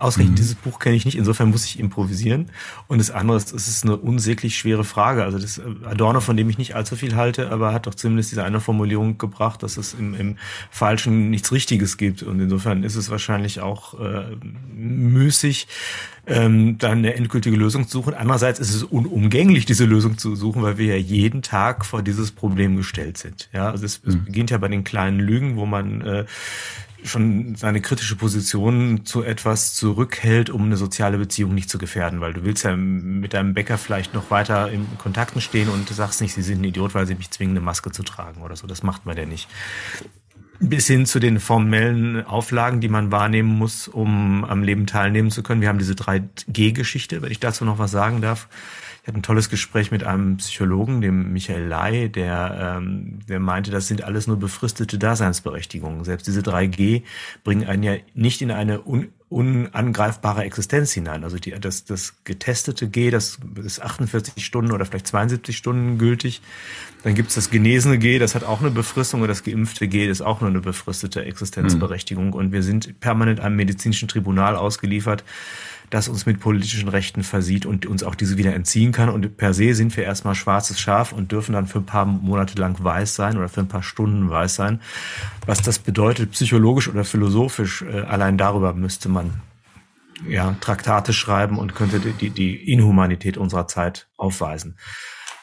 Ausgerechnet 0.04 0.32
mhm. 0.32 0.36
dieses 0.36 0.54
Buch 0.54 0.78
kenne 0.80 0.96
ich 0.96 1.06
nicht, 1.06 1.16
insofern 1.16 1.48
muss 1.48 1.64
ich 1.64 1.80
improvisieren. 1.80 2.50
Und 2.88 2.98
das 2.98 3.10
andere 3.10 3.38
ist, 3.38 3.54
es 3.54 3.68
ist 3.68 3.84
eine 3.84 3.96
unsäglich 3.96 4.58
schwere 4.58 4.84
Frage. 4.84 5.24
Also 5.24 5.38
das 5.38 5.56
äh, 5.56 5.62
Adorno, 5.84 6.20
von 6.20 6.36
dem 6.36 6.50
ich 6.50 6.58
nicht 6.58 6.76
allzu 6.76 6.94
viel 6.94 7.16
halte, 7.16 7.50
aber 7.50 7.72
hat 7.72 7.86
doch 7.86 7.94
zumindest 7.94 8.30
diese 8.30 8.44
eine 8.44 8.60
Formulierung 8.60 9.16
gebracht, 9.16 9.62
dass 9.62 9.78
es 9.78 9.94
im, 9.94 10.12
im 10.12 10.36
Falschen 10.70 11.30
nichts 11.30 11.52
Richtiges 11.52 11.96
gibt. 11.96 12.22
Und 12.22 12.38
insofern 12.38 12.84
ist 12.84 12.96
es 12.96 13.08
wahrscheinlich 13.08 13.60
auch 13.60 13.98
äh, 13.98 14.36
müßig, 14.74 15.68
ähm, 16.26 16.76
dann 16.76 16.98
eine 16.98 17.14
endgültige 17.14 17.56
Lösung 17.56 17.88
zu 17.88 17.98
suchen. 17.98 18.12
Andererseits 18.12 18.60
ist 18.60 18.74
es 18.74 18.82
unumgänglich, 18.82 19.64
diese 19.64 19.86
Lösung 19.86 20.18
zu 20.18 20.36
suchen, 20.36 20.62
weil 20.62 20.76
wir 20.76 20.86
ja 20.86 20.96
jeden 20.96 21.40
Tag 21.40 21.86
vor 21.86 22.02
dieses 22.02 22.30
Problem 22.30 22.76
gestellt 22.76 23.16
sind. 23.16 23.48
Ja, 23.54 23.70
also 23.70 23.86
es, 23.86 24.02
es 24.06 24.16
mhm. 24.16 24.24
beginnt 24.24 24.50
ja 24.50 24.58
bei 24.58 24.68
den 24.68 24.84
kleinen 24.84 25.18
Lügen, 25.18 25.56
wo 25.56 25.64
man 25.64 26.02
äh, 26.02 26.24
schon 27.04 27.54
seine 27.54 27.80
kritische 27.80 28.16
Position 28.16 29.04
zu 29.04 29.22
etwas 29.22 29.74
zurückhält, 29.74 30.50
um 30.50 30.64
eine 30.64 30.76
soziale 30.76 31.18
Beziehung 31.18 31.54
nicht 31.54 31.68
zu 31.68 31.78
gefährden, 31.78 32.20
weil 32.20 32.32
du 32.32 32.44
willst 32.44 32.64
ja 32.64 32.74
mit 32.76 33.34
deinem 33.34 33.54
Bäcker 33.54 33.78
vielleicht 33.78 34.14
noch 34.14 34.30
weiter 34.30 34.70
in 34.70 34.86
Kontakten 34.98 35.40
stehen 35.40 35.68
und 35.68 35.88
sagst 35.88 36.20
nicht, 36.20 36.34
sie 36.34 36.42
sind 36.42 36.62
ein 36.62 36.64
Idiot, 36.64 36.94
weil 36.94 37.06
sie 37.06 37.14
mich 37.14 37.30
zwingen, 37.30 37.56
eine 37.56 37.64
Maske 37.64 37.92
zu 37.92 38.02
tragen 38.02 38.42
oder 38.42 38.56
so. 38.56 38.66
Das 38.66 38.82
macht 38.82 39.06
man 39.06 39.16
ja 39.16 39.26
nicht. 39.26 39.48
Bis 40.60 40.86
hin 40.86 41.04
zu 41.04 41.18
den 41.18 41.40
formellen 41.40 42.24
Auflagen, 42.24 42.80
die 42.80 42.88
man 42.88 43.12
wahrnehmen 43.12 43.50
muss, 43.50 43.86
um 43.88 44.44
am 44.44 44.62
Leben 44.62 44.86
teilnehmen 44.86 45.30
zu 45.30 45.42
können. 45.42 45.60
Wir 45.60 45.68
haben 45.68 45.78
diese 45.78 45.94
3G-Geschichte, 45.94 47.20
wenn 47.22 47.30
ich 47.30 47.40
dazu 47.40 47.64
noch 47.64 47.78
was 47.78 47.90
sagen 47.90 48.22
darf. 48.22 48.48
Ich 49.04 49.08
hatte 49.08 49.18
ein 49.18 49.22
tolles 49.22 49.50
Gespräch 49.50 49.90
mit 49.90 50.02
einem 50.02 50.38
Psychologen, 50.38 51.02
dem 51.02 51.34
Michael 51.34 51.66
Lai, 51.66 52.08
der, 52.08 52.78
ähm, 52.78 53.18
der 53.28 53.38
meinte, 53.38 53.70
das 53.70 53.86
sind 53.86 54.02
alles 54.02 54.26
nur 54.26 54.38
befristete 54.38 54.96
Daseinsberechtigungen. 54.96 56.04
Selbst 56.04 56.26
diese 56.26 56.40
3G 56.40 57.02
bringen 57.44 57.68
einen 57.68 57.82
ja 57.82 57.96
nicht 58.14 58.40
in 58.40 58.50
eine 58.50 58.80
un 58.80 59.08
unangreifbare 59.28 60.44
Existenz 60.44 60.92
hinein. 60.92 61.22
Also 61.22 61.38
die, 61.38 61.50
das, 61.50 61.84
das 61.84 62.14
getestete 62.24 62.88
G, 62.88 63.10
das 63.10 63.38
ist 63.62 63.82
48 63.82 64.42
Stunden 64.42 64.72
oder 64.72 64.86
vielleicht 64.86 65.08
72 65.08 65.54
Stunden 65.54 65.98
gültig. 65.98 66.40
Dann 67.02 67.14
gibt's 67.14 67.34
das 67.34 67.50
genesene 67.50 67.98
G, 67.98 68.18
das 68.18 68.34
hat 68.34 68.44
auch 68.44 68.60
eine 68.60 68.70
Befristung 68.70 69.20
und 69.20 69.28
das 69.28 69.42
geimpfte 69.42 69.86
G 69.88 70.06
ist 70.06 70.22
auch 70.22 70.40
nur 70.40 70.48
eine 70.48 70.60
befristete 70.60 71.24
Existenzberechtigung. 71.24 72.28
Mhm. 72.28 72.32
Und 72.32 72.52
wir 72.52 72.62
sind 72.62 73.00
permanent 73.00 73.40
einem 73.40 73.56
medizinischen 73.56 74.08
Tribunal 74.08 74.56
ausgeliefert, 74.56 75.24
das 75.94 76.08
uns 76.08 76.26
mit 76.26 76.40
politischen 76.40 76.88
Rechten 76.88 77.22
versieht 77.22 77.66
und 77.66 77.86
uns 77.86 78.02
auch 78.02 78.16
diese 78.16 78.36
wieder 78.36 78.52
entziehen 78.52 78.90
kann. 78.90 79.08
Und 79.08 79.36
per 79.36 79.54
se 79.54 79.74
sind 79.74 79.96
wir 79.96 80.02
erstmal 80.02 80.34
schwarzes 80.34 80.80
Schaf 80.80 81.12
und 81.12 81.30
dürfen 81.30 81.52
dann 81.52 81.68
für 81.68 81.78
ein 81.78 81.86
paar 81.86 82.04
Monate 82.04 82.60
lang 82.60 82.82
weiß 82.82 83.14
sein 83.14 83.36
oder 83.36 83.48
für 83.48 83.60
ein 83.60 83.68
paar 83.68 83.84
Stunden 83.84 84.28
weiß 84.28 84.56
sein. 84.56 84.80
Was 85.46 85.62
das 85.62 85.78
bedeutet, 85.78 86.32
psychologisch 86.32 86.88
oder 86.88 87.04
philosophisch, 87.04 87.82
äh, 87.82 88.00
allein 88.00 88.36
darüber 88.36 88.74
müsste 88.74 89.08
man 89.08 89.40
ja, 90.28 90.56
Traktate 90.60 91.12
schreiben 91.12 91.58
und 91.58 91.76
könnte 91.76 92.00
die, 92.00 92.30
die 92.30 92.72
Inhumanität 92.72 93.36
unserer 93.36 93.68
Zeit 93.68 94.08
aufweisen. 94.16 94.76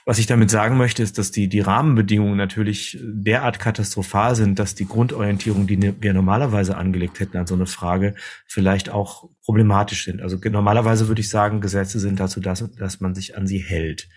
Was 0.05 0.17
ich 0.17 0.25
damit 0.25 0.49
sagen 0.49 0.77
möchte, 0.77 1.03
ist, 1.03 1.17
dass 1.17 1.31
die, 1.31 1.47
die 1.47 1.59
Rahmenbedingungen 1.59 2.37
natürlich 2.37 2.97
derart 3.01 3.59
katastrophal 3.59 4.35
sind, 4.35 4.57
dass 4.57 4.73
die 4.73 4.87
Grundorientierung, 4.87 5.67
die 5.67 5.93
wir 6.01 6.13
normalerweise 6.13 6.75
angelegt 6.75 7.19
hätten 7.19 7.37
an 7.37 7.45
so 7.45 7.53
eine 7.53 7.67
Frage, 7.67 8.15
vielleicht 8.47 8.89
auch 8.89 9.29
problematisch 9.43 10.05
sind. 10.05 10.21
Also 10.21 10.37
normalerweise 10.49 11.07
würde 11.07 11.21
ich 11.21 11.29
sagen, 11.29 11.61
Gesetze 11.61 11.99
sind 11.99 12.19
dazu, 12.19 12.39
dass, 12.39 12.69
dass 12.71 12.99
man 12.99 13.13
sich 13.13 13.37
an 13.37 13.45
sie 13.45 13.59
hält. 13.59 14.09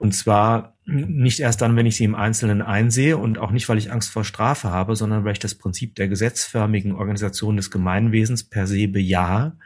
Und 0.00 0.12
zwar 0.12 0.78
nicht 0.86 1.40
erst 1.40 1.60
dann, 1.60 1.76
wenn 1.76 1.84
ich 1.84 1.96
sie 1.96 2.04
im 2.04 2.14
Einzelnen 2.14 2.62
einsehe 2.62 3.18
und 3.18 3.36
auch 3.36 3.50
nicht, 3.50 3.68
weil 3.68 3.76
ich 3.76 3.92
Angst 3.92 4.10
vor 4.10 4.24
Strafe 4.24 4.70
habe, 4.70 4.96
sondern 4.96 5.24
weil 5.24 5.32
ich 5.32 5.38
das 5.38 5.54
Prinzip 5.54 5.94
der 5.96 6.08
gesetzförmigen 6.08 6.94
Organisation 6.94 7.58
des 7.58 7.70
Gemeinwesens 7.70 8.48
per 8.48 8.66
se 8.66 8.88
bejahe. 8.88 9.58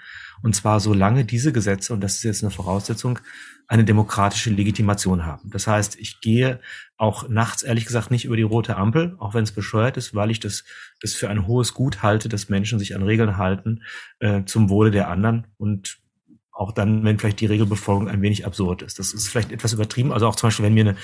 Und 0.44 0.54
zwar 0.54 0.78
solange 0.78 1.24
diese 1.24 1.52
Gesetze, 1.52 1.94
und 1.94 2.02
das 2.02 2.16
ist 2.16 2.22
jetzt 2.22 2.42
eine 2.44 2.50
Voraussetzung, 2.50 3.18
eine 3.66 3.82
demokratische 3.82 4.50
Legitimation 4.50 5.24
haben. 5.24 5.48
Das 5.50 5.66
heißt, 5.66 5.96
ich 5.98 6.20
gehe 6.20 6.60
auch 6.98 7.30
nachts 7.30 7.62
ehrlich 7.62 7.86
gesagt 7.86 8.10
nicht 8.10 8.26
über 8.26 8.36
die 8.36 8.42
rote 8.42 8.76
Ampel, 8.76 9.16
auch 9.20 9.32
wenn 9.32 9.44
es 9.44 9.52
bescheuert 9.52 9.96
ist, 9.96 10.14
weil 10.14 10.30
ich 10.30 10.40
das, 10.40 10.64
das 11.00 11.14
für 11.14 11.30
ein 11.30 11.46
hohes 11.46 11.72
Gut 11.72 12.02
halte, 12.02 12.28
dass 12.28 12.50
Menschen 12.50 12.78
sich 12.78 12.94
an 12.94 13.02
Regeln 13.02 13.38
halten 13.38 13.84
äh, 14.18 14.44
zum 14.44 14.68
Wohle 14.68 14.90
der 14.90 15.08
anderen 15.08 15.46
und 15.56 15.96
auch 16.52 16.72
dann, 16.72 17.04
wenn 17.04 17.18
vielleicht 17.18 17.40
die 17.40 17.46
Regelbefolgung 17.46 18.08
ein 18.08 18.20
wenig 18.20 18.44
absurd 18.44 18.82
ist. 18.82 18.98
Das 18.98 19.14
ist 19.14 19.28
vielleicht 19.28 19.50
etwas 19.50 19.72
übertrieben. 19.72 20.12
Also 20.12 20.28
auch 20.28 20.36
zum 20.36 20.48
Beispiel, 20.48 20.66
wenn 20.66 20.74
mir 20.74 20.88
eine 20.88 20.96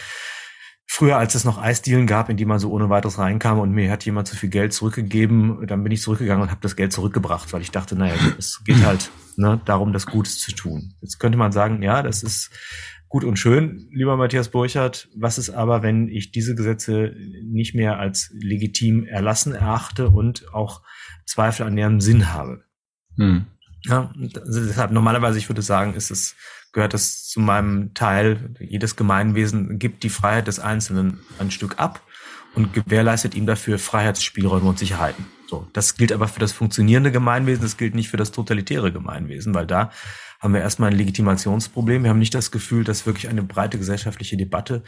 Früher, 0.92 1.18
als 1.18 1.36
es 1.36 1.44
noch 1.44 1.56
Eisdielen 1.56 2.08
gab, 2.08 2.30
in 2.30 2.36
die 2.36 2.44
man 2.44 2.58
so 2.58 2.72
ohne 2.72 2.90
weiteres 2.90 3.16
reinkam 3.16 3.60
und 3.60 3.70
mir 3.70 3.92
hat 3.92 4.04
jemand 4.04 4.26
zu 4.26 4.34
viel 4.34 4.48
Geld 4.48 4.72
zurückgegeben, 4.72 5.64
dann 5.68 5.84
bin 5.84 5.92
ich 5.92 6.02
zurückgegangen 6.02 6.42
und 6.42 6.50
habe 6.50 6.62
das 6.62 6.74
Geld 6.74 6.92
zurückgebracht, 6.92 7.52
weil 7.52 7.62
ich 7.62 7.70
dachte, 7.70 7.94
naja, 7.94 8.14
es 8.38 8.64
geht 8.64 8.84
halt 8.84 9.08
ne, 9.40 9.60
darum, 9.64 9.92
das 9.92 10.06
Gutes 10.06 10.38
zu 10.38 10.52
tun. 10.52 10.94
Jetzt 11.00 11.18
könnte 11.18 11.38
man 11.38 11.52
sagen, 11.52 11.82
ja, 11.82 12.02
das 12.02 12.22
ist 12.22 12.50
gut 13.08 13.24
und 13.24 13.38
schön, 13.38 13.88
lieber 13.90 14.16
Matthias 14.16 14.50
Burchardt. 14.50 15.08
Was 15.16 15.38
ist 15.38 15.50
aber, 15.50 15.82
wenn 15.82 16.08
ich 16.08 16.30
diese 16.30 16.54
Gesetze 16.54 17.12
nicht 17.42 17.74
mehr 17.74 17.98
als 17.98 18.30
legitim 18.32 19.04
erlassen 19.04 19.52
erachte 19.54 20.08
und 20.10 20.52
auch 20.54 20.82
Zweifel 21.26 21.66
an 21.66 21.76
deren 21.76 22.00
Sinn 22.00 22.32
habe? 22.32 22.62
Hm. 23.16 23.46
Ja, 23.84 24.12
deshalb 24.14 24.92
normalerweise, 24.92 25.38
ich 25.38 25.48
würde 25.48 25.62
sagen, 25.62 25.94
ist 25.94 26.10
es 26.10 26.36
gehört 26.72 26.94
das 26.94 27.26
zu 27.26 27.40
meinem 27.40 27.94
Teil. 27.94 28.54
Jedes 28.60 28.96
Gemeinwesen 28.96 29.78
gibt 29.78 30.02
die 30.02 30.08
Freiheit 30.08 30.46
des 30.46 30.60
Einzelnen 30.60 31.20
ein 31.38 31.50
Stück 31.50 31.78
ab 31.78 32.02
und 32.54 32.72
gewährleistet 32.72 33.34
ihm 33.34 33.46
dafür 33.46 33.78
Freiheitsspielräume 33.78 34.68
und 34.68 34.78
Sicherheiten. 34.78 35.26
So, 35.50 35.66
das 35.72 35.96
gilt 35.96 36.12
aber 36.12 36.28
für 36.28 36.38
das 36.38 36.52
funktionierende 36.52 37.10
Gemeinwesen, 37.10 37.62
das 37.62 37.76
gilt 37.76 37.96
nicht 37.96 38.08
für 38.08 38.16
das 38.16 38.30
totalitäre 38.30 38.92
Gemeinwesen, 38.92 39.52
weil 39.52 39.66
da 39.66 39.90
haben 40.38 40.54
wir 40.54 40.60
erstmal 40.60 40.92
ein 40.92 40.96
Legitimationsproblem. 40.96 42.04
Wir 42.04 42.10
haben 42.10 42.20
nicht 42.20 42.36
das 42.36 42.52
Gefühl, 42.52 42.84
dass 42.84 43.04
wirklich 43.04 43.28
eine 43.28 43.42
breite 43.42 43.76
gesellschaftliche 43.76 44.36
Debatte 44.36 44.84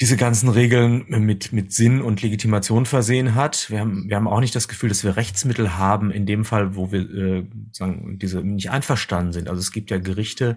diese 0.00 0.16
ganzen 0.16 0.48
Regeln 0.48 1.04
mit, 1.08 1.52
mit 1.52 1.72
Sinn 1.72 2.00
und 2.00 2.22
Legitimation 2.22 2.86
versehen 2.86 3.34
hat. 3.34 3.68
Wir 3.68 3.80
haben, 3.80 4.08
wir 4.08 4.16
haben 4.16 4.28
auch 4.28 4.40
nicht 4.40 4.54
das 4.54 4.66
Gefühl, 4.66 4.88
dass 4.88 5.04
wir 5.04 5.16
Rechtsmittel 5.16 5.76
haben 5.76 6.10
in 6.10 6.24
dem 6.24 6.46
Fall, 6.46 6.74
wo 6.74 6.90
wir 6.90 7.00
äh, 7.00 7.46
sagen, 7.72 8.18
diese 8.18 8.40
nicht 8.40 8.70
einverstanden 8.70 9.32
sind. 9.32 9.48
Also 9.48 9.60
es 9.60 9.72
gibt 9.72 9.90
ja 9.90 9.98
Gerichte 9.98 10.56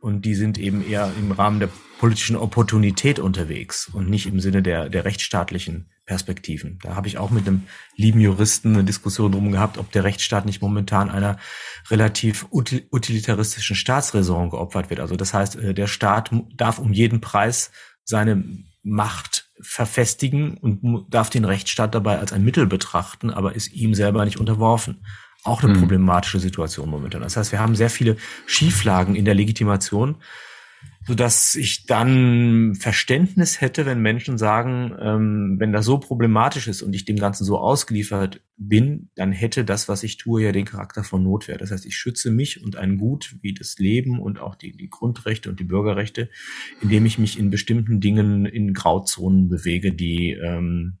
und 0.00 0.24
die 0.24 0.36
sind 0.36 0.58
eben 0.58 0.86
eher 0.86 1.10
im 1.18 1.32
Rahmen 1.32 1.58
der 1.58 1.70
politischen 1.98 2.36
Opportunität 2.36 3.18
unterwegs 3.18 3.88
und 3.92 4.08
nicht 4.08 4.26
im 4.26 4.38
Sinne 4.38 4.62
der, 4.62 4.88
der 4.88 5.04
rechtsstaatlichen 5.04 5.88
Perspektiven. 6.06 6.78
Da 6.82 6.94
habe 6.94 7.08
ich 7.08 7.18
auch 7.18 7.30
mit 7.30 7.48
einem 7.48 7.64
lieben 7.96 8.20
Juristen 8.20 8.74
eine 8.74 8.84
Diskussion 8.84 9.32
drum 9.32 9.50
gehabt, 9.50 9.76
ob 9.76 9.90
der 9.90 10.04
Rechtsstaat 10.04 10.46
nicht 10.46 10.62
momentan 10.62 11.10
einer 11.10 11.38
relativ 11.90 12.46
utilitaristischen 12.52 13.74
Staatsräson 13.74 14.50
geopfert 14.50 14.88
wird. 14.88 15.00
Also 15.00 15.16
das 15.16 15.34
heißt, 15.34 15.56
äh, 15.56 15.74
der 15.74 15.88
Staat 15.88 16.30
darf 16.54 16.78
um 16.78 16.92
jeden 16.92 17.20
Preis 17.20 17.72
seine 18.04 18.44
Macht 18.84 19.48
verfestigen 19.60 20.58
und 20.58 21.06
darf 21.08 21.30
den 21.30 21.44
Rechtsstaat 21.44 21.94
dabei 21.94 22.18
als 22.18 22.32
ein 22.32 22.44
Mittel 22.44 22.66
betrachten, 22.66 23.30
aber 23.30 23.54
ist 23.54 23.72
ihm 23.72 23.94
selber 23.94 24.24
nicht 24.24 24.38
unterworfen. 24.38 25.04
Auch 25.42 25.62
eine 25.62 25.72
hm. 25.72 25.80
problematische 25.80 26.38
Situation 26.38 26.88
momentan. 26.88 27.22
Das 27.22 27.36
heißt, 27.36 27.52
wir 27.52 27.60
haben 27.60 27.74
sehr 27.74 27.90
viele 27.90 28.16
Schieflagen 28.46 29.14
in 29.14 29.24
der 29.24 29.34
Legitimation 29.34 30.16
so 31.06 31.14
dass 31.14 31.54
ich 31.54 31.86
dann 31.86 32.74
Verständnis 32.74 33.60
hätte, 33.60 33.84
wenn 33.84 34.00
Menschen 34.00 34.38
sagen, 34.38 34.96
ähm, 34.98 35.56
wenn 35.58 35.72
das 35.72 35.84
so 35.84 35.98
problematisch 35.98 36.66
ist 36.66 36.82
und 36.82 36.94
ich 36.94 37.04
dem 37.04 37.16
Ganzen 37.16 37.44
so 37.44 37.58
ausgeliefert 37.58 38.40
bin, 38.56 39.10
dann 39.14 39.32
hätte 39.32 39.64
das, 39.64 39.88
was 39.88 40.02
ich 40.02 40.16
tue, 40.16 40.42
ja 40.42 40.52
den 40.52 40.64
Charakter 40.64 41.04
von 41.04 41.22
Notwehr. 41.22 41.58
Das 41.58 41.70
heißt, 41.70 41.84
ich 41.84 41.96
schütze 41.96 42.30
mich 42.30 42.62
und 42.62 42.76
ein 42.76 42.96
Gut 42.96 43.36
wie 43.42 43.52
das 43.52 43.78
Leben 43.78 44.18
und 44.18 44.38
auch 44.38 44.54
die, 44.54 44.72
die 44.72 44.88
Grundrechte 44.88 45.50
und 45.50 45.60
die 45.60 45.64
Bürgerrechte, 45.64 46.30
indem 46.80 47.04
ich 47.04 47.18
mich 47.18 47.38
in 47.38 47.50
bestimmten 47.50 48.00
Dingen 48.00 48.46
in 48.46 48.72
Grauzonen 48.72 49.48
bewege, 49.48 49.92
die, 49.92 50.30
ähm, 50.30 50.98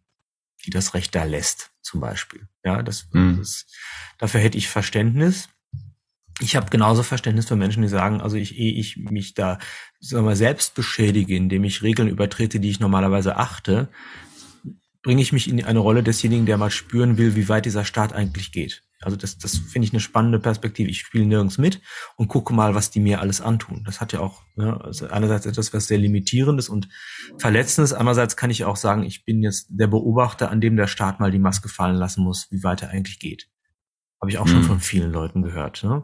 die 0.66 0.70
das 0.70 0.92
Recht 0.92 1.14
da 1.14 1.24
lässt, 1.24 1.72
zum 1.80 2.00
Beispiel. 2.00 2.46
Ja, 2.62 2.82
das, 2.82 3.08
mhm. 3.12 3.36
das 3.38 3.66
dafür 4.18 4.40
hätte 4.40 4.58
ich 4.58 4.68
Verständnis 4.68 5.48
ich 6.40 6.56
habe 6.56 6.70
genauso 6.70 7.02
Verständnis 7.02 7.46
für 7.46 7.56
Menschen, 7.56 7.82
die 7.82 7.88
sagen, 7.88 8.20
also 8.20 8.36
ich, 8.36 8.58
ehe 8.58 8.72
ich 8.72 8.96
mich 8.96 9.34
da 9.34 9.58
sagen 10.00 10.26
wir, 10.26 10.36
selbst 10.36 10.74
beschädige, 10.74 11.36
indem 11.36 11.64
ich 11.64 11.82
Regeln 11.82 12.08
übertrete, 12.08 12.60
die 12.60 12.70
ich 12.70 12.80
normalerweise 12.80 13.36
achte, 13.36 13.88
bringe 15.02 15.22
ich 15.22 15.32
mich 15.32 15.48
in 15.48 15.64
eine 15.64 15.78
Rolle 15.78 16.02
desjenigen, 16.02 16.46
der 16.46 16.58
mal 16.58 16.70
spüren 16.70 17.18
will, 17.18 17.36
wie 17.36 17.48
weit 17.48 17.66
dieser 17.66 17.84
Staat 17.84 18.12
eigentlich 18.12 18.52
geht. 18.52 18.82
Also 19.02 19.18
das, 19.18 19.36
das 19.36 19.58
finde 19.58 19.86
ich 19.86 19.92
eine 19.92 20.00
spannende 20.00 20.38
Perspektive. 20.38 20.90
Ich 20.90 21.00
spiele 21.00 21.26
nirgends 21.26 21.58
mit 21.58 21.82
und 22.16 22.28
gucke 22.28 22.54
mal, 22.54 22.74
was 22.74 22.90
die 22.90 23.00
mir 23.00 23.20
alles 23.20 23.42
antun. 23.42 23.82
Das 23.84 24.00
hat 24.00 24.14
ja 24.14 24.20
auch 24.20 24.42
ne, 24.56 24.80
also 24.82 25.08
einerseits 25.08 25.44
etwas, 25.44 25.74
was 25.74 25.86
sehr 25.86 25.98
limitierendes 25.98 26.70
und 26.70 26.88
verletzendes. 27.36 27.92
Andererseits 27.92 28.36
kann 28.36 28.50
ich 28.50 28.64
auch 28.64 28.76
sagen, 28.76 29.02
ich 29.02 29.26
bin 29.26 29.42
jetzt 29.42 29.66
der 29.68 29.88
Beobachter, 29.88 30.50
an 30.50 30.62
dem 30.62 30.76
der 30.76 30.86
Staat 30.86 31.20
mal 31.20 31.30
die 31.30 31.38
Maske 31.38 31.68
fallen 31.68 31.96
lassen 31.96 32.24
muss, 32.24 32.48
wie 32.50 32.62
weit 32.62 32.82
er 32.82 32.90
eigentlich 32.90 33.18
geht. 33.18 33.48
Habe 34.24 34.30
ich 34.30 34.38
auch 34.38 34.48
schon 34.48 34.62
mhm. 34.62 34.64
von 34.64 34.80
vielen 34.80 35.12
Leuten 35.12 35.42
gehört. 35.42 35.84
Ne? 35.84 36.02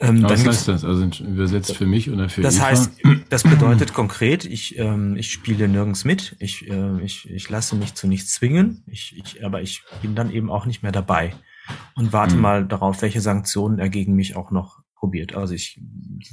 Ähm, 0.00 0.20
was 0.24 0.44
heißt 0.44 0.66
das? 0.66 0.84
Also 0.84 1.04
übersetzt 1.22 1.76
für 1.76 1.86
mich 1.86 2.10
oder 2.10 2.28
für 2.28 2.42
Das 2.42 2.56
Eva? 2.56 2.64
heißt, 2.66 2.90
das 3.28 3.44
bedeutet 3.44 3.94
konkret, 3.94 4.44
ich, 4.44 4.76
ähm, 4.80 5.14
ich 5.14 5.30
spiele 5.30 5.68
nirgends 5.68 6.04
mit, 6.04 6.34
ich, 6.40 6.68
äh, 6.68 7.00
ich, 7.04 7.30
ich 7.30 7.48
lasse 7.48 7.76
mich 7.76 7.94
zu 7.94 8.08
nichts 8.08 8.32
zwingen, 8.32 8.82
ich, 8.88 9.16
ich, 9.16 9.44
aber 9.44 9.62
ich 9.62 9.84
bin 10.02 10.16
dann 10.16 10.32
eben 10.32 10.50
auch 10.50 10.66
nicht 10.66 10.82
mehr 10.82 10.90
dabei 10.90 11.36
und 11.94 12.12
warte 12.12 12.34
mhm. 12.34 12.40
mal 12.40 12.66
darauf, 12.66 13.00
welche 13.00 13.20
Sanktionen 13.20 13.78
er 13.78 13.88
gegen 13.88 14.16
mich 14.16 14.34
auch 14.34 14.50
noch 14.50 14.80
probiert. 14.96 15.36
Also 15.36 15.54
ich, 15.54 15.80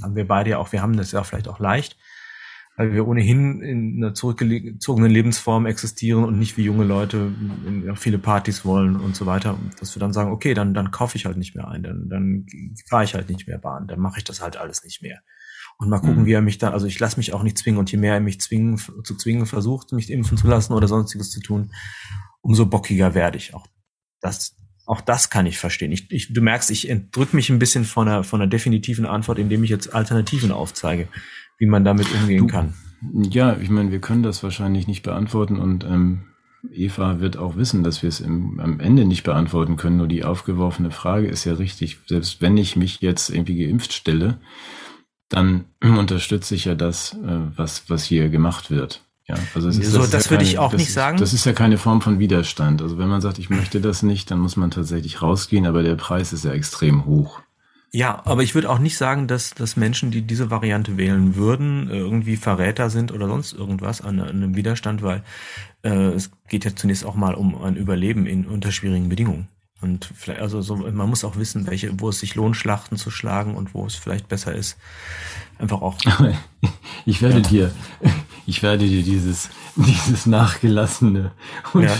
haben 0.01 0.15
wir 0.15 0.27
beide 0.27 0.49
ja 0.49 0.57
auch, 0.57 0.71
wir 0.71 0.81
haben 0.81 0.97
das 0.97 1.11
ja 1.11 1.23
vielleicht 1.23 1.47
auch 1.47 1.59
leicht 1.59 1.95
weil 2.75 2.93
wir 2.93 3.07
ohnehin 3.07 3.61
in 3.61 4.03
einer 4.03 4.13
zurückgezogenen 4.13 5.11
Lebensform 5.11 5.67
existieren 5.67 6.23
und 6.23 6.39
nicht 6.39 6.57
wie 6.57 6.63
junge 6.63 6.85
Leute 6.85 7.31
viele 7.95 8.17
Partys 8.17 8.65
wollen 8.65 8.95
und 8.95 9.15
so 9.15 9.25
weiter, 9.25 9.57
dass 9.79 9.95
wir 9.95 9.99
dann 9.99 10.13
sagen, 10.13 10.31
okay, 10.31 10.53
dann, 10.53 10.73
dann 10.73 10.89
kaufe 10.89 11.15
ich 11.17 11.25
halt 11.25 11.37
nicht 11.37 11.55
mehr 11.55 11.67
ein, 11.67 11.83
dann, 11.83 12.09
dann 12.09 12.45
fahre 12.89 13.03
ich 13.03 13.13
halt 13.13 13.29
nicht 13.29 13.47
mehr 13.47 13.59
Bahn, 13.59 13.87
dann 13.87 13.99
mache 13.99 14.17
ich 14.17 14.23
das 14.23 14.41
halt 14.41 14.57
alles 14.57 14.83
nicht 14.83 15.01
mehr. 15.03 15.19
Und 15.77 15.89
mal 15.89 15.99
gucken, 15.99 16.21
mhm. 16.21 16.25
wie 16.25 16.33
er 16.33 16.41
mich 16.41 16.57
dann, 16.57 16.73
also 16.73 16.87
ich 16.87 16.99
lasse 16.99 17.17
mich 17.17 17.33
auch 17.33 17.43
nicht 17.43 17.57
zwingen 17.57 17.79
und 17.79 17.91
je 17.91 17.97
mehr 17.97 18.15
er 18.15 18.19
mich 18.19 18.41
zwingen, 18.41 18.77
zu 18.77 19.15
zwingen 19.15 19.45
versucht, 19.45 19.91
mich 19.91 20.11
impfen 20.11 20.37
zu 20.37 20.47
lassen 20.47 20.73
oder 20.73 20.87
sonstiges 20.87 21.29
zu 21.29 21.41
tun, 21.41 21.71
umso 22.41 22.65
bockiger 22.65 23.13
werde 23.13 23.37
ich. 23.37 23.53
Auch 23.53 23.67
das, 24.19 24.55
auch 24.85 25.01
das 25.01 25.29
kann 25.29 25.45
ich 25.45 25.59
verstehen. 25.59 25.91
Ich, 25.91 26.11
ich, 26.11 26.33
du 26.33 26.41
merkst, 26.41 26.71
ich 26.71 26.89
entrück 26.89 27.33
mich 27.33 27.49
ein 27.49 27.59
bisschen 27.59 27.85
von 27.85 28.07
einer, 28.07 28.23
von 28.23 28.41
einer 28.41 28.49
definitiven 28.49 29.05
Antwort, 29.05 29.39
indem 29.39 29.63
ich 29.63 29.69
jetzt 29.69 29.93
Alternativen 29.93 30.51
aufzeige 30.51 31.07
wie 31.57 31.65
man 31.65 31.83
damit 31.83 32.07
umgehen 32.13 32.47
du, 32.47 32.47
kann. 32.47 32.73
Ja, 33.11 33.57
ich 33.61 33.69
meine, 33.69 33.91
wir 33.91 33.99
können 33.99 34.23
das 34.23 34.43
wahrscheinlich 34.43 34.87
nicht 34.87 35.03
beantworten 35.03 35.59
und 35.59 35.83
ähm, 35.83 36.23
Eva 36.71 37.19
wird 37.19 37.37
auch 37.37 37.55
wissen, 37.57 37.83
dass 37.83 38.01
wir 38.01 38.09
es 38.09 38.21
im, 38.21 38.59
am 38.59 38.79
Ende 38.79 39.05
nicht 39.05 39.23
beantworten 39.23 39.75
können. 39.75 39.97
Nur 39.97 40.07
die 40.07 40.23
aufgeworfene 40.23 40.91
Frage 40.91 41.27
ist 41.27 41.43
ja 41.43 41.53
richtig. 41.53 41.99
Selbst 42.07 42.41
wenn 42.41 42.55
ich 42.55 42.75
mich 42.75 43.01
jetzt 43.01 43.29
irgendwie 43.29 43.65
geimpft 43.65 43.91
stelle, 43.93 44.39
dann 45.29 45.65
unterstütze 45.81 46.55
ich 46.55 46.65
ja 46.65 46.75
das, 46.75 47.13
äh, 47.13 47.39
was, 47.55 47.89
was 47.89 48.03
hier 48.03 48.29
gemacht 48.29 48.71
wird. 48.71 49.01
Ja, 49.27 49.35
also 49.55 49.69
es 49.69 49.77
ist, 49.77 49.91
so, 49.91 49.99
das, 49.99 50.09
das 50.09 50.25
ja 50.25 50.31
würde 50.31 50.43
keine, 50.43 50.49
ich 50.49 50.59
auch 50.59 50.73
nicht 50.73 50.87
ist, 50.89 50.93
sagen. 50.93 51.17
Das 51.17 51.33
ist 51.33 51.45
ja 51.45 51.53
keine 51.53 51.77
Form 51.77 52.01
von 52.01 52.19
Widerstand. 52.19 52.81
Also 52.81 52.97
wenn 52.97 53.07
man 53.07 53.21
sagt, 53.21 53.39
ich 53.39 53.49
möchte 53.49 53.79
das 53.79 54.03
nicht, 54.03 54.29
dann 54.31 54.39
muss 54.39 54.57
man 54.57 54.69
tatsächlich 54.69 55.21
rausgehen, 55.21 55.65
aber 55.65 55.81
der 55.81 55.95
Preis 55.95 56.33
ist 56.33 56.43
ja 56.43 56.51
extrem 56.51 57.05
hoch. 57.05 57.41
Ja, 57.95 58.23
aber 58.25 58.41
ich 58.41 58.55
würde 58.55 58.71
auch 58.71 58.79
nicht 58.79 58.97
sagen, 58.97 59.27
dass, 59.27 59.53
dass 59.53 59.77
Menschen, 59.77 60.09
die 60.09 60.23
diese 60.23 60.49
Variante 60.49 60.97
wählen 60.97 61.35
würden, 61.35 61.91
irgendwie 61.91 62.37
Verräter 62.37 62.89
sind 62.89 63.11
oder 63.11 63.27
sonst 63.27 63.53
irgendwas 63.53 64.01
an, 64.01 64.19
an 64.19 64.29
einem 64.29 64.55
Widerstand, 64.55 65.03
weil 65.03 65.23
äh, 65.83 66.07
es 66.07 66.31
geht 66.47 66.65
ja 66.65 66.75
zunächst 66.75 67.05
auch 67.05 67.13
mal 67.13 67.35
um 67.35 67.61
ein 67.61 67.75
Überleben 67.75 68.25
in 68.25 68.47
unterschwierigen 68.47 69.09
Bedingungen. 69.09 69.47
Und 69.79 70.09
vielleicht, 70.15 70.41
also 70.41 70.61
so, 70.61 70.77
man 70.77 71.09
muss 71.09 71.23
auch 71.23 71.35
wissen, 71.35 71.67
welche, 71.67 71.99
wo 71.99 72.09
es 72.09 72.19
sich 72.19 72.33
lohnt, 72.33 72.55
Schlachten 72.55 72.97
zu 72.97 73.11
schlagen 73.11 73.53
und 73.53 73.75
wo 73.75 73.85
es 73.85 73.95
vielleicht 73.95 74.27
besser 74.27 74.55
ist, 74.55 74.77
einfach 75.59 75.81
auch. 75.81 75.97
ich 77.05 77.21
werde 77.21 77.41
ja. 77.41 77.41
dir, 77.41 77.71
ich 78.45 78.63
werde 78.63 78.87
dir 78.87 79.03
dieses, 79.03 79.49
dieses 79.75 80.25
nachgelassene 80.25 81.31
und 81.73 81.83
ja. 81.83 81.95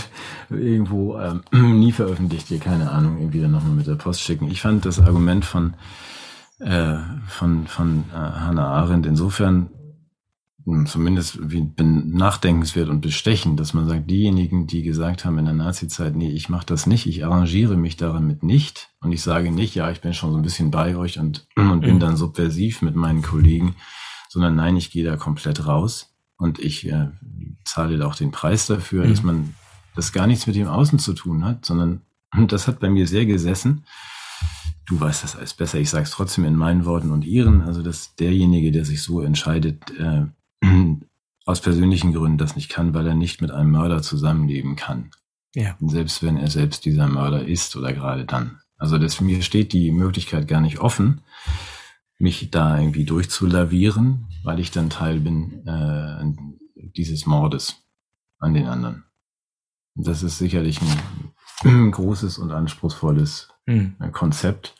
irgendwo 0.50 1.18
ähm, 1.18 1.42
nie 1.52 1.92
veröffentlicht 1.92 2.50
dir, 2.50 2.58
keine 2.58 2.90
Ahnung, 2.90 3.18
irgendwie 3.18 3.40
dann 3.40 3.52
nochmal 3.52 3.74
mit 3.74 3.86
der 3.86 3.96
Post 3.96 4.20
schicken. 4.20 4.50
Ich 4.50 4.60
fand 4.60 4.84
das 4.84 5.00
Argument 5.00 5.44
von, 5.44 5.74
äh, 6.60 6.96
von, 7.28 7.66
von 7.66 8.04
äh, 8.12 8.16
Hannah 8.16 8.68
Arendt 8.68 9.06
insofern 9.06 9.70
zumindest 10.86 11.38
wie 11.50 11.70
nachdenkenswert 11.76 12.88
und 12.88 13.02
bestechend, 13.02 13.60
dass 13.60 13.74
man 13.74 13.86
sagt, 13.86 14.10
diejenigen, 14.10 14.66
die 14.66 14.82
gesagt 14.82 15.26
haben 15.26 15.36
in 15.36 15.44
der 15.44 15.52
Nazi-Zeit, 15.52 16.16
nee, 16.16 16.30
ich 16.30 16.48
mache 16.48 16.64
das 16.64 16.86
nicht, 16.86 17.06
ich 17.06 17.22
arrangiere 17.22 17.76
mich 17.76 17.98
damit 17.98 18.42
nicht 18.42 18.88
und 19.00 19.12
ich 19.12 19.22
sage 19.22 19.50
nicht, 19.50 19.74
ja, 19.74 19.90
ich 19.90 20.00
bin 20.00 20.14
schon 20.14 20.30
so 20.30 20.38
ein 20.38 20.42
bisschen 20.42 20.70
bei 20.70 20.96
euch 20.96 21.18
und, 21.18 21.46
und 21.56 21.80
bin 21.80 21.96
mhm. 21.96 22.00
dann 22.00 22.16
subversiv 22.16 22.80
mit 22.80 22.96
meinen 22.96 23.20
Kollegen, 23.20 23.76
sondern 24.30 24.56
nein, 24.56 24.76
ich 24.76 24.90
gehe 24.90 25.04
da 25.04 25.16
komplett 25.16 25.66
raus 25.66 26.13
und 26.44 26.58
ich 26.58 26.86
äh, 26.86 27.08
zahle 27.64 28.06
auch 28.06 28.14
den 28.14 28.30
Preis 28.30 28.66
dafür, 28.66 29.06
mhm. 29.06 29.10
dass 29.10 29.22
man 29.22 29.54
das 29.96 30.12
gar 30.12 30.26
nichts 30.26 30.46
mit 30.46 30.56
dem 30.56 30.68
Außen 30.68 30.98
zu 30.98 31.14
tun 31.14 31.42
hat, 31.42 31.64
sondern 31.64 32.02
das 32.48 32.68
hat 32.68 32.80
bei 32.80 32.90
mir 32.90 33.06
sehr 33.06 33.24
gesessen. 33.24 33.84
Du 34.86 35.00
weißt 35.00 35.24
das 35.24 35.36
alles 35.36 35.54
besser. 35.54 35.78
Ich 35.78 35.88
sage 35.88 36.04
es 36.04 36.10
trotzdem 36.10 36.44
in 36.44 36.54
meinen 36.54 36.84
Worten 36.84 37.10
und 37.10 37.24
ihren. 37.24 37.62
Also, 37.62 37.82
dass 37.82 38.14
derjenige, 38.16 38.70
der 38.72 38.84
sich 38.84 39.02
so 39.02 39.22
entscheidet, 39.22 39.78
äh, 39.98 40.26
aus 41.46 41.62
persönlichen 41.62 42.12
Gründen 42.12 42.36
das 42.36 42.56
nicht 42.56 42.68
kann, 42.68 42.92
weil 42.92 43.06
er 43.06 43.14
nicht 43.14 43.40
mit 43.40 43.50
einem 43.50 43.70
Mörder 43.70 44.02
zusammenleben 44.02 44.76
kann. 44.76 45.10
Ja. 45.54 45.76
Selbst 45.80 46.22
wenn 46.22 46.36
er 46.36 46.50
selbst 46.50 46.84
dieser 46.84 47.08
Mörder 47.08 47.46
ist 47.46 47.74
oder 47.76 47.94
gerade 47.94 48.26
dann. 48.26 48.58
Also 48.76 48.98
das, 48.98 49.22
mir 49.22 49.40
steht 49.40 49.72
die 49.72 49.92
Möglichkeit 49.92 50.46
gar 50.48 50.60
nicht 50.60 50.80
offen, 50.80 51.22
mich 52.18 52.50
da 52.50 52.78
irgendwie 52.78 53.04
durchzulavieren, 53.04 54.26
weil 54.44 54.60
ich 54.60 54.70
dann 54.70 54.90
Teil 54.90 55.20
bin 55.20 55.66
äh, 55.66 56.90
dieses 56.96 57.26
Mordes 57.26 57.82
an 58.38 58.54
den 58.54 58.66
anderen. 58.66 59.04
Das 59.94 60.22
ist 60.22 60.38
sicherlich 60.38 60.80
ein 61.64 61.90
großes 61.92 62.38
und 62.38 62.50
anspruchsvolles 62.50 63.48
hm. 63.66 63.96
Konzept. 64.12 64.74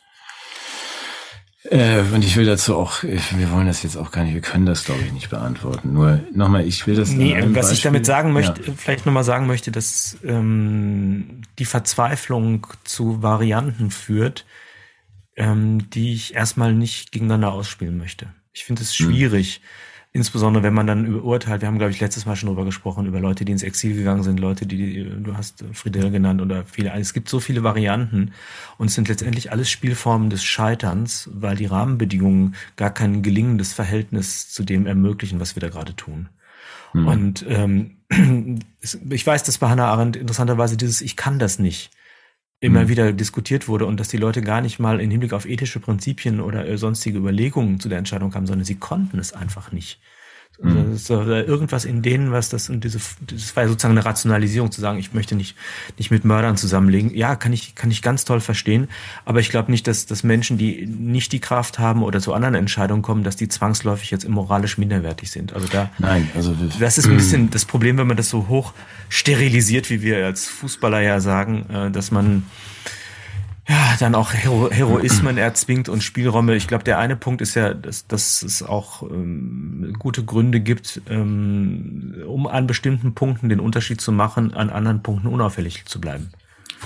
Äh, 1.71 2.01
und 2.13 2.23
ich 2.23 2.35
will 2.35 2.45
dazu 2.45 2.75
auch, 2.75 3.01
wir 3.01 3.51
wollen 3.51 3.65
das 3.65 3.81
jetzt 3.81 3.97
auch 3.97 4.11
gar 4.11 4.23
nicht, 4.23 4.35
wir 4.35 4.41
können 4.41 4.67
das 4.67 4.83
glaube 4.83 5.01
ich 5.01 5.11
nicht 5.11 5.29
beantworten. 5.31 5.93
Nur 5.93 6.19
nochmal, 6.31 6.67
ich 6.67 6.85
will 6.85 6.95
das. 6.95 7.09
Nee, 7.09 7.35
was 7.35 7.53
Beispiel, 7.53 7.73
ich 7.73 7.81
damit 7.81 8.05
sagen 8.05 8.33
möchte, 8.33 8.61
ja. 8.61 8.73
vielleicht 8.77 9.05
nochmal 9.07 9.23
sagen 9.23 9.47
möchte, 9.47 9.71
dass 9.71 10.17
ähm, 10.23 11.41
die 11.57 11.65
Verzweiflung 11.65 12.67
zu 12.83 13.23
Varianten 13.23 13.89
führt, 13.89 14.45
ähm, 15.35 15.89
die 15.89 16.13
ich 16.13 16.35
erstmal 16.35 16.73
nicht 16.73 17.11
gegeneinander 17.11 17.51
ausspielen 17.51 17.97
möchte. 17.97 18.27
Ich 18.53 18.65
finde 18.65 18.81
es 18.81 18.97
hm. 18.97 19.07
schwierig. 19.07 19.61
Hm 19.61 19.95
Insbesondere 20.15 20.63
wenn 20.63 20.73
man 20.73 20.87
dann 20.87 21.13
urteilt, 21.13 21.59
wir 21.59 21.67
haben, 21.67 21.77
glaube 21.77 21.91
ich, 21.91 21.99
letztes 21.99 22.25
Mal 22.25 22.37
schon 22.37 22.47
drüber 22.47 22.63
gesprochen, 22.63 23.05
über 23.05 23.19
Leute, 23.19 23.43
die 23.43 23.51
ins 23.51 23.63
Exil 23.63 23.97
gegangen 23.97 24.23
sind, 24.23 24.39
Leute, 24.39 24.65
die, 24.65 25.03
du 25.03 25.35
hast 25.35 25.65
Friedel 25.73 26.09
genannt 26.09 26.41
oder 26.41 26.63
viele, 26.63 26.93
es 26.93 27.11
gibt 27.11 27.27
so 27.27 27.41
viele 27.41 27.63
Varianten 27.63 28.31
und 28.77 28.87
es 28.87 28.95
sind 28.95 29.09
letztendlich 29.09 29.51
alles 29.51 29.69
Spielformen 29.69 30.29
des 30.29 30.41
Scheiterns, 30.45 31.29
weil 31.33 31.57
die 31.57 31.65
Rahmenbedingungen 31.65 32.55
gar 32.77 32.91
kein 32.91 33.23
gelingendes 33.23 33.73
Verhältnis 33.73 34.49
zu 34.49 34.63
dem 34.63 34.87
ermöglichen, 34.87 35.41
was 35.41 35.57
wir 35.57 35.59
da 35.59 35.67
gerade 35.67 35.97
tun. 35.97 36.29
Mhm. 36.93 37.07
Und 37.07 37.45
ähm, 37.49 37.97
ich 39.09 39.27
weiß, 39.27 39.43
dass 39.43 39.57
bei 39.57 39.67
Hannah 39.67 39.91
Arendt 39.91 40.15
interessanterweise 40.15 40.77
dieses 40.77 41.01
Ich 41.01 41.17
kann 41.17 41.39
das 41.39 41.59
nicht 41.59 41.91
immer 42.59 42.83
mhm. 42.83 42.87
wieder 42.89 43.13
diskutiert 43.13 43.67
wurde 43.67 43.85
und 43.85 43.99
dass 43.99 44.07
die 44.07 44.17
Leute 44.17 44.41
gar 44.41 44.61
nicht 44.61 44.79
mal 44.79 44.99
in 44.99 45.11
Hinblick 45.11 45.33
auf 45.33 45.45
ethische 45.45 45.79
Prinzipien 45.79 46.39
oder 46.39 46.67
äh, 46.67 46.77
sonstige 46.77 47.17
Überlegungen 47.17 47.79
zu 47.79 47.89
der 47.89 47.97
Entscheidung 47.97 48.31
kamen, 48.31 48.47
sondern 48.47 48.65
sie 48.65 48.79
konnten 48.79 49.19
es 49.19 49.33
einfach 49.33 49.71
nicht. 49.71 49.99
Mhm. 50.61 50.93
ist 50.93 51.09
irgendwas 51.09 51.85
in 51.85 52.01
denen, 52.01 52.31
was 52.31 52.49
das 52.49 52.69
und 52.69 52.83
diese, 52.83 52.99
das 53.27 53.55
war 53.55 53.63
ja 53.63 53.69
sozusagen 53.69 53.97
eine 53.97 54.05
Rationalisierung 54.05 54.71
zu 54.71 54.81
sagen, 54.81 54.97
ich 54.97 55.13
möchte 55.13 55.35
nicht 55.35 55.55
nicht 55.97 56.11
mit 56.11 56.25
Mördern 56.25 56.57
zusammenlegen. 56.57 57.13
Ja, 57.13 57.35
kann 57.35 57.53
ich 57.53 57.75
kann 57.75 57.91
ich 57.91 58.01
ganz 58.01 58.25
toll 58.25 58.39
verstehen, 58.39 58.87
aber 59.25 59.39
ich 59.39 59.49
glaube 59.49 59.71
nicht, 59.71 59.87
dass 59.87 60.05
dass 60.05 60.23
Menschen, 60.23 60.57
die 60.57 60.85
nicht 60.85 61.31
die 61.31 61.39
Kraft 61.39 61.79
haben 61.79 62.03
oder 62.03 62.21
zu 62.21 62.33
anderen 62.33 62.55
Entscheidungen 62.55 63.01
kommen, 63.01 63.23
dass 63.23 63.35
die 63.35 63.47
zwangsläufig 63.47 64.11
jetzt 64.11 64.27
moralisch 64.27 64.77
minderwertig 64.77 65.31
sind. 65.31 65.53
Also 65.53 65.67
da 65.67 65.89
Nein, 65.99 66.29
also 66.35 66.55
das 66.79 66.97
ist 66.97 67.07
ein 67.07 67.17
bisschen 67.17 67.49
das 67.49 67.65
Problem, 67.65 67.97
wenn 67.97 68.07
man 68.07 68.17
das 68.17 68.29
so 68.29 68.47
hoch 68.47 68.73
sterilisiert, 69.09 69.89
wie 69.89 70.01
wir 70.01 70.25
als 70.25 70.47
Fußballer 70.47 71.01
ja 71.01 71.19
sagen, 71.19 71.65
äh, 71.69 71.91
dass 71.91 72.11
man 72.11 72.43
ja, 73.67 73.95
dann 73.99 74.13
auch 74.13 74.33
Hero 74.33 74.69
Heroismen 74.69 75.37
erzwingt 75.37 75.89
und 75.89 76.03
Spielräume. 76.03 76.55
Ich 76.55 76.67
glaube, 76.67 76.83
der 76.83 76.99
eine 76.99 77.15
Punkt 77.15 77.41
ist 77.41 77.55
ja, 77.55 77.73
dass, 77.73 78.05
dass 78.05 78.43
es 78.43 78.61
auch 78.61 79.01
ähm, 79.03 79.95
gute 79.97 80.23
Gründe 80.23 80.59
gibt, 80.59 81.01
ähm, 81.09 82.15
um 82.27 82.45
an 82.45 82.67
bestimmten 82.67 83.15
Punkten 83.15 83.49
den 83.49 83.59
Unterschied 83.59 84.01
zu 84.01 84.11
machen, 84.11 84.53
an 84.53 84.69
anderen 84.69 85.01
Punkten 85.01 85.27
unauffällig 85.27 85.85
zu 85.85 85.99
bleiben. 85.99 86.29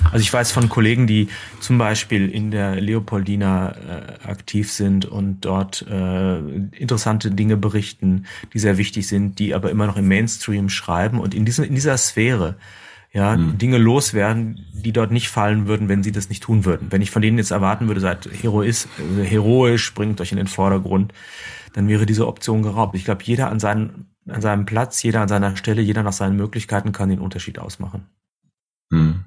Also 0.06 0.20
ich 0.20 0.32
weiß 0.32 0.52
von 0.52 0.70
Kollegen, 0.70 1.08
die 1.08 1.28
zum 1.60 1.78
Beispiel 1.78 2.30
in 2.30 2.52
der 2.52 2.80
Leopoldina 2.80 3.72
äh, 3.72 4.28
aktiv 4.28 4.72
sind 4.72 5.06
und 5.06 5.42
dort 5.42 5.86
äh, 5.90 6.38
interessante 6.40 7.32
Dinge 7.32 7.58
berichten, 7.58 8.26
die 8.54 8.60
sehr 8.60 8.78
wichtig 8.78 9.08
sind, 9.08 9.40
die 9.40 9.54
aber 9.54 9.70
immer 9.70 9.88
noch 9.88 9.98
im 9.98 10.08
Mainstream 10.08 10.70
schreiben 10.70 11.20
und 11.20 11.34
in, 11.34 11.44
diesem, 11.44 11.66
in 11.66 11.76
dieser 11.76 11.98
Sphäre 11.98 12.56
ja, 13.12 13.36
mhm. 13.36 13.58
Dinge 13.58 13.78
loswerden, 13.78 14.66
die 14.72 14.94
dort 14.94 15.12
nicht 15.12 15.30
fallen 15.30 15.68
würden, 15.68 15.90
wenn 15.90 16.04
sie 16.04 16.12
das 16.12 16.30
nicht 16.30 16.44
tun 16.44 16.66
würden. 16.66 16.92
Wenn 16.92 17.02
ich 17.02 17.12
von 17.12 17.22
denen 17.22 17.38
jetzt 17.38 17.52
erwarten 17.52 17.88
würde, 17.88 18.02
seid 18.02 18.30
heroisch, 18.32 18.86
also 18.98 19.22
heroisch, 19.22 19.94
bringt 19.94 20.22
euch 20.22 20.32
in 20.32 20.38
den 20.38 20.48
Vordergrund, 20.48 21.14
dann 21.74 21.88
wäre 21.88 22.06
diese 22.06 22.28
Option 22.28 22.62
geraubt. 22.62 22.96
Ich 22.96 23.06
glaube, 23.06 23.24
jeder 23.24 23.50
an, 23.50 23.60
seinen, 23.60 24.08
an 24.28 24.42
seinem 24.42 24.66
Platz, 24.66 25.02
jeder 25.02 25.22
an 25.22 25.28
seiner 25.28 25.56
Stelle, 25.56 25.82
jeder 25.82 26.04
nach 26.04 26.14
seinen 26.14 26.36
Möglichkeiten 26.36 26.92
kann 26.92 27.10
den 27.10 27.20
Unterschied 27.20 27.58
ausmachen. 27.58 28.06
Mhm. 28.92 29.26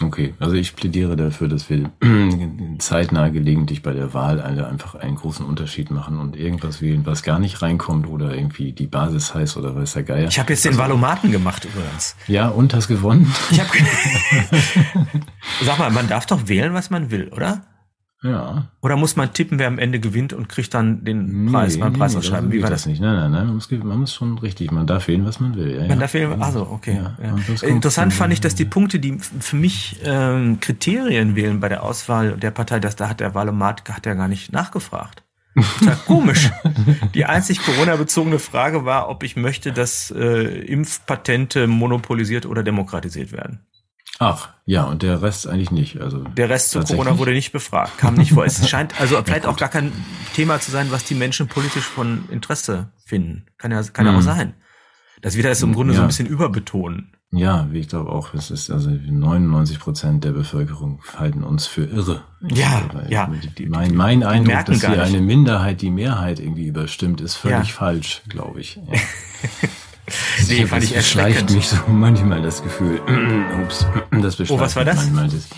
Okay, 0.00 0.34
also 0.38 0.54
ich 0.54 0.76
plädiere 0.76 1.16
dafür, 1.16 1.48
dass 1.48 1.68
wir 1.68 1.90
zeitnah 2.78 3.28
gelegentlich 3.30 3.82
bei 3.82 3.92
der 3.92 4.14
Wahl 4.14 4.40
alle 4.40 4.68
einfach 4.68 4.94
einen 4.94 5.16
großen 5.16 5.44
Unterschied 5.44 5.90
machen 5.90 6.20
und 6.20 6.36
irgendwas 6.36 6.80
wählen, 6.80 7.04
was 7.04 7.24
gar 7.24 7.40
nicht 7.40 7.62
reinkommt 7.62 8.06
oder 8.06 8.32
irgendwie 8.32 8.72
die 8.72 8.86
Basis 8.86 9.34
heißt 9.34 9.56
oder 9.56 9.74
weiß 9.74 9.94
der 9.94 10.04
Geier. 10.04 10.28
Ich 10.28 10.38
habe 10.38 10.52
jetzt 10.52 10.64
den 10.64 10.70
also, 10.70 10.82
Valomaten 10.82 11.32
gemacht 11.32 11.64
übrigens. 11.64 12.14
Ja, 12.28 12.48
und 12.48 12.74
hast 12.74 12.86
gewonnen. 12.86 13.32
Ich 13.50 13.60
hab 13.60 13.66
Sag 15.64 15.78
mal, 15.78 15.90
man 15.90 16.08
darf 16.08 16.26
doch 16.26 16.46
wählen, 16.46 16.74
was 16.74 16.90
man 16.90 17.10
will, 17.10 17.28
oder? 17.28 17.62
Ja. 18.22 18.66
Oder 18.82 18.96
muss 18.96 19.14
man 19.14 19.32
tippen, 19.32 19.60
wer 19.60 19.68
am 19.68 19.78
Ende 19.78 20.00
gewinnt 20.00 20.32
und 20.32 20.48
kriegt 20.48 20.74
dann 20.74 21.04
den 21.04 21.46
Preis 21.52 21.74
Nee, 21.74 21.80
beim 21.80 21.92
nee, 21.92 21.98
Preis 21.98 22.14
nee, 22.14 22.52
Wie 22.52 22.62
war 22.62 22.70
das 22.70 22.82
das? 22.82 22.86
nicht? 22.86 23.00
Nein, 23.00 23.14
nein, 23.14 23.30
nein. 23.30 23.46
Man 23.46 23.54
muss, 23.54 23.70
man 23.70 24.00
muss 24.00 24.12
schon 24.12 24.38
richtig, 24.38 24.72
man 24.72 24.88
darf 24.88 25.06
wählen, 25.06 25.24
was 25.24 25.38
man 25.38 25.54
will. 25.54 25.70
Ja, 25.70 25.80
Man 25.80 25.90
ja. 25.90 25.96
darf 25.96 26.14
wählen, 26.14 26.42
also 26.42 26.66
okay. 26.68 27.00
Ja, 27.22 27.36
Interessant 27.62 28.12
fand 28.12 28.32
ich, 28.32 28.40
dass 28.40 28.56
die 28.56 28.64
Punkte, 28.64 28.98
die 28.98 29.18
für 29.18 29.56
mich 29.56 30.00
ähm, 30.04 30.58
Kriterien 30.60 31.36
wählen 31.36 31.60
bei 31.60 31.68
der 31.68 31.84
Auswahl 31.84 32.32
der 32.36 32.50
Partei, 32.50 32.80
dass 32.80 32.96
da 32.96 33.08
hat 33.08 33.20
der 33.20 33.34
Wahlomat 33.34 33.88
hat 33.88 34.04
ja 34.06 34.14
gar 34.14 34.28
nicht 34.28 34.52
nachgefragt. 34.52 35.22
Komisch. 36.06 36.50
Die 37.14 37.24
einzig 37.24 37.60
Corona-bezogene 37.62 38.38
Frage 38.38 38.84
war, 38.84 39.08
ob 39.08 39.22
ich 39.22 39.36
möchte, 39.36 39.72
dass 39.72 40.10
äh, 40.10 40.42
Impfpatente 40.66 41.66
monopolisiert 41.66 42.46
oder 42.46 42.62
demokratisiert 42.62 43.32
werden. 43.32 43.60
Ach, 44.20 44.48
ja, 44.66 44.84
und 44.84 45.02
der 45.02 45.22
Rest 45.22 45.46
eigentlich 45.46 45.70
nicht. 45.70 46.00
Also 46.00 46.18
Der 46.36 46.48
Rest 46.48 46.70
zu. 46.72 46.80
Corona 46.80 47.18
wurde 47.18 47.32
nicht 47.32 47.52
befragt, 47.52 47.96
kam 47.98 48.14
nicht 48.14 48.32
vor. 48.32 48.44
Es 48.44 48.68
scheint 48.68 49.00
also 49.00 49.22
vielleicht 49.24 49.46
auch 49.46 49.56
gar 49.56 49.68
kein 49.68 49.92
Thema 50.34 50.60
zu 50.60 50.70
sein, 50.70 50.90
was 50.90 51.04
die 51.04 51.14
Menschen 51.14 51.46
politisch 51.46 51.84
von 51.84 52.24
Interesse 52.30 52.88
finden. 53.04 53.46
Kann 53.58 53.70
ja, 53.70 53.82
kann 53.84 54.06
ja 54.06 54.12
auch 54.12 54.16
Mhm. 54.18 54.22
sein. 54.22 54.54
Dass 55.22 55.36
wir 55.36 55.42
das 55.42 55.62
im 55.62 55.72
Grunde 55.74 55.94
so 55.94 55.98
Ja. 56.00 56.04
ein 56.04 56.08
bisschen 56.08 56.26
überbetonen. 56.26 57.12
Ja, 57.30 57.66
wie 57.70 57.80
ich 57.80 57.88
glaube 57.88 58.10
auch, 58.10 58.32
es 58.32 58.50
ist 58.50 58.70
also 58.70 58.88
99 58.88 59.78
Prozent 59.78 60.24
der 60.24 60.30
Bevölkerung 60.32 61.00
halten 61.18 61.44
uns 61.44 61.66
für 61.66 61.84
irre. 61.84 62.22
Ja, 62.40 62.82
Weil 62.92 63.12
ja. 63.12 63.30
Die, 63.58 63.66
mein 63.66 63.94
mein 63.94 64.22
Eindruck, 64.22 64.46
merken 64.54 64.72
dass 64.72 64.80
hier 64.86 65.02
eine 65.02 65.20
Minderheit 65.20 65.82
die 65.82 65.90
Mehrheit 65.90 66.40
irgendwie 66.40 66.66
überstimmt, 66.66 67.20
ist 67.20 67.34
völlig 67.34 67.68
Ja. 67.68 67.74
falsch, 67.74 68.22
glaube 68.28 68.60
ich. 68.60 68.76
Ja. 68.76 68.82
Nee, 70.48 70.66
fand 70.66 70.84
ich 70.84 70.94
erschreckend. 70.94 71.50
mich 71.50 71.68
so 71.68 71.76
manchmal 71.88 72.42
das 72.42 72.62
Gefühl. 72.62 73.00
Ups, 73.62 73.86
das 74.22 74.36
beschleicht 74.36 74.50
Oh, 74.50 74.60
was 74.60 74.76
war 74.76 74.84
das? 74.84 74.96
Manchmal 74.96 75.28
das, 75.28 75.48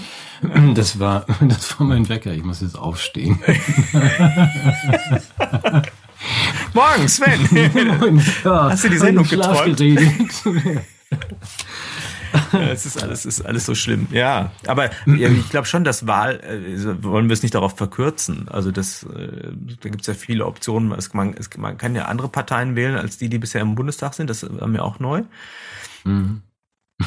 das 0.75 0.99
war, 0.99 1.27
das 1.41 1.79
war 1.79 1.87
mein 1.87 2.09
Wecker. 2.09 2.33
Ich 2.33 2.43
muss 2.45 2.61
jetzt 2.61 2.79
aufstehen. 2.79 3.39
Morgen, 6.75 7.09
Sven! 7.09 7.41
Hast 8.45 8.85
du 8.85 8.89
die 8.89 8.99
Sendung 8.99 9.27
geträumt? 9.27 9.81
es 12.53 12.87
ist 12.87 13.03
alles, 13.03 13.27
ist 13.27 13.43
alles 13.43 13.67
so 13.67 13.75
schlimm. 13.75 14.07
Ja, 14.11 14.53
aber 14.67 14.91
ich 15.07 15.51
glaube 15.51 15.67
schon, 15.67 15.85
dass 15.85 16.07
Wahl, 16.07 16.41
äh, 16.41 17.03
wollen 17.03 17.29
wir 17.29 17.35
es 17.35 17.43
nicht 17.43 17.55
darauf 17.55 17.77
verkürzen. 17.77 18.49
Also 18.49 18.71
das, 18.71 19.05
äh, 19.05 19.53
da 19.81 19.89
gibt 19.89 20.03
es 20.03 20.07
ja 20.07 20.15
viele 20.15 20.47
Optionen. 20.47 20.93
Es, 20.93 21.13
man, 21.15 21.35
es, 21.35 21.51
man 21.57 21.79
kann 21.79 21.95
ja 21.95 22.07
andere 22.07 22.29
Parteien 22.29 22.77
wählen 22.77 22.97
als 22.97 23.19
die, 23.19 23.29
die 23.29 23.39
bisher 23.39 23.61
im 23.61 23.75
Bundestag 23.75 24.15
sind. 24.15 24.31
Das 24.31 24.43
haben 24.43 24.73
wir 24.73 24.85
auch 24.85 24.99
neu. 24.99 25.23
Mhm. 26.05 26.43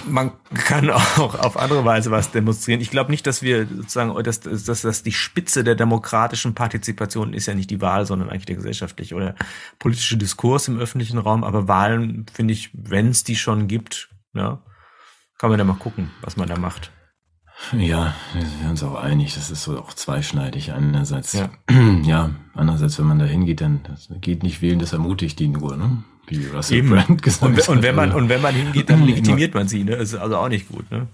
Man 0.07 0.31
kann 0.55 0.89
auch 0.89 1.39
auf 1.39 1.55
andere 1.55 1.85
Weise 1.85 2.09
was 2.09 2.31
demonstrieren. 2.31 2.81
Ich 2.81 2.89
glaube 2.89 3.11
nicht, 3.11 3.27
dass 3.27 3.43
wir 3.43 3.67
sozusagen, 3.67 4.21
dass, 4.23 4.39
dass, 4.39 4.63
dass 4.63 4.81
das 4.81 5.03
die 5.03 5.11
Spitze 5.11 5.63
der 5.63 5.75
demokratischen 5.75 6.55
Partizipation 6.55 7.33
ist 7.33 7.45
ja 7.45 7.53
nicht 7.53 7.69
die 7.69 7.79
Wahl, 7.79 8.07
sondern 8.07 8.29
eigentlich 8.29 8.47
der 8.47 8.55
gesellschaftliche 8.55 9.13
oder 9.13 9.35
politische 9.77 10.17
Diskurs 10.17 10.67
im 10.67 10.79
öffentlichen 10.79 11.19
Raum. 11.19 11.43
Aber 11.43 11.67
Wahlen 11.67 12.25
finde 12.33 12.53
ich, 12.53 12.71
wenn 12.73 13.09
es 13.09 13.23
die 13.23 13.35
schon 13.35 13.67
gibt, 13.67 14.09
ja, 14.33 14.63
kann 15.43 15.49
man 15.49 15.59
da 15.59 15.65
mal 15.65 15.73
gucken, 15.73 16.09
was 16.21 16.37
man 16.37 16.47
da 16.47 16.57
macht. 16.57 16.89
Ja, 17.77 18.15
wir 18.33 18.45
sind 18.45 18.69
uns 18.69 18.81
auch 18.81 18.95
einig, 18.95 19.35
das 19.35 19.51
ist 19.51 19.63
so 19.63 19.77
auch 19.77 19.91
zweischneidig. 19.91 20.71
Einerseits, 20.71 21.33
ja, 21.33 21.49
Ja. 22.05 22.29
andererseits, 22.53 22.97
wenn 22.97 23.07
man 23.07 23.19
da 23.19 23.25
hingeht, 23.25 23.59
dann 23.59 23.81
geht 24.21 24.41
nicht 24.41 24.61
wählen, 24.61 24.79
das 24.79 24.93
ermutigt 24.93 25.37
die 25.39 25.49
nur, 25.49 25.75
ne? 25.75 26.01
Wie 26.27 26.45
Russell 26.45 26.77
Eben. 26.77 26.91
Brand 26.91 27.21
gesagt 27.21 27.43
Und, 27.43 27.67
und 27.67 27.83
wenn 27.83 27.93
man 27.93 28.05
also. 28.11 28.19
und 28.19 28.29
wenn 28.29 28.41
man 28.41 28.55
hingeht, 28.55 28.89
dann 28.89 29.03
legitimiert 29.05 29.53
man 29.53 29.67
sie, 29.67 29.83
ne? 29.83 29.97
Das 29.97 30.13
ist 30.13 30.15
also 30.15 30.37
auch 30.37 30.47
nicht 30.47 30.69
gut, 30.69 30.89
ne? 30.89 31.07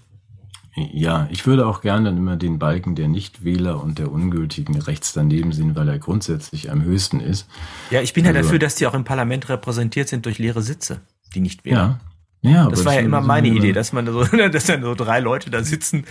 Ja, 0.76 1.26
ich 1.32 1.44
würde 1.48 1.66
auch 1.66 1.80
gerne 1.80 2.04
dann 2.04 2.16
immer 2.16 2.36
den 2.36 2.60
Balken 2.60 2.94
der 2.94 3.08
Nichtwähler 3.08 3.82
und 3.82 3.98
der 3.98 4.12
Ungültigen 4.12 4.80
rechts 4.80 5.12
daneben 5.12 5.50
sehen, 5.50 5.74
weil 5.74 5.88
er 5.88 5.98
grundsätzlich 5.98 6.70
am 6.70 6.82
höchsten 6.84 7.18
ist. 7.18 7.48
Ja, 7.90 8.00
ich 8.00 8.12
bin 8.12 8.24
ja 8.24 8.30
Also- 8.30 8.42
dafür, 8.44 8.60
dass 8.60 8.76
die 8.76 8.86
auch 8.86 8.94
im 8.94 9.02
Parlament 9.02 9.48
repräsentiert 9.48 10.08
sind 10.08 10.24
durch 10.24 10.38
leere 10.38 10.62
Sitze, 10.62 11.00
die 11.34 11.40
nicht 11.40 11.64
wählen. 11.64 11.74
Ja. 11.76 12.00
Ja, 12.42 12.68
Das 12.68 12.84
war 12.84 12.94
ja 12.94 13.00
immer 13.00 13.20
meine 13.20 13.48
Idee, 13.48 13.72
dass 13.72 13.92
man 13.92 14.06
so, 14.06 14.24
dass 14.52 14.64
dann 14.64 14.82
so 14.82 14.94
drei 14.94 15.20
Leute 15.20 15.50
da 15.50 15.62
sitzen 15.62 16.04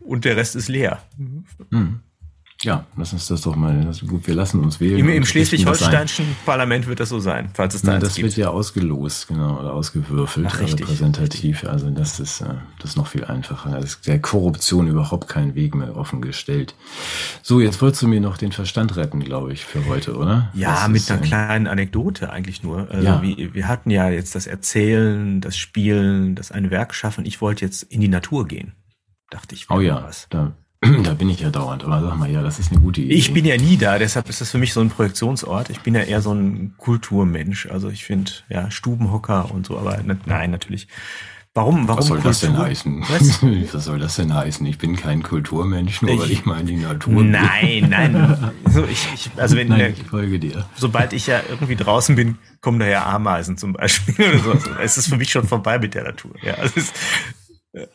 und 0.00 0.24
der 0.24 0.36
Rest 0.36 0.56
ist 0.56 0.68
leer. 0.68 1.02
Hm. 1.70 2.00
Ja, 2.62 2.86
lass 2.96 3.12
uns 3.12 3.26
das 3.26 3.42
doch 3.42 3.54
mal. 3.54 3.84
Das 3.84 4.00
ist 4.00 4.08
gut, 4.08 4.26
wir 4.26 4.34
lassen 4.34 4.60
uns 4.64 4.80
wählen. 4.80 4.98
Im, 4.98 5.10
im 5.10 5.22
ein. 5.22 5.26
schleswig-holsteinischen 5.26 6.24
Parlament 6.46 6.86
wird 6.86 7.00
das 7.00 7.10
so 7.10 7.20
sein, 7.20 7.50
falls 7.52 7.74
es 7.74 7.82
da 7.82 7.88
Na, 7.88 7.94
eins 7.96 8.04
das 8.04 8.16
wird 8.16 8.28
gibt. 8.28 8.38
ja 8.38 8.48
ausgelost, 8.48 9.28
genau, 9.28 9.60
oder 9.60 9.74
ausgewürfelt, 9.74 10.46
Ach, 10.48 10.60
richtig, 10.60 10.80
repräsentativ. 10.86 11.64
Also 11.64 11.90
das 11.90 12.18
ist, 12.18 12.40
äh, 12.40 12.54
das 12.78 12.90
ist 12.90 12.96
noch 12.96 13.08
viel 13.08 13.24
einfacher. 13.26 13.72
Da 13.72 13.76
ist 13.78 14.06
der 14.06 14.20
Korruption 14.20 14.88
überhaupt 14.88 15.28
kein 15.28 15.54
Weg 15.54 15.74
mehr 15.74 15.94
offen 15.96 16.22
gestellt. 16.22 16.74
So, 17.42 17.60
jetzt 17.60 17.82
wolltest 17.82 18.02
du 18.02 18.08
mir 18.08 18.22
noch 18.22 18.38
den 18.38 18.52
Verstand 18.52 18.96
retten, 18.96 19.20
glaube 19.20 19.52
ich, 19.52 19.64
für 19.64 19.84
heute, 19.86 20.16
oder? 20.16 20.50
Ja, 20.54 20.72
Das 20.80 20.88
mit 20.88 20.96
ist, 21.02 21.10
einer 21.10 21.20
äh, 21.22 21.26
kleinen 21.26 21.66
Anekdote 21.66 22.30
eigentlich 22.30 22.62
nur. 22.62 22.90
Also 22.90 23.06
Ja. 23.06 23.20
wie, 23.22 23.52
wir 23.52 23.68
hatten 23.68 23.90
ja 23.90 24.08
jetzt 24.08 24.34
das 24.34 24.46
Erzählen, 24.46 25.42
das 25.42 25.58
Spielen, 25.58 26.34
das 26.34 26.52
eine 26.52 26.70
Werk 26.70 26.94
schaffen. 26.94 27.26
Ich 27.26 27.42
wollte 27.42 27.66
jetzt 27.66 27.82
in 27.82 28.00
die 28.00 28.08
Natur 28.08 28.48
gehen. 28.48 28.72
Dachte 29.30 29.54
ich. 29.54 29.68
Oh 29.70 29.80
ja, 29.80 30.02
Was. 30.04 30.26
da, 30.30 30.56
da 31.02 31.14
bin 31.14 31.28
ich 31.30 31.40
ja 31.40 31.50
dauernd. 31.50 31.84
Aber 31.84 32.00
sag 32.00 32.16
mal, 32.18 32.30
ja, 32.30 32.42
das 32.42 32.58
ist 32.58 32.72
eine 32.72 32.80
gute 32.80 33.00
Idee. 33.00 33.14
Ich 33.14 33.32
bin 33.32 33.44
ja 33.44 33.56
nie 33.56 33.76
da, 33.76 33.98
deshalb 33.98 34.28
ist 34.28 34.40
das 34.40 34.50
für 34.50 34.58
mich 34.58 34.72
so 34.72 34.80
ein 34.80 34.90
Projektionsort. 34.90 35.70
Ich 35.70 35.80
bin 35.80 35.94
ja 35.94 36.02
eher 36.02 36.20
so 36.22 36.32
ein 36.32 36.74
Kulturmensch. 36.78 37.66
Also 37.66 37.88
ich 37.88 38.04
finde, 38.04 38.30
ja, 38.48 38.70
Stubenhocker 38.70 39.50
und 39.52 39.66
so, 39.66 39.78
aber 39.78 39.98
ne, 40.02 40.18
nein, 40.26 40.50
natürlich. 40.50 40.88
Warum, 41.54 41.88
warum 41.88 42.00
Was 42.00 42.06
soll 42.08 42.20
das 42.20 42.40
denn 42.40 42.50
Kultur? 42.50 42.66
heißen? 42.66 43.00
Was? 43.08 43.42
Was 43.74 43.84
soll 43.86 43.98
das 43.98 44.16
denn 44.16 44.34
heißen? 44.34 44.66
Ich 44.66 44.76
bin 44.76 44.94
kein 44.94 45.22
Kulturmensch, 45.22 46.02
nur 46.02 46.18
weil 46.18 46.26
Ich- 46.26 46.40
ich 46.40 46.44
mal 46.44 46.60
in 46.60 46.66
die 46.66 46.76
Natur. 46.76 47.24
Nein, 47.24 47.86
nein. 47.88 48.50
So, 48.70 48.84
ich, 48.84 49.08
ich, 49.14 49.30
also 49.38 49.56
wenn, 49.56 49.68
Nein, 49.68 49.94
ich 49.96 50.02
folge 50.06 50.38
dir. 50.38 50.66
sobald 50.74 51.14
ich 51.14 51.26
ja 51.28 51.40
irgendwie 51.48 51.76
draußen 51.76 52.14
bin, 52.14 52.36
kommen 52.60 52.78
da 52.78 52.86
ja 52.86 53.06
Ameisen 53.06 53.56
zum 53.56 53.72
Beispiel 53.72 54.14
oder 54.28 54.38
so. 54.40 54.50
Also, 54.52 54.70
es 54.82 54.98
ist 54.98 55.08
für 55.08 55.16
mich 55.16 55.30
schon 55.30 55.48
vorbei 55.48 55.78
mit 55.78 55.94
der 55.94 56.04
Natur. 56.04 56.32
Ja, 56.42 56.56
es 56.62 56.76
ist, 56.76 56.94
äh, 57.72 57.86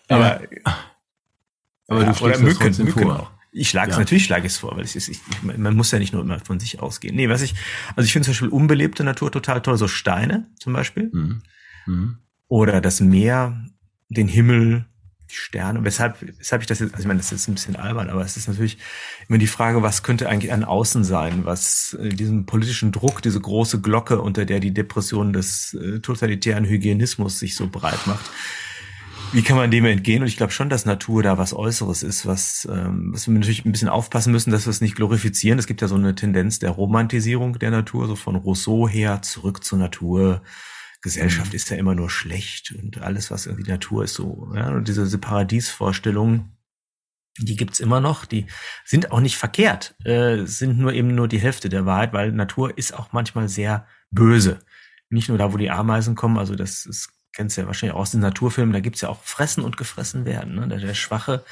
aber, 1.92 2.04
ja, 2.04 2.12
du 2.14 2.26
oder 2.26 2.36
schlägst 2.36 2.62
das 2.62 2.78
Mücken, 2.80 3.04
vor. 3.04 3.20
auch. 3.20 3.32
Ich 3.54 3.70
schlage 3.70 3.92
es 3.92 3.96
Ja. 3.98 4.00
natürlich, 4.00 4.24
schlage 4.26 4.48
es 4.48 4.58
vor, 4.58 4.76
weil 4.78 4.84
es 4.86 4.96
ist, 4.96 5.10
ich, 5.10 5.20
man 5.44 5.76
muss 5.76 5.92
ja 5.92 6.00
nicht 6.00 6.14
nur 6.14 6.22
immer 6.22 6.40
von 6.40 6.60
sich 6.60 6.80
ausgehen. 6.80 7.16
Nee, 7.16 7.28
was 7.28 7.42
ich, 7.42 7.54
also 7.96 8.06
ich 8.06 8.14
finde 8.14 8.26
zum 8.26 8.32
Beispiel 8.32 8.48
unbelebte 8.50 9.04
Natur 9.04 9.30
total 9.32 9.62
toll, 9.62 9.78
so 9.78 9.88
Steine 9.90 10.48
zum 10.60 10.72
Beispiel. 10.74 11.10
Mhm. 11.12 11.42
Mhm. 11.86 12.18
Oder 12.48 12.80
das 12.82 13.02
Meer, 13.02 13.66
den 14.10 14.28
Himmel, 14.30 14.86
die 15.30 15.36
Sterne. 15.36 15.84
Weshalb, 15.84 16.18
weshalb 16.38 16.62
ich 16.62 16.68
das 16.68 16.80
jetzt, 16.80 16.94
also 16.94 17.02
ich 17.04 17.08
meine, 17.08 17.18
das 17.20 17.28
ist 17.28 17.32
jetzt 17.32 17.48
ein 17.50 17.54
bisschen 17.56 17.76
albern, 17.76 18.10
aber 18.10 18.22
es 18.24 18.38
ist 18.38 18.48
natürlich 18.48 18.78
immer 19.28 19.38
die 19.38 19.48
Frage, 19.48 19.82
was 19.82 20.04
könnte 20.04 20.30
eigentlich 20.30 20.54
an 20.54 20.64
Außen 20.64 21.04
sein, 21.04 21.44
was 21.46 21.94
äh, 22.00 22.10
diesen 22.10 22.46
politischen 22.46 22.92
Druck, 22.94 23.22
diese 23.22 23.40
große 23.42 23.82
Glocke, 23.82 24.22
unter 24.22 24.46
der 24.46 24.60
die 24.62 24.74
Depression 24.74 25.34
des 25.34 25.74
äh, 25.74 26.00
totalitären 26.00 26.66
Hygienismus 26.66 27.40
sich 27.40 27.56
so 27.56 27.68
breit 27.68 28.06
macht. 28.08 28.30
Wie 29.34 29.44
kann 29.44 29.56
man 29.56 29.72
dem 29.72 29.86
entgehen? 29.86 30.22
Und 30.22 30.28
ich 30.28 30.36
glaube 30.36 30.52
schon, 30.52 30.70
dass 30.70 30.86
Natur 30.86 31.24
da 31.24 31.38
was 31.38 31.54
Äußeres 31.54 32.04
ist, 32.04 32.26
was, 32.26 32.68
ähm, 32.70 33.12
was 33.14 33.28
wir 33.28 33.34
natürlich 33.34 33.64
ein 33.64 33.72
bisschen 33.72 33.88
aufpassen 33.88 34.34
müssen, 34.34 34.52
dass 34.52 34.66
wir 34.66 34.72
es 34.72 34.82
nicht 34.82 34.96
glorifizieren. 34.96 35.58
Es 35.58 35.68
gibt 35.68 35.82
ja 35.82 35.88
so 35.88 35.96
eine 35.96 36.16
Tendenz 36.16 36.60
der 36.60 36.72
Romantisierung 36.72 37.58
der 37.58 37.72
Natur, 37.72 38.08
so 38.08 38.18
von 38.18 38.36
Rousseau 38.36 38.90
her, 38.90 39.22
zurück 39.22 39.64
zur 39.64 39.80
Natur. 39.80 40.42
Gesellschaft 41.02 41.54
ist 41.54 41.70
ja 41.70 41.78
immer 41.78 41.96
nur 41.96 42.10
schlecht 42.10 42.76
und 42.78 43.02
alles, 43.02 43.32
was 43.32 43.48
irgendwie 43.48 43.72
Natur 43.72 44.04
ist, 44.04 44.16
so. 44.16 44.52
Ja? 44.54 44.70
Und 44.70 44.88
diese, 44.88 45.04
diese 45.06 45.18
Paradiesvorstellungen, 45.18 46.52
die 47.40 47.56
gibt's 47.56 47.80
immer 47.80 48.02
noch, 48.02 48.26
die 48.26 48.46
sind 48.84 49.12
auch 49.12 49.22
nicht 49.22 49.38
verkehrt, 49.38 49.96
äh, 50.04 50.46
sind 50.46 50.78
nur 50.78 50.94
eben 50.94 51.16
nur 51.16 51.28
die 51.28 51.40
Hälfte 51.40 51.70
der 51.70 51.86
Wahrheit, 51.86 52.14
weil 52.14 52.34
Natur 52.34 52.78
ist 52.78 52.94
auch 52.94 53.14
manchmal 53.14 53.48
sehr 53.48 53.88
böse. 54.12 54.60
Nicht 55.10 55.30
nur 55.30 55.38
da, 55.38 55.54
wo 55.54 55.58
die 55.58 55.72
Ameisen 55.72 56.16
kommen, 56.16 56.38
also 56.38 56.54
das 56.56 56.86
ist, 56.86 57.10
kennst 57.34 57.58
du 57.58 57.62
ja 57.62 57.68
wahrscheinlich 57.68 57.96
auch 57.96 58.02
aus 58.02 58.12
den 58.12 58.22
Naturfilmen, 58.22 58.74
da 58.74 58.80
gibt's 58.80 59.02
ja 59.02 59.10
auch 59.10 59.22
Fressen 59.24 59.64
und 59.64 59.78
gefressen 59.78 60.26
werden. 60.26 60.56
Ne? 60.56 60.68
Der, 60.68 60.80
der 60.80 60.94
Schwache 60.94 61.44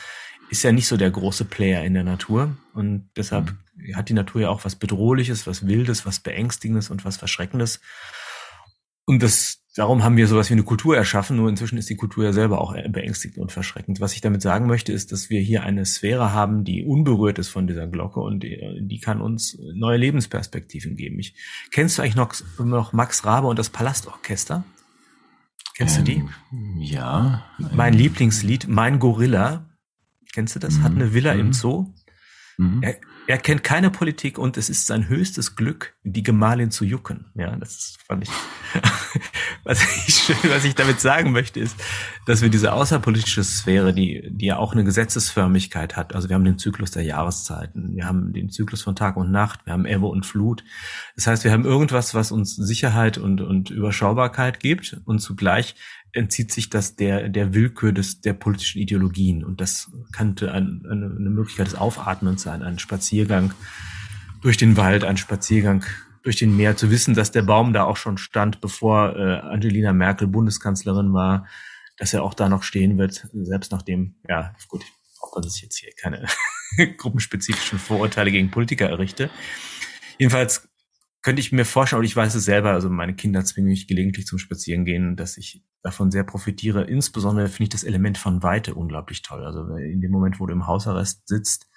ist 0.49 0.63
ja 0.63 0.71
nicht 0.71 0.87
so 0.87 0.97
der 0.97 1.11
große 1.11 1.45
Player 1.45 1.83
in 1.83 1.93
der 1.93 2.03
Natur 2.03 2.57
und 2.73 3.09
deshalb 3.15 3.53
hat 3.93 4.09
die 4.09 4.13
Natur 4.13 4.41
ja 4.41 4.49
auch 4.49 4.65
was 4.65 4.75
Bedrohliches, 4.75 5.47
was 5.47 5.67
Wildes, 5.67 6.05
was 6.05 6.19
Beängstigendes 6.19 6.89
und 6.89 7.05
was 7.05 7.17
Verschreckendes. 7.17 7.79
Und 9.05 9.23
das, 9.23 9.63
darum 9.75 10.03
haben 10.03 10.17
wir 10.17 10.27
sowas 10.27 10.49
wie 10.49 10.53
eine 10.53 10.63
Kultur 10.63 10.95
erschaffen, 10.95 11.37
nur 11.37 11.49
inzwischen 11.49 11.77
ist 11.77 11.89
die 11.89 11.95
Kultur 11.95 12.25
ja 12.25 12.33
selber 12.33 12.61
auch 12.61 12.75
beängstigend 12.89 13.39
und 13.39 13.51
verschreckend. 13.51 14.01
Was 14.01 14.13
ich 14.13 14.21
damit 14.21 14.41
sagen 14.41 14.67
möchte, 14.67 14.91
ist, 14.91 15.11
dass 15.11 15.29
wir 15.29 15.39
hier 15.39 15.63
eine 15.63 15.85
Sphäre 15.85 16.33
haben, 16.33 16.63
die 16.63 16.83
unberührt 16.83 17.39
ist 17.39 17.49
von 17.49 17.65
dieser 17.65 17.87
Glocke 17.87 18.19
und 18.19 18.43
die, 18.43 18.59
die 18.81 18.99
kann 18.99 19.21
uns 19.21 19.57
neue 19.73 19.97
Lebensperspektiven 19.97 20.95
geben. 20.95 21.19
Ich, 21.19 21.35
kennst 21.71 21.97
du 21.97 22.01
eigentlich 22.01 22.15
noch, 22.15 22.35
noch 22.59 22.93
Max 22.93 23.25
Rabe 23.25 23.47
und 23.47 23.57
das 23.57 23.69
Palastorchester? 23.69 24.63
Kennst 25.79 25.97
du 25.97 26.01
die? 26.01 26.23
Ähm, 26.51 26.75
Ja. 26.81 27.45
Mein 27.73 27.93
Lieblingslied, 27.93 28.67
Mein 28.67 28.99
Gorilla. 28.99 29.69
Kennst 30.33 30.53
du 30.55 30.59
das? 30.59 30.81
Hat 30.81 30.91
eine 30.91 31.13
Villa 31.13 31.31
im 31.31 31.47
Mhm. 31.47 31.53
Zoo. 31.53 31.93
Mhm. 32.57 32.83
Er, 32.83 32.97
er 33.29 33.37
kennt 33.37 33.63
keine 33.63 33.91
Politik 33.91 34.39
und 34.39 34.57
es 34.57 34.71
ist 34.71 34.87
sein 34.87 35.07
höchstes 35.07 35.55
Glück, 35.55 35.93
die 36.03 36.23
Gemahlin 36.23 36.71
zu 36.71 36.83
jucken. 36.83 37.27
Ja, 37.35 37.55
das 37.57 37.95
fand 38.07 38.23
ich, 38.23 38.31
was 39.63 39.83
ich, 40.07 40.29
was 40.49 40.65
ich 40.65 40.73
damit 40.73 40.99
sagen 40.99 41.31
möchte, 41.31 41.59
ist, 41.59 41.75
dass 42.25 42.41
wir 42.41 42.49
diese 42.49 42.73
außerpolitische 42.73 43.43
Sphäre, 43.43 43.93
die, 43.93 44.27
die 44.31 44.47
ja 44.47 44.57
auch 44.57 44.73
eine 44.73 44.83
Gesetzesförmigkeit 44.83 45.95
hat. 45.95 46.15
Also 46.15 46.27
wir 46.27 46.33
haben 46.33 46.43
den 46.43 46.57
Zyklus 46.57 46.89
der 46.89 47.03
Jahreszeiten, 47.03 47.95
wir 47.95 48.07
haben 48.07 48.33
den 48.33 48.49
Zyklus 48.49 48.81
von 48.81 48.95
Tag 48.95 49.15
und 49.15 49.29
Nacht, 49.29 49.63
wir 49.67 49.73
haben 49.73 49.85
Ebbe 49.85 50.07
und 50.07 50.25
Flut. 50.25 50.63
Das 51.15 51.27
heißt, 51.27 51.43
wir 51.43 51.51
haben 51.51 51.65
irgendwas, 51.65 52.15
was 52.15 52.31
uns 52.31 52.55
Sicherheit 52.55 53.19
und, 53.19 53.41
und 53.41 53.69
Überschaubarkeit 53.69 54.59
gibt 54.59 55.01
und 55.05 55.19
zugleich 55.19 55.75
entzieht 56.13 56.51
sich 56.51 56.69
das 56.69 56.95
der, 56.95 57.29
der 57.29 57.53
Willkür 57.53 57.91
des, 57.91 58.21
der 58.21 58.33
politischen 58.33 58.81
Ideologien. 58.81 59.43
Und 59.43 59.61
das 59.61 59.91
könnte 60.11 60.51
ein, 60.51 60.83
eine, 60.89 61.05
eine 61.05 61.29
Möglichkeit 61.29 61.67
des 61.67 61.75
Aufatmens 61.75 62.41
sein, 62.41 62.63
ein 62.63 62.79
Spaziergang 62.79 63.53
durch 64.41 64.57
den 64.57 64.77
Wald, 64.77 65.03
ein 65.03 65.17
Spaziergang 65.17 65.83
durch 66.23 66.37
den 66.37 66.55
Meer, 66.55 66.75
zu 66.75 66.91
wissen, 66.91 67.13
dass 67.13 67.31
der 67.31 67.43
Baum 67.43 67.73
da 67.73 67.83
auch 67.83 67.97
schon 67.97 68.17
stand, 68.17 68.61
bevor 68.61 69.15
äh, 69.15 69.39
Angelina 69.39 69.93
Merkel 69.93 70.27
Bundeskanzlerin 70.27 71.13
war, 71.13 71.47
dass 71.97 72.13
er 72.13 72.23
auch 72.23 72.33
da 72.33 72.49
noch 72.49 72.63
stehen 72.63 72.97
wird, 72.97 73.27
selbst 73.33 73.71
nachdem, 73.71 74.15
ja, 74.27 74.55
gut, 74.67 74.83
auch 75.21 75.39
dass 75.41 75.57
ich 75.57 75.63
jetzt 75.63 75.77
hier 75.77 75.91
keine 75.99 76.25
gruppenspezifischen 76.97 77.79
Vorurteile 77.79 78.31
gegen 78.31 78.51
Politiker 78.51 78.89
errichte. 78.89 79.29
Jedenfalls 80.17 80.68
könnte 81.21 81.41
ich 81.41 81.51
mir 81.51 81.65
vorstellen, 81.65 81.99
und 81.99 82.05
ich 82.05 82.15
weiß 82.15 82.35
es 82.35 82.45
selber, 82.45 82.71
also 82.71 82.89
meine 82.89 83.15
Kinder 83.15 83.43
zwingen 83.43 83.69
mich 83.69 83.87
gelegentlich 83.87 84.25
zum 84.25 84.39
Spazierengehen, 84.39 85.15
dass 85.15 85.37
ich 85.37 85.63
davon 85.81 86.11
sehr 86.11 86.23
profitiere. 86.23 86.83
Insbesondere 86.83 87.47
finde 87.47 87.63
ich 87.63 87.69
das 87.69 87.83
Element 87.83 88.17
von 88.17 88.43
Weite 88.43 88.75
unglaublich 88.75 89.21
toll. 89.21 89.43
Also 89.43 89.75
in 89.75 90.01
dem 90.01 90.11
Moment, 90.11 90.39
wo 90.39 90.45
du 90.45 90.53
im 90.53 90.67
Hausarrest 90.67 91.27
sitzt 91.27 91.69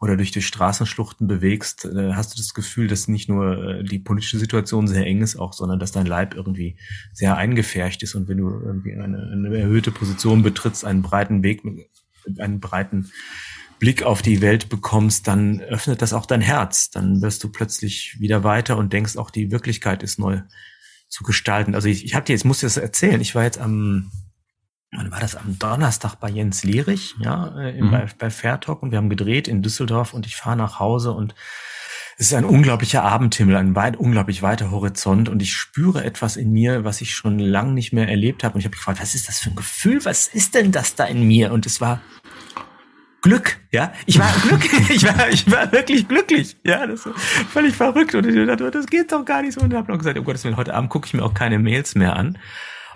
oder 0.00 0.16
durch 0.16 0.30
die 0.30 0.42
Straßenschluchten 0.42 1.26
bewegst, 1.26 1.84
äh, 1.84 2.12
hast 2.14 2.32
du 2.32 2.38
das 2.38 2.54
Gefühl, 2.54 2.86
dass 2.86 3.08
nicht 3.08 3.28
nur 3.28 3.62
äh, 3.62 3.84
die 3.84 3.98
politische 3.98 4.38
Situation 4.38 4.86
sehr 4.86 5.04
eng 5.04 5.22
ist, 5.22 5.36
auch, 5.36 5.52
sondern 5.52 5.80
dass 5.80 5.92
dein 5.92 6.06
Leib 6.06 6.34
irgendwie 6.34 6.78
sehr 7.12 7.36
eingefärcht 7.36 8.02
ist. 8.02 8.14
Und 8.14 8.28
wenn 8.28 8.38
du 8.38 8.48
irgendwie 8.48 8.94
eine, 8.94 9.30
eine 9.32 9.58
erhöhte 9.58 9.90
Position 9.90 10.42
betrittst, 10.42 10.84
einen 10.84 11.02
breiten 11.02 11.42
Weg 11.42 11.62
einem 12.38 12.60
breiten 12.60 13.10
Blick 13.78 14.02
auf 14.02 14.22
die 14.22 14.40
Welt 14.40 14.68
bekommst, 14.68 15.28
dann 15.28 15.60
öffnet 15.60 16.02
das 16.02 16.12
auch 16.12 16.26
dein 16.26 16.40
Herz. 16.40 16.90
Dann 16.90 17.22
wirst 17.22 17.42
du 17.44 17.50
plötzlich 17.50 18.16
wieder 18.20 18.44
weiter 18.44 18.76
und 18.76 18.92
denkst, 18.92 19.16
auch 19.16 19.30
die 19.30 19.50
Wirklichkeit 19.50 20.02
ist 20.02 20.18
neu 20.18 20.40
zu 21.08 21.24
gestalten. 21.24 21.74
Also 21.74 21.88
ich, 21.88 22.04
ich 22.04 22.14
habe 22.14 22.24
dir 22.24 22.32
jetzt 22.32 22.44
muss 22.44 22.60
dir 22.60 22.66
das 22.66 22.76
erzählen. 22.76 23.20
Ich 23.20 23.34
war 23.34 23.44
jetzt 23.44 23.58
am 23.58 24.10
wann 24.92 25.10
war 25.10 25.20
das 25.20 25.36
am 25.36 25.58
Donnerstag 25.58 26.16
bei 26.16 26.30
Jens 26.30 26.64
Lierich, 26.64 27.14
ja, 27.20 27.58
äh, 27.60 27.80
mhm. 27.80 27.90
bei, 27.90 28.06
bei 28.18 28.30
Fairtalk 28.30 28.82
und 28.82 28.90
wir 28.90 28.98
haben 28.98 29.10
gedreht 29.10 29.48
in 29.48 29.62
Düsseldorf 29.62 30.14
und 30.14 30.26
ich 30.26 30.36
fahre 30.36 30.56
nach 30.56 30.80
Hause 30.80 31.12
und 31.12 31.34
es 32.20 32.26
ist 32.26 32.34
ein 32.34 32.44
unglaublicher 32.44 33.04
Abendhimmel, 33.04 33.54
ein 33.54 33.76
weit, 33.76 33.96
unglaublich 33.96 34.42
weiter 34.42 34.72
Horizont 34.72 35.28
und 35.28 35.40
ich 35.40 35.54
spüre 35.54 36.02
etwas 36.04 36.36
in 36.36 36.50
mir, 36.50 36.84
was 36.84 37.00
ich 37.00 37.14
schon 37.14 37.38
lange 37.38 37.72
nicht 37.72 37.92
mehr 37.92 38.08
erlebt 38.08 38.42
habe 38.42 38.54
und 38.54 38.60
ich 38.60 38.64
habe 38.64 38.76
gefragt, 38.76 39.00
was 39.00 39.14
ist 39.14 39.28
das 39.28 39.38
für 39.38 39.50
ein 39.50 39.56
Gefühl? 39.56 40.04
Was 40.04 40.26
ist 40.26 40.54
denn 40.54 40.72
das 40.72 40.96
da 40.96 41.04
in 41.04 41.28
mir? 41.28 41.52
Und 41.52 41.66
es 41.66 41.80
war 41.80 42.00
Glück, 43.22 43.58
ja. 43.72 43.92
Ich 44.06 44.18
war 44.18 44.32
glücklich, 44.42 44.90
ich 44.90 45.04
war, 45.04 45.28
ich 45.28 45.50
war 45.50 45.72
wirklich 45.72 46.08
glücklich, 46.08 46.56
ja. 46.64 46.86
Das 46.86 47.06
ist 47.06 47.18
völlig 47.50 47.74
verrückt 47.74 48.14
und 48.14 48.26
ich 48.26 48.46
dachte, 48.46 48.70
das 48.70 48.86
geht 48.86 49.12
doch 49.12 49.24
gar 49.24 49.42
nicht 49.42 49.54
so 49.54 49.60
und 49.60 49.74
habe 49.74 49.90
noch 49.90 49.98
gesagt, 49.98 50.18
oh 50.18 50.22
Gott, 50.22 50.38
heute 50.56 50.74
Abend 50.74 50.90
gucke 50.90 51.06
ich 51.06 51.14
mir 51.14 51.24
auch 51.24 51.34
keine 51.34 51.58
Mails 51.58 51.94
mehr 51.94 52.16
an. 52.16 52.38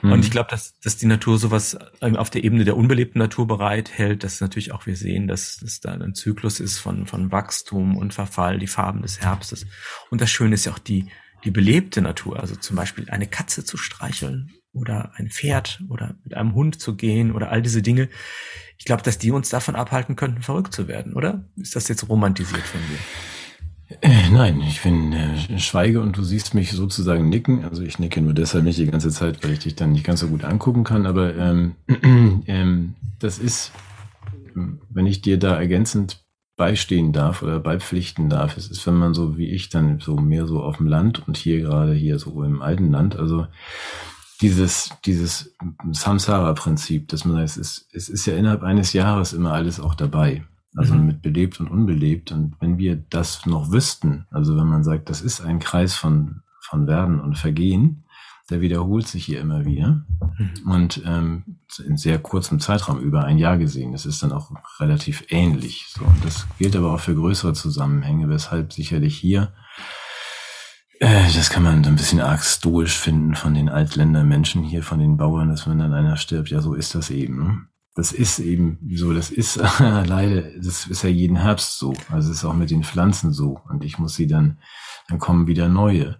Mhm. 0.02 0.12
Und 0.12 0.24
ich 0.24 0.30
glaube, 0.30 0.50
dass, 0.50 0.78
dass 0.80 0.96
die 0.96 1.06
Natur 1.06 1.38
sowas 1.38 1.78
ähm, 2.00 2.16
auf 2.16 2.30
der 2.30 2.44
Ebene 2.44 2.64
der 2.64 2.76
unbelebten 2.76 3.18
Natur 3.18 3.46
bereithält, 3.46 4.24
dass 4.24 4.40
natürlich 4.40 4.72
auch 4.72 4.86
wir 4.86 4.96
sehen, 4.96 5.28
dass 5.28 5.62
es 5.62 5.80
da 5.80 5.92
ein 5.92 6.14
Zyklus 6.14 6.60
ist 6.60 6.78
von, 6.78 7.06
von 7.06 7.32
Wachstum 7.32 7.96
und 7.96 8.12
Verfall, 8.12 8.58
die 8.58 8.66
Farben 8.66 9.02
des 9.02 9.20
Herbstes. 9.20 9.66
Und 10.10 10.20
das 10.20 10.30
Schöne 10.30 10.54
ist 10.54 10.66
ja 10.66 10.72
auch 10.72 10.78
die, 10.78 11.08
die 11.44 11.50
belebte 11.50 12.02
Natur, 12.02 12.40
also 12.40 12.56
zum 12.56 12.76
Beispiel 12.76 13.10
eine 13.10 13.26
Katze 13.26 13.64
zu 13.64 13.76
streicheln 13.76 14.50
oder 14.72 15.12
ein 15.16 15.28
Pferd 15.28 15.82
oder 15.88 16.14
mit 16.24 16.34
einem 16.34 16.54
Hund 16.54 16.80
zu 16.80 16.96
gehen 16.96 17.32
oder 17.32 17.50
all 17.50 17.62
diese 17.62 17.82
Dinge, 17.82 18.08
ich 18.78 18.84
glaube, 18.84 19.02
dass 19.02 19.18
die 19.18 19.30
uns 19.30 19.48
davon 19.48 19.76
abhalten 19.76 20.16
könnten, 20.16 20.42
verrückt 20.42 20.74
zu 20.74 20.88
werden, 20.88 21.14
oder? 21.14 21.44
Ist 21.56 21.76
das 21.76 21.88
jetzt 21.88 22.08
romantisiert 22.08 22.62
von 22.62 22.80
dir? 22.88 22.98
Äh, 24.00 24.30
nein, 24.30 24.60
ich 24.62 24.80
bin 24.82 25.12
äh, 25.12 25.58
schweige 25.58 26.00
und 26.00 26.16
du 26.16 26.22
siehst 26.22 26.54
mich 26.54 26.72
sozusagen 26.72 27.28
nicken. 27.28 27.64
Also 27.64 27.82
ich 27.82 27.98
nicke 27.98 28.20
nur 28.20 28.34
deshalb 28.34 28.64
nicht 28.64 28.78
die 28.78 28.86
ganze 28.86 29.10
Zeit, 29.10 29.44
weil 29.44 29.52
ich 29.52 29.60
dich 29.60 29.76
dann 29.76 29.92
nicht 29.92 30.04
ganz 30.04 30.20
so 30.20 30.28
gut 30.28 30.44
angucken 30.44 30.84
kann. 30.84 31.06
Aber 31.06 31.36
ähm, 31.36 31.76
ähm, 32.46 32.94
das 33.18 33.38
ist, 33.38 33.72
wenn 34.54 35.06
ich 35.06 35.22
dir 35.22 35.38
da 35.38 35.56
ergänzend 35.56 36.24
beistehen 36.62 37.12
darf 37.12 37.42
oder 37.42 37.58
beipflichten 37.58 38.28
darf, 38.28 38.56
es 38.56 38.70
ist, 38.70 38.86
wenn 38.86 38.94
man 38.94 39.14
so 39.14 39.36
wie 39.36 39.50
ich 39.50 39.68
dann 39.68 39.98
so 39.98 40.14
mehr 40.14 40.46
so 40.46 40.62
auf 40.62 40.76
dem 40.76 40.86
Land 40.86 41.26
und 41.26 41.36
hier 41.36 41.60
gerade 41.60 41.92
hier 41.92 42.20
so 42.20 42.44
im 42.44 42.62
alten 42.62 42.92
Land, 42.92 43.16
also 43.16 43.48
dieses, 44.40 44.90
dieses 45.04 45.56
Samsara-Prinzip, 45.90 47.08
dass 47.08 47.24
man 47.24 47.34
sagt, 47.34 47.48
es 47.48 47.56
ist, 47.56 47.88
es 47.92 48.08
ist 48.08 48.26
ja 48.26 48.36
innerhalb 48.36 48.62
eines 48.62 48.92
Jahres 48.92 49.32
immer 49.32 49.52
alles 49.52 49.80
auch 49.80 49.96
dabei. 49.96 50.44
Also 50.76 50.94
mhm. 50.94 51.06
mit 51.06 51.20
belebt 51.20 51.58
und 51.58 51.68
unbelebt. 51.68 52.30
Und 52.30 52.54
wenn 52.60 52.78
wir 52.78 52.94
das 52.94 53.44
noch 53.44 53.72
wüssten, 53.72 54.26
also 54.30 54.56
wenn 54.56 54.68
man 54.68 54.84
sagt, 54.84 55.10
das 55.10 55.20
ist 55.20 55.40
ein 55.40 55.58
Kreis 55.58 55.96
von, 55.96 56.42
von 56.60 56.86
Werden 56.86 57.20
und 57.20 57.36
Vergehen, 57.36 58.04
der 58.50 58.60
wiederholt 58.60 59.06
sich 59.08 59.24
hier 59.24 59.40
immer 59.40 59.64
wieder. 59.64 60.04
Und 60.66 61.02
ähm, 61.06 61.58
in 61.86 61.96
sehr 61.96 62.18
kurzem 62.18 62.60
Zeitraum, 62.60 62.98
über 62.98 63.24
ein 63.24 63.38
Jahr 63.38 63.58
gesehen, 63.58 63.92
das 63.92 64.06
ist 64.06 64.22
dann 64.22 64.32
auch 64.32 64.50
relativ 64.80 65.24
ähnlich. 65.28 65.86
So, 65.88 66.04
und 66.04 66.24
das 66.24 66.46
gilt 66.58 66.76
aber 66.76 66.92
auch 66.92 67.00
für 67.00 67.14
größere 67.14 67.54
Zusammenhänge, 67.54 68.28
weshalb 68.28 68.72
sicherlich 68.72 69.16
hier 69.16 69.52
äh, 71.02 71.32
das 71.34 71.50
kann 71.50 71.64
man 71.64 71.82
so 71.82 71.90
ein 71.90 71.96
bisschen 71.96 72.20
arg 72.20 72.44
stoisch 72.44 72.96
finden 72.96 73.34
von 73.34 73.54
den 73.54 73.68
Altländermenschen 73.68 74.62
hier, 74.62 74.84
von 74.84 75.00
den 75.00 75.16
Bauern, 75.16 75.48
dass 75.48 75.66
wenn 75.66 75.80
dann 75.80 75.92
einer 75.92 76.16
stirbt, 76.16 76.50
ja, 76.50 76.60
so 76.60 76.74
ist 76.74 76.94
das 76.94 77.10
eben. 77.10 77.42
Ne? 77.42 77.66
Das 77.96 78.12
ist 78.12 78.38
eben 78.38 78.78
so, 78.94 79.12
das 79.12 79.30
ist 79.30 79.56
leider, 79.80 80.42
das 80.60 80.86
ist 80.86 81.02
ja 81.02 81.10
jeden 81.10 81.36
Herbst 81.36 81.78
so. 81.78 81.92
Also 82.08 82.30
es 82.30 82.38
ist 82.38 82.44
auch 82.44 82.54
mit 82.54 82.70
den 82.70 82.84
Pflanzen 82.84 83.32
so. 83.32 83.60
Und 83.68 83.82
ich 83.82 83.98
muss 83.98 84.14
sie 84.14 84.28
dann, 84.28 84.58
dann 85.08 85.18
kommen 85.18 85.48
wieder 85.48 85.68
neue. 85.68 86.18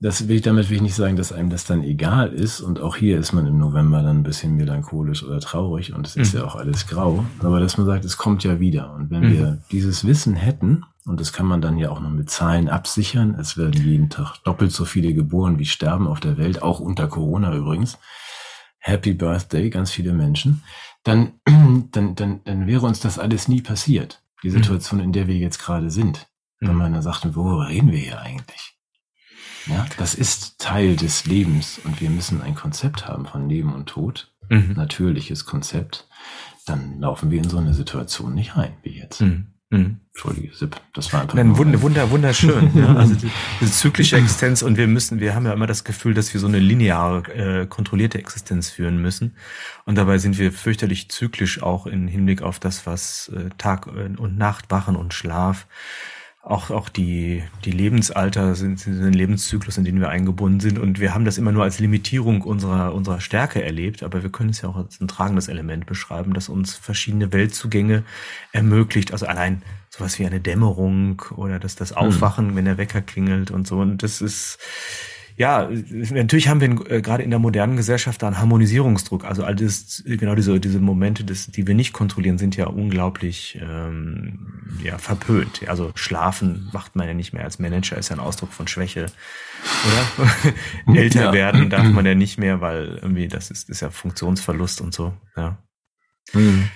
Das 0.00 0.28
will 0.28 0.36
ich, 0.36 0.42
damit 0.42 0.68
will 0.68 0.76
ich 0.76 0.82
nicht 0.82 0.96
sagen, 0.96 1.16
dass 1.16 1.32
einem 1.32 1.50
das 1.50 1.64
dann 1.64 1.82
egal 1.82 2.32
ist. 2.32 2.60
Und 2.60 2.80
auch 2.80 2.96
hier 2.96 3.18
ist 3.18 3.32
man 3.32 3.46
im 3.46 3.58
November 3.58 4.02
dann 4.02 4.18
ein 4.18 4.22
bisschen 4.22 4.56
melancholisch 4.56 5.22
oder 5.22 5.40
traurig 5.40 5.94
und 5.94 6.06
es 6.06 6.16
ist 6.16 6.34
mhm. 6.34 6.40
ja 6.40 6.46
auch 6.46 6.56
alles 6.56 6.86
grau. 6.86 7.24
Aber 7.40 7.60
dass 7.60 7.78
man 7.78 7.86
sagt, 7.86 8.04
es 8.04 8.16
kommt 8.16 8.44
ja 8.44 8.60
wieder. 8.60 8.92
Und 8.92 9.10
wenn 9.10 9.28
mhm. 9.28 9.32
wir 9.32 9.62
dieses 9.70 10.04
Wissen 10.04 10.34
hätten, 10.34 10.84
und 11.06 11.20
das 11.20 11.32
kann 11.32 11.46
man 11.46 11.60
dann 11.60 11.78
ja 11.78 11.90
auch 11.90 12.00
noch 12.00 12.10
mit 12.10 12.30
Zahlen 12.30 12.68
absichern. 12.68 13.36
Es 13.38 13.58
werden 13.58 13.82
jeden 13.82 14.08
Tag 14.08 14.38
doppelt 14.44 14.72
so 14.72 14.84
viele 14.86 15.12
geboren 15.12 15.58
wie 15.58 15.66
sterben 15.66 16.06
auf 16.06 16.20
der 16.20 16.38
Welt, 16.38 16.62
auch 16.62 16.80
unter 16.80 17.08
Corona 17.08 17.54
übrigens. 17.54 17.98
Happy 18.78 19.12
Birthday, 19.12 19.70
ganz 19.70 19.90
viele 19.90 20.12
Menschen. 20.12 20.62
Dann, 21.02 21.32
dann, 21.92 22.14
dann, 22.14 22.40
dann 22.44 22.66
wäre 22.66 22.86
uns 22.86 23.00
das 23.00 23.18
alles 23.18 23.48
nie 23.48 23.60
passiert. 23.60 24.22
Die 24.42 24.48
mhm. 24.48 24.54
Situation, 24.54 25.00
in 25.00 25.12
der 25.12 25.26
wir 25.26 25.36
jetzt 25.36 25.58
gerade 25.58 25.90
sind. 25.90 26.26
Wenn 26.60 26.72
mhm. 26.72 26.78
man 26.78 26.92
dann 26.94 27.02
sagt, 27.02 27.34
worüber 27.34 27.68
reden 27.68 27.90
wir 27.90 27.98
hier 27.98 28.20
eigentlich? 28.20 28.73
Ja, 29.66 29.86
das 29.96 30.14
ist 30.14 30.58
Teil 30.58 30.96
des 30.96 31.26
Lebens 31.26 31.80
und 31.84 32.00
wir 32.00 32.10
müssen 32.10 32.42
ein 32.42 32.54
Konzept 32.54 33.06
haben 33.06 33.26
von 33.26 33.48
Leben 33.48 33.74
und 33.74 33.86
Tod. 33.86 34.32
Mhm. 34.50 34.74
Natürliches 34.76 35.46
Konzept. 35.46 36.06
Dann 36.66 37.00
laufen 37.00 37.30
wir 37.30 37.38
in 37.38 37.48
so 37.48 37.58
eine 37.58 37.74
Situation 37.74 38.34
nicht 38.34 38.56
rein, 38.56 38.74
wie 38.82 38.98
jetzt. 38.98 39.20
Mhm. 39.20 39.54
Mhm. 39.70 40.00
Entschuldige, 40.12 40.54
Sipp, 40.54 40.76
das 40.92 41.12
war 41.12 41.22
einfach. 41.22 41.34
Nein, 41.34 41.56
wunder, 41.56 41.80
wunder, 41.82 42.10
wunderschön. 42.10 42.70
ja. 42.74 42.94
Also 42.94 43.14
die, 43.14 43.30
diese 43.60 43.72
zyklische 43.72 44.16
Existenz 44.16 44.62
und 44.62 44.76
wir 44.76 44.86
müssen, 44.86 45.18
wir 45.18 45.34
haben 45.34 45.46
ja 45.46 45.52
immer 45.52 45.66
das 45.66 45.82
Gefühl, 45.82 46.14
dass 46.14 46.32
wir 46.32 46.40
so 46.40 46.46
eine 46.46 46.58
lineare, 46.60 47.62
äh, 47.62 47.66
kontrollierte 47.66 48.18
Existenz 48.18 48.70
führen 48.70 48.98
müssen. 48.98 49.36
Und 49.84 49.96
dabei 49.96 50.18
sind 50.18 50.38
wir 50.38 50.52
fürchterlich 50.52 51.08
zyklisch 51.10 51.62
auch 51.62 51.86
im 51.86 52.06
Hinblick 52.06 52.42
auf 52.42 52.60
das, 52.60 52.86
was 52.86 53.28
äh, 53.34 53.48
Tag 53.58 53.86
und 53.86 54.38
Nacht, 54.38 54.70
Wachen 54.70 54.94
und 54.94 55.14
Schlaf 55.14 55.66
auch, 56.44 56.70
auch 56.70 56.90
die, 56.90 57.42
die 57.64 57.70
Lebensalter 57.70 58.54
sind, 58.54 58.78
sind 58.78 59.02
ein 59.02 59.14
Lebenszyklus, 59.14 59.78
in 59.78 59.84
den 59.84 59.98
wir 59.98 60.10
eingebunden 60.10 60.60
sind. 60.60 60.78
Und 60.78 61.00
wir 61.00 61.14
haben 61.14 61.24
das 61.24 61.38
immer 61.38 61.52
nur 61.52 61.62
als 61.64 61.78
Limitierung 61.78 62.42
unserer, 62.42 62.94
unserer 62.94 63.20
Stärke 63.20 63.62
erlebt. 63.62 64.02
Aber 64.02 64.22
wir 64.22 64.30
können 64.30 64.50
es 64.50 64.60
ja 64.60 64.68
auch 64.68 64.76
als 64.76 65.00
ein 65.00 65.08
tragendes 65.08 65.48
Element 65.48 65.86
beschreiben, 65.86 66.34
das 66.34 66.50
uns 66.50 66.74
verschiedene 66.74 67.32
Weltzugänge 67.32 68.04
ermöglicht. 68.52 69.12
Also 69.12 69.26
allein 69.26 69.62
sowas 69.88 70.18
wie 70.18 70.26
eine 70.26 70.40
Dämmerung 70.40 71.22
oder 71.34 71.58
das, 71.58 71.76
das 71.76 71.90
hm. 71.90 71.96
Aufwachen, 71.96 72.48
mhm. 72.48 72.56
wenn 72.56 72.64
der 72.66 72.76
Wecker 72.76 73.00
klingelt 73.00 73.50
und 73.50 73.66
so. 73.66 73.78
Und 73.78 74.02
das 74.02 74.20
ist, 74.20 74.58
ja, 75.36 75.68
natürlich 76.12 76.48
haben 76.48 76.60
wir 76.60 76.90
äh, 76.90 77.02
gerade 77.02 77.24
in 77.24 77.30
der 77.30 77.40
modernen 77.40 77.76
Gesellschaft 77.76 78.22
da 78.22 78.28
einen 78.28 78.38
Harmonisierungsdruck. 78.38 79.24
Also 79.24 79.42
all 79.42 79.56
das, 79.56 80.02
genau 80.06 80.36
diese, 80.36 80.60
diese 80.60 80.78
Momente, 80.78 81.24
das, 81.24 81.48
die 81.48 81.66
wir 81.66 81.74
nicht 81.74 81.92
kontrollieren, 81.92 82.38
sind 82.38 82.56
ja 82.56 82.66
unglaublich 82.66 83.58
ähm, 83.60 84.62
ja, 84.82 84.98
verpönt. 84.98 85.68
Also 85.68 85.90
schlafen 85.96 86.68
macht 86.72 86.94
man 86.94 87.08
ja 87.08 87.14
nicht 87.14 87.32
mehr 87.32 87.44
als 87.44 87.58
Manager, 87.58 87.96
ist 87.96 88.10
ja 88.10 88.16
ein 88.16 88.20
Ausdruck 88.20 88.52
von 88.52 88.68
Schwäche. 88.68 89.06
Oder? 89.86 90.30
Älter 90.96 91.24
ja. 91.24 91.32
werden 91.32 91.68
darf 91.68 91.88
man 91.88 92.06
ja 92.06 92.14
nicht 92.14 92.38
mehr, 92.38 92.60
weil 92.60 92.98
irgendwie 93.02 93.26
das 93.26 93.50
ist, 93.50 93.68
ist 93.68 93.80
ja 93.80 93.90
Funktionsverlust 93.90 94.80
und 94.80 94.94
so. 94.94 95.14
Ja. 95.36 95.58
Mhm. 96.32 96.68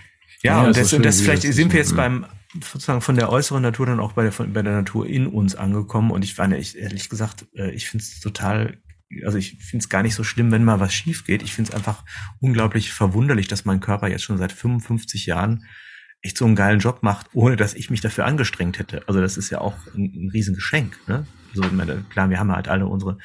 Ja, 0.42 0.62
ja, 0.62 0.66
und 0.66 0.76
das, 0.76 0.92
und 0.92 1.04
das 1.04 1.20
vielleicht 1.20 1.42
sind 1.42 1.72
wir 1.72 1.78
jetzt 1.78 1.96
beim 1.96 2.26
sozusagen 2.54 3.00
von 3.00 3.16
der 3.16 3.30
äußeren 3.30 3.62
Natur 3.62 3.86
dann 3.86 4.00
auch 4.00 4.12
bei 4.12 4.22
der, 4.22 4.32
von, 4.32 4.52
bei 4.52 4.62
der 4.62 4.74
Natur 4.74 5.06
in 5.06 5.26
uns 5.26 5.54
angekommen. 5.54 6.10
Und 6.10 6.24
ich 6.24 6.34
fand, 6.34 6.54
ich, 6.54 6.78
ehrlich 6.78 7.08
gesagt, 7.08 7.46
äh, 7.54 7.70
ich 7.70 7.88
finde 7.88 8.02
es 8.02 8.20
total, 8.20 8.78
also 9.24 9.38
ich 9.38 9.58
finde 9.58 9.82
es 9.82 9.88
gar 9.88 10.02
nicht 10.02 10.14
so 10.14 10.24
schlimm, 10.24 10.50
wenn 10.50 10.64
mal 10.64 10.80
was 10.80 10.94
schief 10.94 11.24
geht. 11.24 11.42
Ich 11.42 11.54
finde 11.54 11.70
es 11.70 11.76
einfach 11.76 12.04
unglaublich 12.40 12.92
verwunderlich, 12.92 13.48
dass 13.48 13.64
mein 13.64 13.80
Körper 13.80 14.08
jetzt 14.08 14.24
schon 14.24 14.38
seit 14.38 14.52
55 14.52 15.26
Jahren 15.26 15.64
echt 16.22 16.38
so 16.38 16.46
einen 16.46 16.56
geilen 16.56 16.80
Job 16.80 17.02
macht, 17.02 17.28
ohne 17.32 17.56
dass 17.56 17.74
ich 17.74 17.90
mich 17.90 18.00
dafür 18.00 18.24
angestrengt 18.24 18.78
hätte. 18.78 19.06
Also 19.06 19.20
das 19.20 19.36
ist 19.36 19.50
ja 19.50 19.60
auch 19.60 19.76
ein, 19.94 20.12
ein 20.14 20.30
Riesengeschenk. 20.30 20.98
Ne? 21.06 21.26
Also 21.50 21.68
klar, 22.10 22.30
wir 22.30 22.38
haben 22.38 22.52
halt 22.52 22.68
alle 22.68 22.86
unsere 22.86 23.18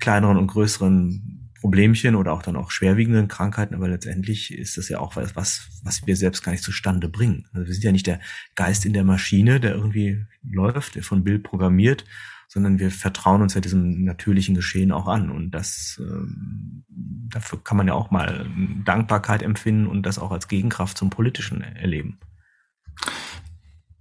kleineren 0.00 0.36
und 0.36 0.48
größeren 0.48 1.41
Problemchen 1.62 2.16
oder 2.16 2.32
auch 2.32 2.42
dann 2.42 2.56
auch 2.56 2.72
schwerwiegenden 2.72 3.28
Krankheiten, 3.28 3.76
aber 3.76 3.86
letztendlich 3.86 4.52
ist 4.52 4.76
das 4.76 4.88
ja 4.88 4.98
auch 4.98 5.14
was, 5.14 5.36
was, 5.84 6.06
wir 6.06 6.16
selbst 6.16 6.42
gar 6.42 6.50
nicht 6.50 6.64
zustande 6.64 7.08
bringen. 7.08 7.46
Also 7.52 7.68
wir 7.68 7.72
sind 7.72 7.84
ja 7.84 7.92
nicht 7.92 8.08
der 8.08 8.18
Geist 8.56 8.84
in 8.84 8.92
der 8.92 9.04
Maschine, 9.04 9.60
der 9.60 9.76
irgendwie 9.76 10.24
läuft, 10.42 10.96
der 10.96 11.04
von 11.04 11.22
Bild 11.22 11.44
programmiert, 11.44 12.04
sondern 12.48 12.80
wir 12.80 12.90
vertrauen 12.90 13.42
uns 13.42 13.54
ja 13.54 13.60
diesem 13.60 14.02
natürlichen 14.02 14.56
Geschehen 14.56 14.90
auch 14.90 15.06
an. 15.06 15.30
Und 15.30 15.52
das 15.52 16.02
ähm, 16.02 16.82
dafür 16.88 17.62
kann 17.62 17.76
man 17.76 17.86
ja 17.86 17.94
auch 17.94 18.10
mal 18.10 18.44
Dankbarkeit 18.84 19.44
empfinden 19.44 19.86
und 19.86 20.02
das 20.02 20.18
auch 20.18 20.32
als 20.32 20.48
Gegenkraft 20.48 20.98
zum 20.98 21.10
Politischen 21.10 21.62
erleben. 21.62 22.18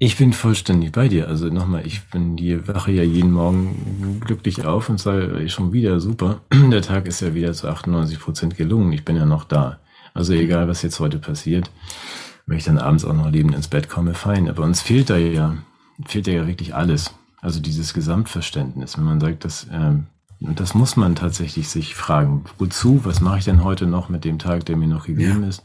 Ich 0.04 0.18
bin 0.18 0.34
vollständig 0.34 0.94
bei 0.94 1.08
dir. 1.08 1.28
Also 1.28 1.50
nochmal, 1.50 1.86
ich 1.86 2.02
bin 2.06 2.36
die 2.36 2.68
wache 2.68 2.92
ja 2.92 3.04
jeden 3.04 3.32
Morgen 3.32 4.20
glücklich 4.26 4.66
auf 4.66 4.90
und 4.90 5.00
sage 5.00 5.48
schon 5.48 5.74
wieder 5.74 6.00
super. 6.00 6.42
Der 6.52 6.82
Tag 6.82 7.06
ist 7.06 7.22
ja 7.22 7.36
wieder 7.36 7.54
zu 7.54 7.68
98 7.68 8.20
Prozent 8.20 8.58
gelungen. 8.58 8.92
Ich 8.94 9.06
bin 9.06 9.16
ja 9.16 9.28
noch 9.28 9.44
da. 9.44 9.78
Also 10.16 10.34
egal, 10.34 10.68
was 10.68 10.82
jetzt 10.82 11.00
heute 11.00 11.20
passiert, 11.20 11.70
wenn 12.48 12.58
ich 12.58 12.64
dann 12.64 12.80
abends 12.80 13.06
auch 13.06 13.14
noch 13.14 13.30
lebend 13.30 13.54
ins 13.54 13.68
Bett 13.68 13.90
komme, 13.90 14.16
fein. 14.16 14.50
Aber 14.50 14.64
uns 14.64 14.82
fehlt 14.82 15.12
da 15.12 15.18
ja, 15.18 15.56
fehlt 16.08 16.26
da 16.26 16.32
ja 16.32 16.48
wirklich 16.48 16.74
alles. 16.74 17.14
Also 17.40 17.60
dieses 17.60 17.94
Gesamtverständnis. 17.94 18.98
Wenn 18.98 19.06
man 19.06 19.20
sagt, 19.20 19.46
dass, 19.46 19.68
ähm, 19.72 20.08
das 20.40 20.74
muss 20.74 20.96
man 20.96 21.14
tatsächlich 21.14 21.70
sich 21.70 21.94
fragen. 21.94 22.46
Wozu? 22.58 23.02
Was 23.04 23.22
mache 23.22 23.38
ich 23.38 23.46
denn 23.46 23.64
heute 23.64 23.86
noch 23.86 24.10
mit 24.10 24.26
dem 24.26 24.40
Tag, 24.40 24.66
der 24.66 24.78
mir 24.78 24.88
noch 24.88 25.06
gegeben 25.06 25.44
ja. 25.44 25.50
ist? 25.50 25.62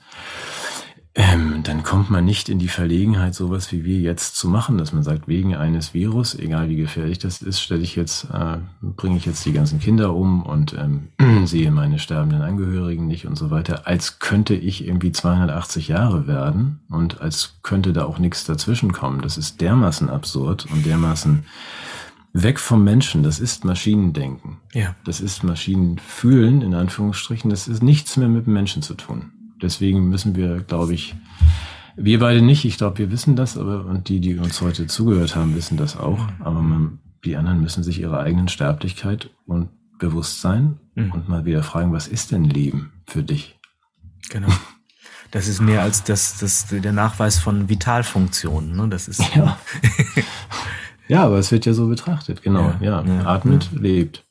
Ähm, 1.19 1.63
dann 1.63 1.83
kommt 1.83 2.11
man 2.11 2.27
nicht 2.27 2.51
in 2.51 2.59
die 2.59 2.69
Verlegenheit, 2.69 3.35
sowas 3.35 3.73
wie 3.73 3.87
wir 3.87 3.99
jetzt 3.99 4.37
zu 4.37 4.49
machen, 4.49 4.77
dass 4.77 4.93
man 4.93 5.03
sagt, 5.03 5.27
wegen 5.27 5.57
eines 5.57 5.95
Virus, 5.95 6.35
egal 6.35 6.69
wie 6.69 6.77
gefährlich 6.77 7.19
das 7.19 7.41
ist, 7.41 7.59
stelle 7.59 7.81
ich 7.81 7.97
jetzt, 7.97 8.25
äh, 8.25 8.59
bringe 8.83 9.17
ich 9.17 9.25
jetzt 9.25 9.47
die 9.47 9.55
ganzen 9.55 9.81
Kinder 9.81 10.15
um 10.15 10.43
und 10.43 10.75
ähm, 10.75 11.09
sehe 11.47 11.71
meine 11.71 11.99
sterbenden 11.99 12.43
Angehörigen 12.43 13.07
nicht 13.07 13.27
und 13.27 13.37
so 13.37 13.51
weiter, 13.51 13.87
als 13.87 14.19
könnte 14.19 14.55
ich 14.55 14.87
irgendwie 14.87 15.11
280 15.11 15.89
Jahre 15.89 16.27
werden 16.27 16.81
und 16.91 17.23
als 17.23 17.61
könnte 17.63 17.95
da 17.95 18.05
auch 18.05 18.19
nichts 18.19 18.45
dazwischen 18.45 18.93
kommen. 18.93 19.23
Das 19.23 19.39
ist 19.39 19.63
dermaßen 19.63 20.11
absurd 20.11 20.67
und 20.71 20.85
dermaßen 20.85 21.47
weg 22.35 22.61
vom 22.61 22.85
Menschen. 22.85 23.23
Das 23.23 23.41
ist 23.41 23.65
Maschinendenken. 23.65 24.59
Ja. 24.75 24.95
Das 25.07 25.23
ist 25.23 25.45
Maschinenfühlen, 25.45 26.61
in 26.61 26.75
Anführungsstrichen. 26.75 27.49
Das 27.49 27.69
ist 27.69 27.83
nichts 27.83 28.19
mehr 28.19 28.29
mit 28.29 28.45
dem 28.45 28.53
Menschen 28.53 28.83
zu 28.83 28.93
tun 28.93 29.33
deswegen 29.63 30.09
müssen 30.09 30.37
wir, 30.37 30.61
glaube 30.61 30.95
ich, 30.95 31.15
wir 31.97 32.19
beide 32.19 32.43
nicht, 32.43 32.65
ich 32.65 32.77
glaube, 32.77 32.99
wir 32.99 33.11
wissen 33.11 33.37
das, 33.37 33.57
aber 33.57 33.87
und 33.87 34.09
die, 34.09 34.21
die 34.21 34.37
uns 34.39 34.61
heute 34.61 34.87
zugehört 34.87 35.35
haben, 35.35 35.57
wissen 35.57 35.77
das 35.77 35.97
auch. 35.97 36.29
Aber 36.41 36.61
man, 36.61 36.99
die 37.25 37.37
anderen 37.37 37.61
müssen 37.61 37.83
sich 37.83 38.01
ihrer 38.01 38.21
eigenen 38.21 38.49
Sterblichkeit 38.49 39.31
und 39.47 39.71
Bewusstsein 39.99 40.79
mhm. 40.95 41.13
und 41.13 41.29
mal 41.29 41.47
wieder 41.47 41.63
fragen, 41.63 41.93
was 41.93 42.07
ist 42.07 42.33
denn 42.33 42.45
Leben 42.45 42.93
für 43.07 43.23
dich? 43.23 43.59
Genau. 44.29 44.49
Das 45.31 45.49
ist 45.49 45.61
mehr 45.61 45.83
als 45.83 46.05
das, 46.05 46.39
das, 46.39 46.67
der 46.69 46.93
Nachweis 46.93 47.39
von 47.39 47.69
Vitalfunktionen. 47.69 48.77
Ne? 48.77 48.89
Das 48.89 49.09
ist 49.09 49.35
ja. 49.35 49.59
ja, 51.09 51.25
aber 51.25 51.39
es 51.39 51.51
wird 51.51 51.67
ja 51.67 51.73
so 51.73 51.89
betrachtet, 51.89 52.43
genau. 52.43 52.75
Ja, 52.81 53.03
ja. 53.03 53.05
ja. 53.05 53.27
atmet, 53.27 53.71
lebt. 53.73 54.26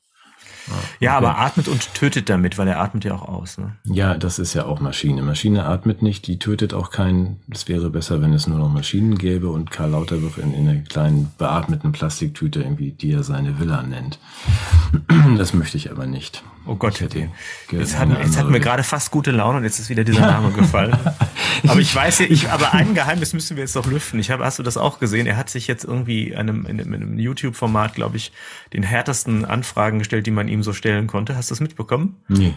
Ja, 1.00 1.18
okay. 1.18 1.26
aber 1.28 1.38
atmet 1.38 1.68
und 1.68 1.94
tötet 1.94 2.30
damit, 2.30 2.58
weil 2.58 2.68
er 2.68 2.80
atmet 2.80 3.04
ja 3.06 3.14
auch 3.14 3.28
aus. 3.28 3.58
Ne? 3.58 3.76
Ja, 3.86 4.16
das 4.18 4.40
ist 4.40 4.54
ja 4.54 4.66
auch 4.66 4.80
Maschine. 4.80 5.22
Maschine 5.22 5.66
atmet 5.66 6.02
nicht, 6.02 6.28
die 6.28 6.40
tötet 6.40 6.74
auch 6.74 6.90
keinen. 6.90 7.40
Es 7.52 7.68
wäre 7.68 7.90
besser, 7.90 8.22
wenn 8.22 8.34
es 8.34 8.48
nur 8.48 8.60
noch 8.60 8.72
Maschinen 8.72 9.18
gäbe 9.18 9.50
und 9.50 9.72
Karl 9.72 9.92
Lauterbach 9.92 10.38
in, 10.38 10.54
in 10.54 10.68
einer 10.68 10.82
kleinen 10.82 11.32
beatmeten 11.38 11.92
Plastiktüte 11.92 12.62
irgendwie, 12.62 12.92
die 12.92 13.12
er 13.12 13.24
seine 13.24 13.60
Villa 13.60 13.84
nennt. 13.84 14.20
Das 15.38 15.54
möchte 15.54 15.78
ich 15.78 15.92
aber 15.92 16.06
nicht. 16.06 16.44
Oh 16.68 16.76
Gott, 16.76 17.00
jetzt 17.00 18.00
hatten, 18.00 18.16
jetzt 18.20 18.38
hatten 18.38 18.52
wir 18.52 18.60
gerade 18.60 18.84
fast 18.84 19.12
gute 19.12 19.32
Laune 19.32 19.60
und 19.60 19.64
jetzt 19.64 19.80
ist 19.80 19.90
wieder 19.90 20.04
dieser 20.04 20.22
Name 20.26 20.52
gefallen. 20.52 20.98
aber 21.68 21.80
ich 21.80 21.96
weiß 21.96 22.20
ja, 22.20 22.26
ich, 22.28 22.50
aber 22.50 22.74
ein 22.74 22.96
Geheimnis 22.96 23.34
müssen 23.34 23.56
wir 23.56 23.64
jetzt 23.64 23.76
doch 23.76 23.86
lüften. 23.86 24.20
Ich 24.20 24.32
habe, 24.32 24.44
hast 24.44 24.58
du 24.58 24.64
das 24.64 24.78
auch 24.78 25.00
gesehen? 25.00 25.28
Er 25.28 25.38
hat 25.38 25.50
sich 25.50 25.68
jetzt 25.68 25.84
irgendwie 25.84 26.36
einem, 26.36 26.66
in 26.66 26.80
einem, 26.80 26.94
einem 26.94 27.20
YouTube-Format, 27.20 27.94
glaube 27.94 28.18
ich, 28.18 28.32
den 28.74 28.84
härtesten 28.84 29.46
Anfragen 29.46 30.00
gestellt, 30.00 30.26
die 30.26 30.32
man 30.32 30.48
ihm 30.48 30.64
so 30.64 30.74
stellen 30.74 31.08
konnte. 31.08 31.36
Hast 31.36 31.52
du 31.52 31.54
das 31.54 31.62
mitbekommen? 31.62 32.24
Nee. 32.28 32.56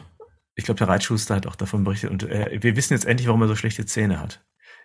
Ich 0.55 0.65
glaube, 0.65 0.79
der 0.79 0.89
Reitschuster 0.89 1.37
hat 1.37 1.47
auch 1.47 1.57
davon 1.57 1.85
berichtet 1.85 2.11
und 2.11 2.25
äh, 2.25 2.59
wir 2.61 2.77
wissen 2.77 2.95
jetzt 2.95 3.05
endlich, 3.05 3.29
warum 3.29 3.43
er 3.43 3.49
so 3.49 3.57
schlechte 3.57 3.87
Zähne 3.87 4.21
hat. 4.21 4.41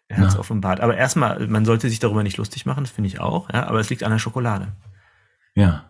Er 0.07 0.17
hat 0.17 0.27
es 0.27 0.37
offenbart. 0.37 0.81
Aber 0.81 0.97
erstmal, 0.97 1.47
man 1.47 1.65
sollte 1.65 1.89
sich 1.89 1.99
darüber 1.99 2.23
nicht 2.23 2.37
lustig 2.37 2.65
machen, 2.65 2.83
das 2.83 2.91
finde 2.91 3.07
ich 3.07 3.19
auch, 3.19 3.49
ja, 3.51 3.67
aber 3.67 3.79
es 3.79 3.89
liegt 3.89 4.03
an 4.03 4.11
der 4.11 4.19
Schokolade. 4.19 4.73
Ja. 5.55 5.85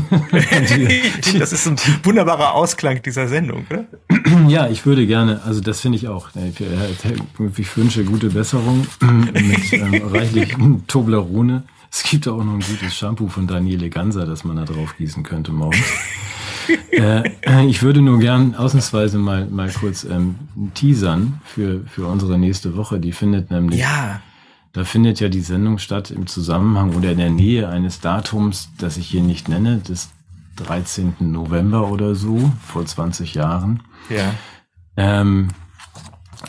das 1.38 1.52
ist 1.52 1.66
ein 1.66 1.76
wunderbarer 2.02 2.54
Ausklang 2.54 3.02
dieser 3.02 3.28
Sendung, 3.28 3.66
oder? 3.70 3.84
Ja, 4.48 4.68
ich 4.68 4.86
würde 4.86 5.06
gerne, 5.06 5.40
also 5.44 5.60
das 5.60 5.80
finde 5.80 5.96
ich 5.98 6.08
auch. 6.08 6.30
Ich 7.56 7.76
wünsche 7.76 8.04
gute 8.04 8.30
Besserung 8.30 8.86
mit 9.00 9.72
ähm, 9.72 10.02
reichlich 10.12 10.56
Toblerone. 10.86 11.64
Es 11.90 12.02
gibt 12.04 12.26
auch 12.26 12.42
noch 12.42 12.54
ein 12.54 12.60
gutes 12.60 12.96
Shampoo 12.96 13.28
von 13.28 13.46
Daniele 13.46 13.90
Ganser, 13.90 14.24
das 14.24 14.44
man 14.44 14.56
da 14.56 14.64
drauf 14.64 14.96
gießen 14.96 15.22
könnte 15.22 15.52
morgens. 15.52 15.84
äh, 16.90 17.66
ich 17.66 17.82
würde 17.82 18.00
nur 18.00 18.18
gern 18.18 18.54
ausnahmsweise 18.54 19.18
mal, 19.18 19.46
mal 19.46 19.70
kurz 19.70 20.04
ähm, 20.04 20.36
teasern 20.74 21.40
für, 21.44 21.82
für 21.86 22.06
unsere 22.06 22.38
nächste 22.38 22.76
Woche. 22.76 22.98
Die 22.98 23.12
findet 23.12 23.50
nämlich 23.50 23.80
ja. 23.80 24.22
Da 24.72 24.84
findet 24.84 25.20
ja 25.20 25.28
die 25.28 25.40
Sendung 25.40 25.78
statt 25.78 26.10
im 26.10 26.26
Zusammenhang 26.26 26.94
oder 26.94 27.12
in 27.12 27.18
der 27.18 27.30
Nähe 27.30 27.68
eines 27.68 28.00
Datums, 28.00 28.70
das 28.78 28.96
ich 28.96 29.06
hier 29.06 29.22
nicht 29.22 29.48
nenne, 29.48 29.78
des 29.78 30.10
13. 30.56 31.14
November 31.20 31.88
oder 31.90 32.14
so, 32.14 32.50
vor 32.66 32.84
20 32.84 33.34
Jahren. 33.34 33.82
Ja. 34.08 34.34
Ähm, 34.96 35.48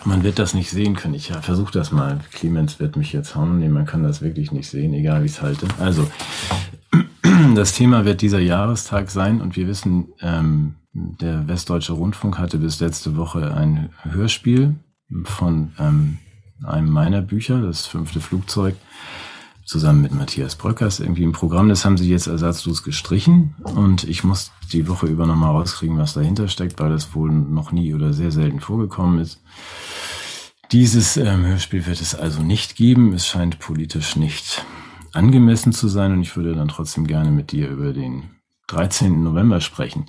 man 0.06 0.24
wird 0.24 0.40
das 0.40 0.54
nicht 0.54 0.70
sehen 0.70 0.96
können. 0.96 1.14
Ich 1.14 1.28
versuche 1.28 1.72
das 1.72 1.92
mal. 1.92 2.20
Clemens 2.32 2.80
wird 2.80 2.96
mich 2.96 3.14
jetzt 3.14 3.36
hauen. 3.36 3.60
Nee, 3.60 3.70
man 3.70 3.86
kann 3.86 4.04
das 4.04 4.22
wirklich 4.22 4.52
nicht 4.52 4.70
sehen, 4.70 4.94
egal 4.94 5.22
wie 5.22 5.26
ich 5.26 5.34
es 5.34 5.42
halte. 5.42 5.68
Also, 5.80 6.10
das 7.56 7.74
Thema 7.74 8.06
wird 8.06 8.22
dieser 8.22 8.40
Jahrestag 8.40 9.12
sein 9.12 9.42
und 9.42 9.56
wir 9.56 9.68
wissen, 9.68 10.08
ähm, 10.22 10.76
der 10.94 11.48
Westdeutsche 11.48 11.94
Rundfunk 11.94 12.38
hatte 12.38 12.58
bis 12.58 12.80
letzte 12.80 13.18
Woche 13.18 13.54
ein 13.54 13.90
Hörspiel 14.04 14.76
von 15.24 15.74
ähm, 15.80 16.18
einem 16.66 16.90
meiner 16.90 17.22
Bücher, 17.22 17.62
das 17.62 17.86
fünfte 17.86 18.22
Flugzeug, 18.22 18.76
zusammen 19.66 20.02
mit 20.02 20.14
Matthias 20.14 20.56
Bröckers 20.56 21.00
irgendwie 21.00 21.24
im 21.24 21.32
Programm. 21.32 21.70
Das 21.70 21.86
haben 21.86 21.98
sie 21.98 22.10
jetzt 22.10 22.28
ersatzlos 22.28 22.84
gestrichen 22.84 23.56
und 23.64 24.04
ich 24.04 24.24
muss 24.24 24.52
die 24.72 24.88
Woche 24.88 25.08
über 25.08 25.26
nochmal 25.26 25.52
rauskriegen, 25.52 25.98
was 25.98 26.14
dahinter 26.14 26.48
steckt, 26.48 26.80
weil 26.80 26.90
das 26.90 27.16
wohl 27.16 27.32
noch 27.32 27.72
nie 27.72 27.94
oder 27.94 28.14
sehr 28.14 28.32
selten 28.32 28.60
vorgekommen 28.60 29.20
ist. 29.20 29.42
Dieses 30.72 31.18
ähm, 31.18 31.46
Hörspiel 31.46 31.86
wird 31.86 32.02
es 32.02 32.16
also 32.16 32.42
nicht 32.42 32.76
geben. 32.76 33.14
Es 33.14 33.28
scheint 33.28 33.60
politisch 33.60 34.16
nicht 34.16 34.66
angemessen 35.14 35.72
zu 35.72 35.88
sein 35.88 36.12
und 36.12 36.22
ich 36.22 36.36
würde 36.36 36.56
dann 36.56 36.68
trotzdem 36.68 37.06
gerne 37.06 37.32
mit 37.32 37.52
dir 37.52 37.70
über 37.70 37.94
den 37.94 38.32
13. 38.68 39.24
November 39.24 39.62
sprechen. 39.62 40.08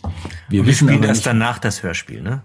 Wir, 0.48 0.62
wir 0.62 0.66
wissen 0.66 0.88
spielen 0.88 1.02
erst 1.02 1.26
danach 1.26 1.58
das 1.58 1.82
Hörspiel, 1.82 2.22
ne? 2.22 2.42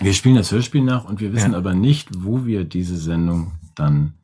Wir 0.00 0.14
spielen 0.14 0.36
das 0.36 0.52
Hörspiel 0.52 0.82
nach 0.82 1.04
und 1.04 1.20
wir 1.20 1.32
wissen 1.32 1.52
ja. 1.52 1.58
aber 1.58 1.74
nicht, 1.74 2.22
wo 2.22 2.46
wir 2.46 2.64
diese 2.64 2.96
Sendung 2.96 3.52
dann 3.74 4.14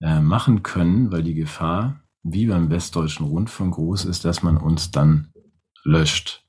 äh, 0.00 0.20
machen 0.20 0.62
können, 0.62 1.10
weil 1.10 1.24
die 1.24 1.34
Gefahr, 1.34 2.00
wie 2.22 2.46
beim 2.46 2.70
Westdeutschen 2.70 3.26
Rundfunk, 3.26 3.74
groß 3.74 4.04
ist, 4.04 4.24
dass 4.24 4.44
man 4.44 4.56
uns 4.56 4.92
dann 4.92 5.32
löscht. 5.82 6.44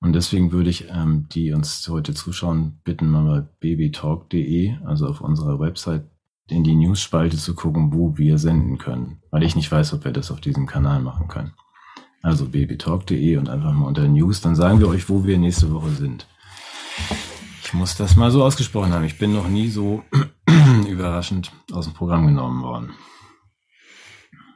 Und 0.00 0.12
deswegen 0.12 0.52
würde 0.52 0.68
ich 0.68 0.88
ähm, 0.90 1.26
die 1.32 1.52
uns 1.52 1.88
heute 1.88 2.12
zuschauen, 2.12 2.80
bitten, 2.84 3.10
mal 3.10 3.24
bei 3.24 3.48
babytalk.de, 3.60 4.76
also 4.84 5.06
auf 5.06 5.22
unserer 5.22 5.58
Website, 5.58 6.04
in 6.50 6.64
die 6.64 6.76
News-Spalte 6.76 7.36
zu 7.36 7.54
gucken, 7.54 7.92
wo 7.92 8.16
wir 8.16 8.38
senden 8.38 8.78
können. 8.78 9.22
Weil 9.30 9.42
ich 9.42 9.56
nicht 9.56 9.72
weiß, 9.72 9.94
ob 9.94 10.04
wir 10.04 10.12
das 10.12 10.30
auf 10.30 10.40
diesem 10.40 10.66
Kanal 10.66 11.00
machen 11.00 11.28
können. 11.28 11.52
Also 12.22 12.46
babytalk.de 12.46 13.38
und 13.38 13.48
einfach 13.48 13.72
mal 13.72 13.86
unter 13.86 14.06
News, 14.06 14.40
dann 14.40 14.54
sagen 14.54 14.80
wir 14.80 14.88
euch, 14.88 15.08
wo 15.08 15.24
wir 15.24 15.38
nächste 15.38 15.72
Woche 15.72 15.90
sind. 15.90 16.26
Ich 17.68 17.74
muss 17.74 17.96
das 17.96 18.16
mal 18.16 18.30
so 18.30 18.42
ausgesprochen 18.42 18.94
haben. 18.94 19.04
Ich 19.04 19.18
bin 19.18 19.34
noch 19.34 19.46
nie 19.46 19.68
so 19.68 20.02
überraschend 20.88 21.52
aus 21.70 21.84
dem 21.84 21.92
Programm 21.92 22.26
genommen 22.26 22.62
worden. 22.62 22.94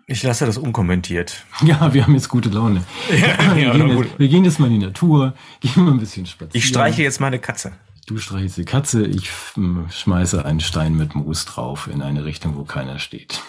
Ich 0.07 0.23
lasse 0.23 0.47
das 0.47 0.57
unkommentiert. 0.57 1.45
Ja, 1.63 1.93
wir 1.93 2.05
haben 2.05 2.15
jetzt 2.15 2.31
gute 2.31 2.49
Laune. 2.49 2.83
Ja, 3.11 3.55
wir, 3.55 3.63
ja, 3.65 3.73
gehen 3.75 3.89
jetzt, 3.99 4.19
wir, 4.19 4.29
gehen 4.29 4.45
jetzt, 4.47 4.59
mal 4.61 4.69
in 4.69 4.81
die 4.81 4.87
Natur, 4.87 5.35
gehen 5.61 5.85
mal 5.85 5.91
ein 5.91 5.99
bisschen 5.99 6.25
spazieren. 6.25 6.57
Ich 6.57 6.67
streiche 6.67 7.03
jetzt 7.03 7.21
meine 7.21 7.39
Katze. 7.39 7.73
Du 8.07 8.17
streichelst 8.17 8.57
die 8.57 8.65
Katze, 8.65 9.07
ich 9.07 9.31
schmeiße 9.91 10.43
einen 10.47 10.61
Stein 10.61 10.97
mit 10.97 11.15
Moos 11.15 11.45
drauf 11.45 11.91
in 11.93 12.01
eine 12.01 12.25
Richtung, 12.25 12.57
wo 12.57 12.65
keiner 12.65 12.99
steht. 12.99 13.43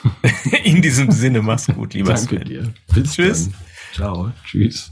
in 0.65 0.81
diesem 0.81 1.09
Sinne, 1.11 1.41
mach's 1.41 1.67
gut, 1.67 1.93
lieber 1.93 2.13
Danke 2.13 2.35
Sven. 2.35 2.45
dir. 2.45 2.73
Bis 2.93 3.13
Tschüss. 3.13 3.45
Dann. 3.45 3.55
Ciao. 3.93 4.31
Tschüss. 4.43 4.89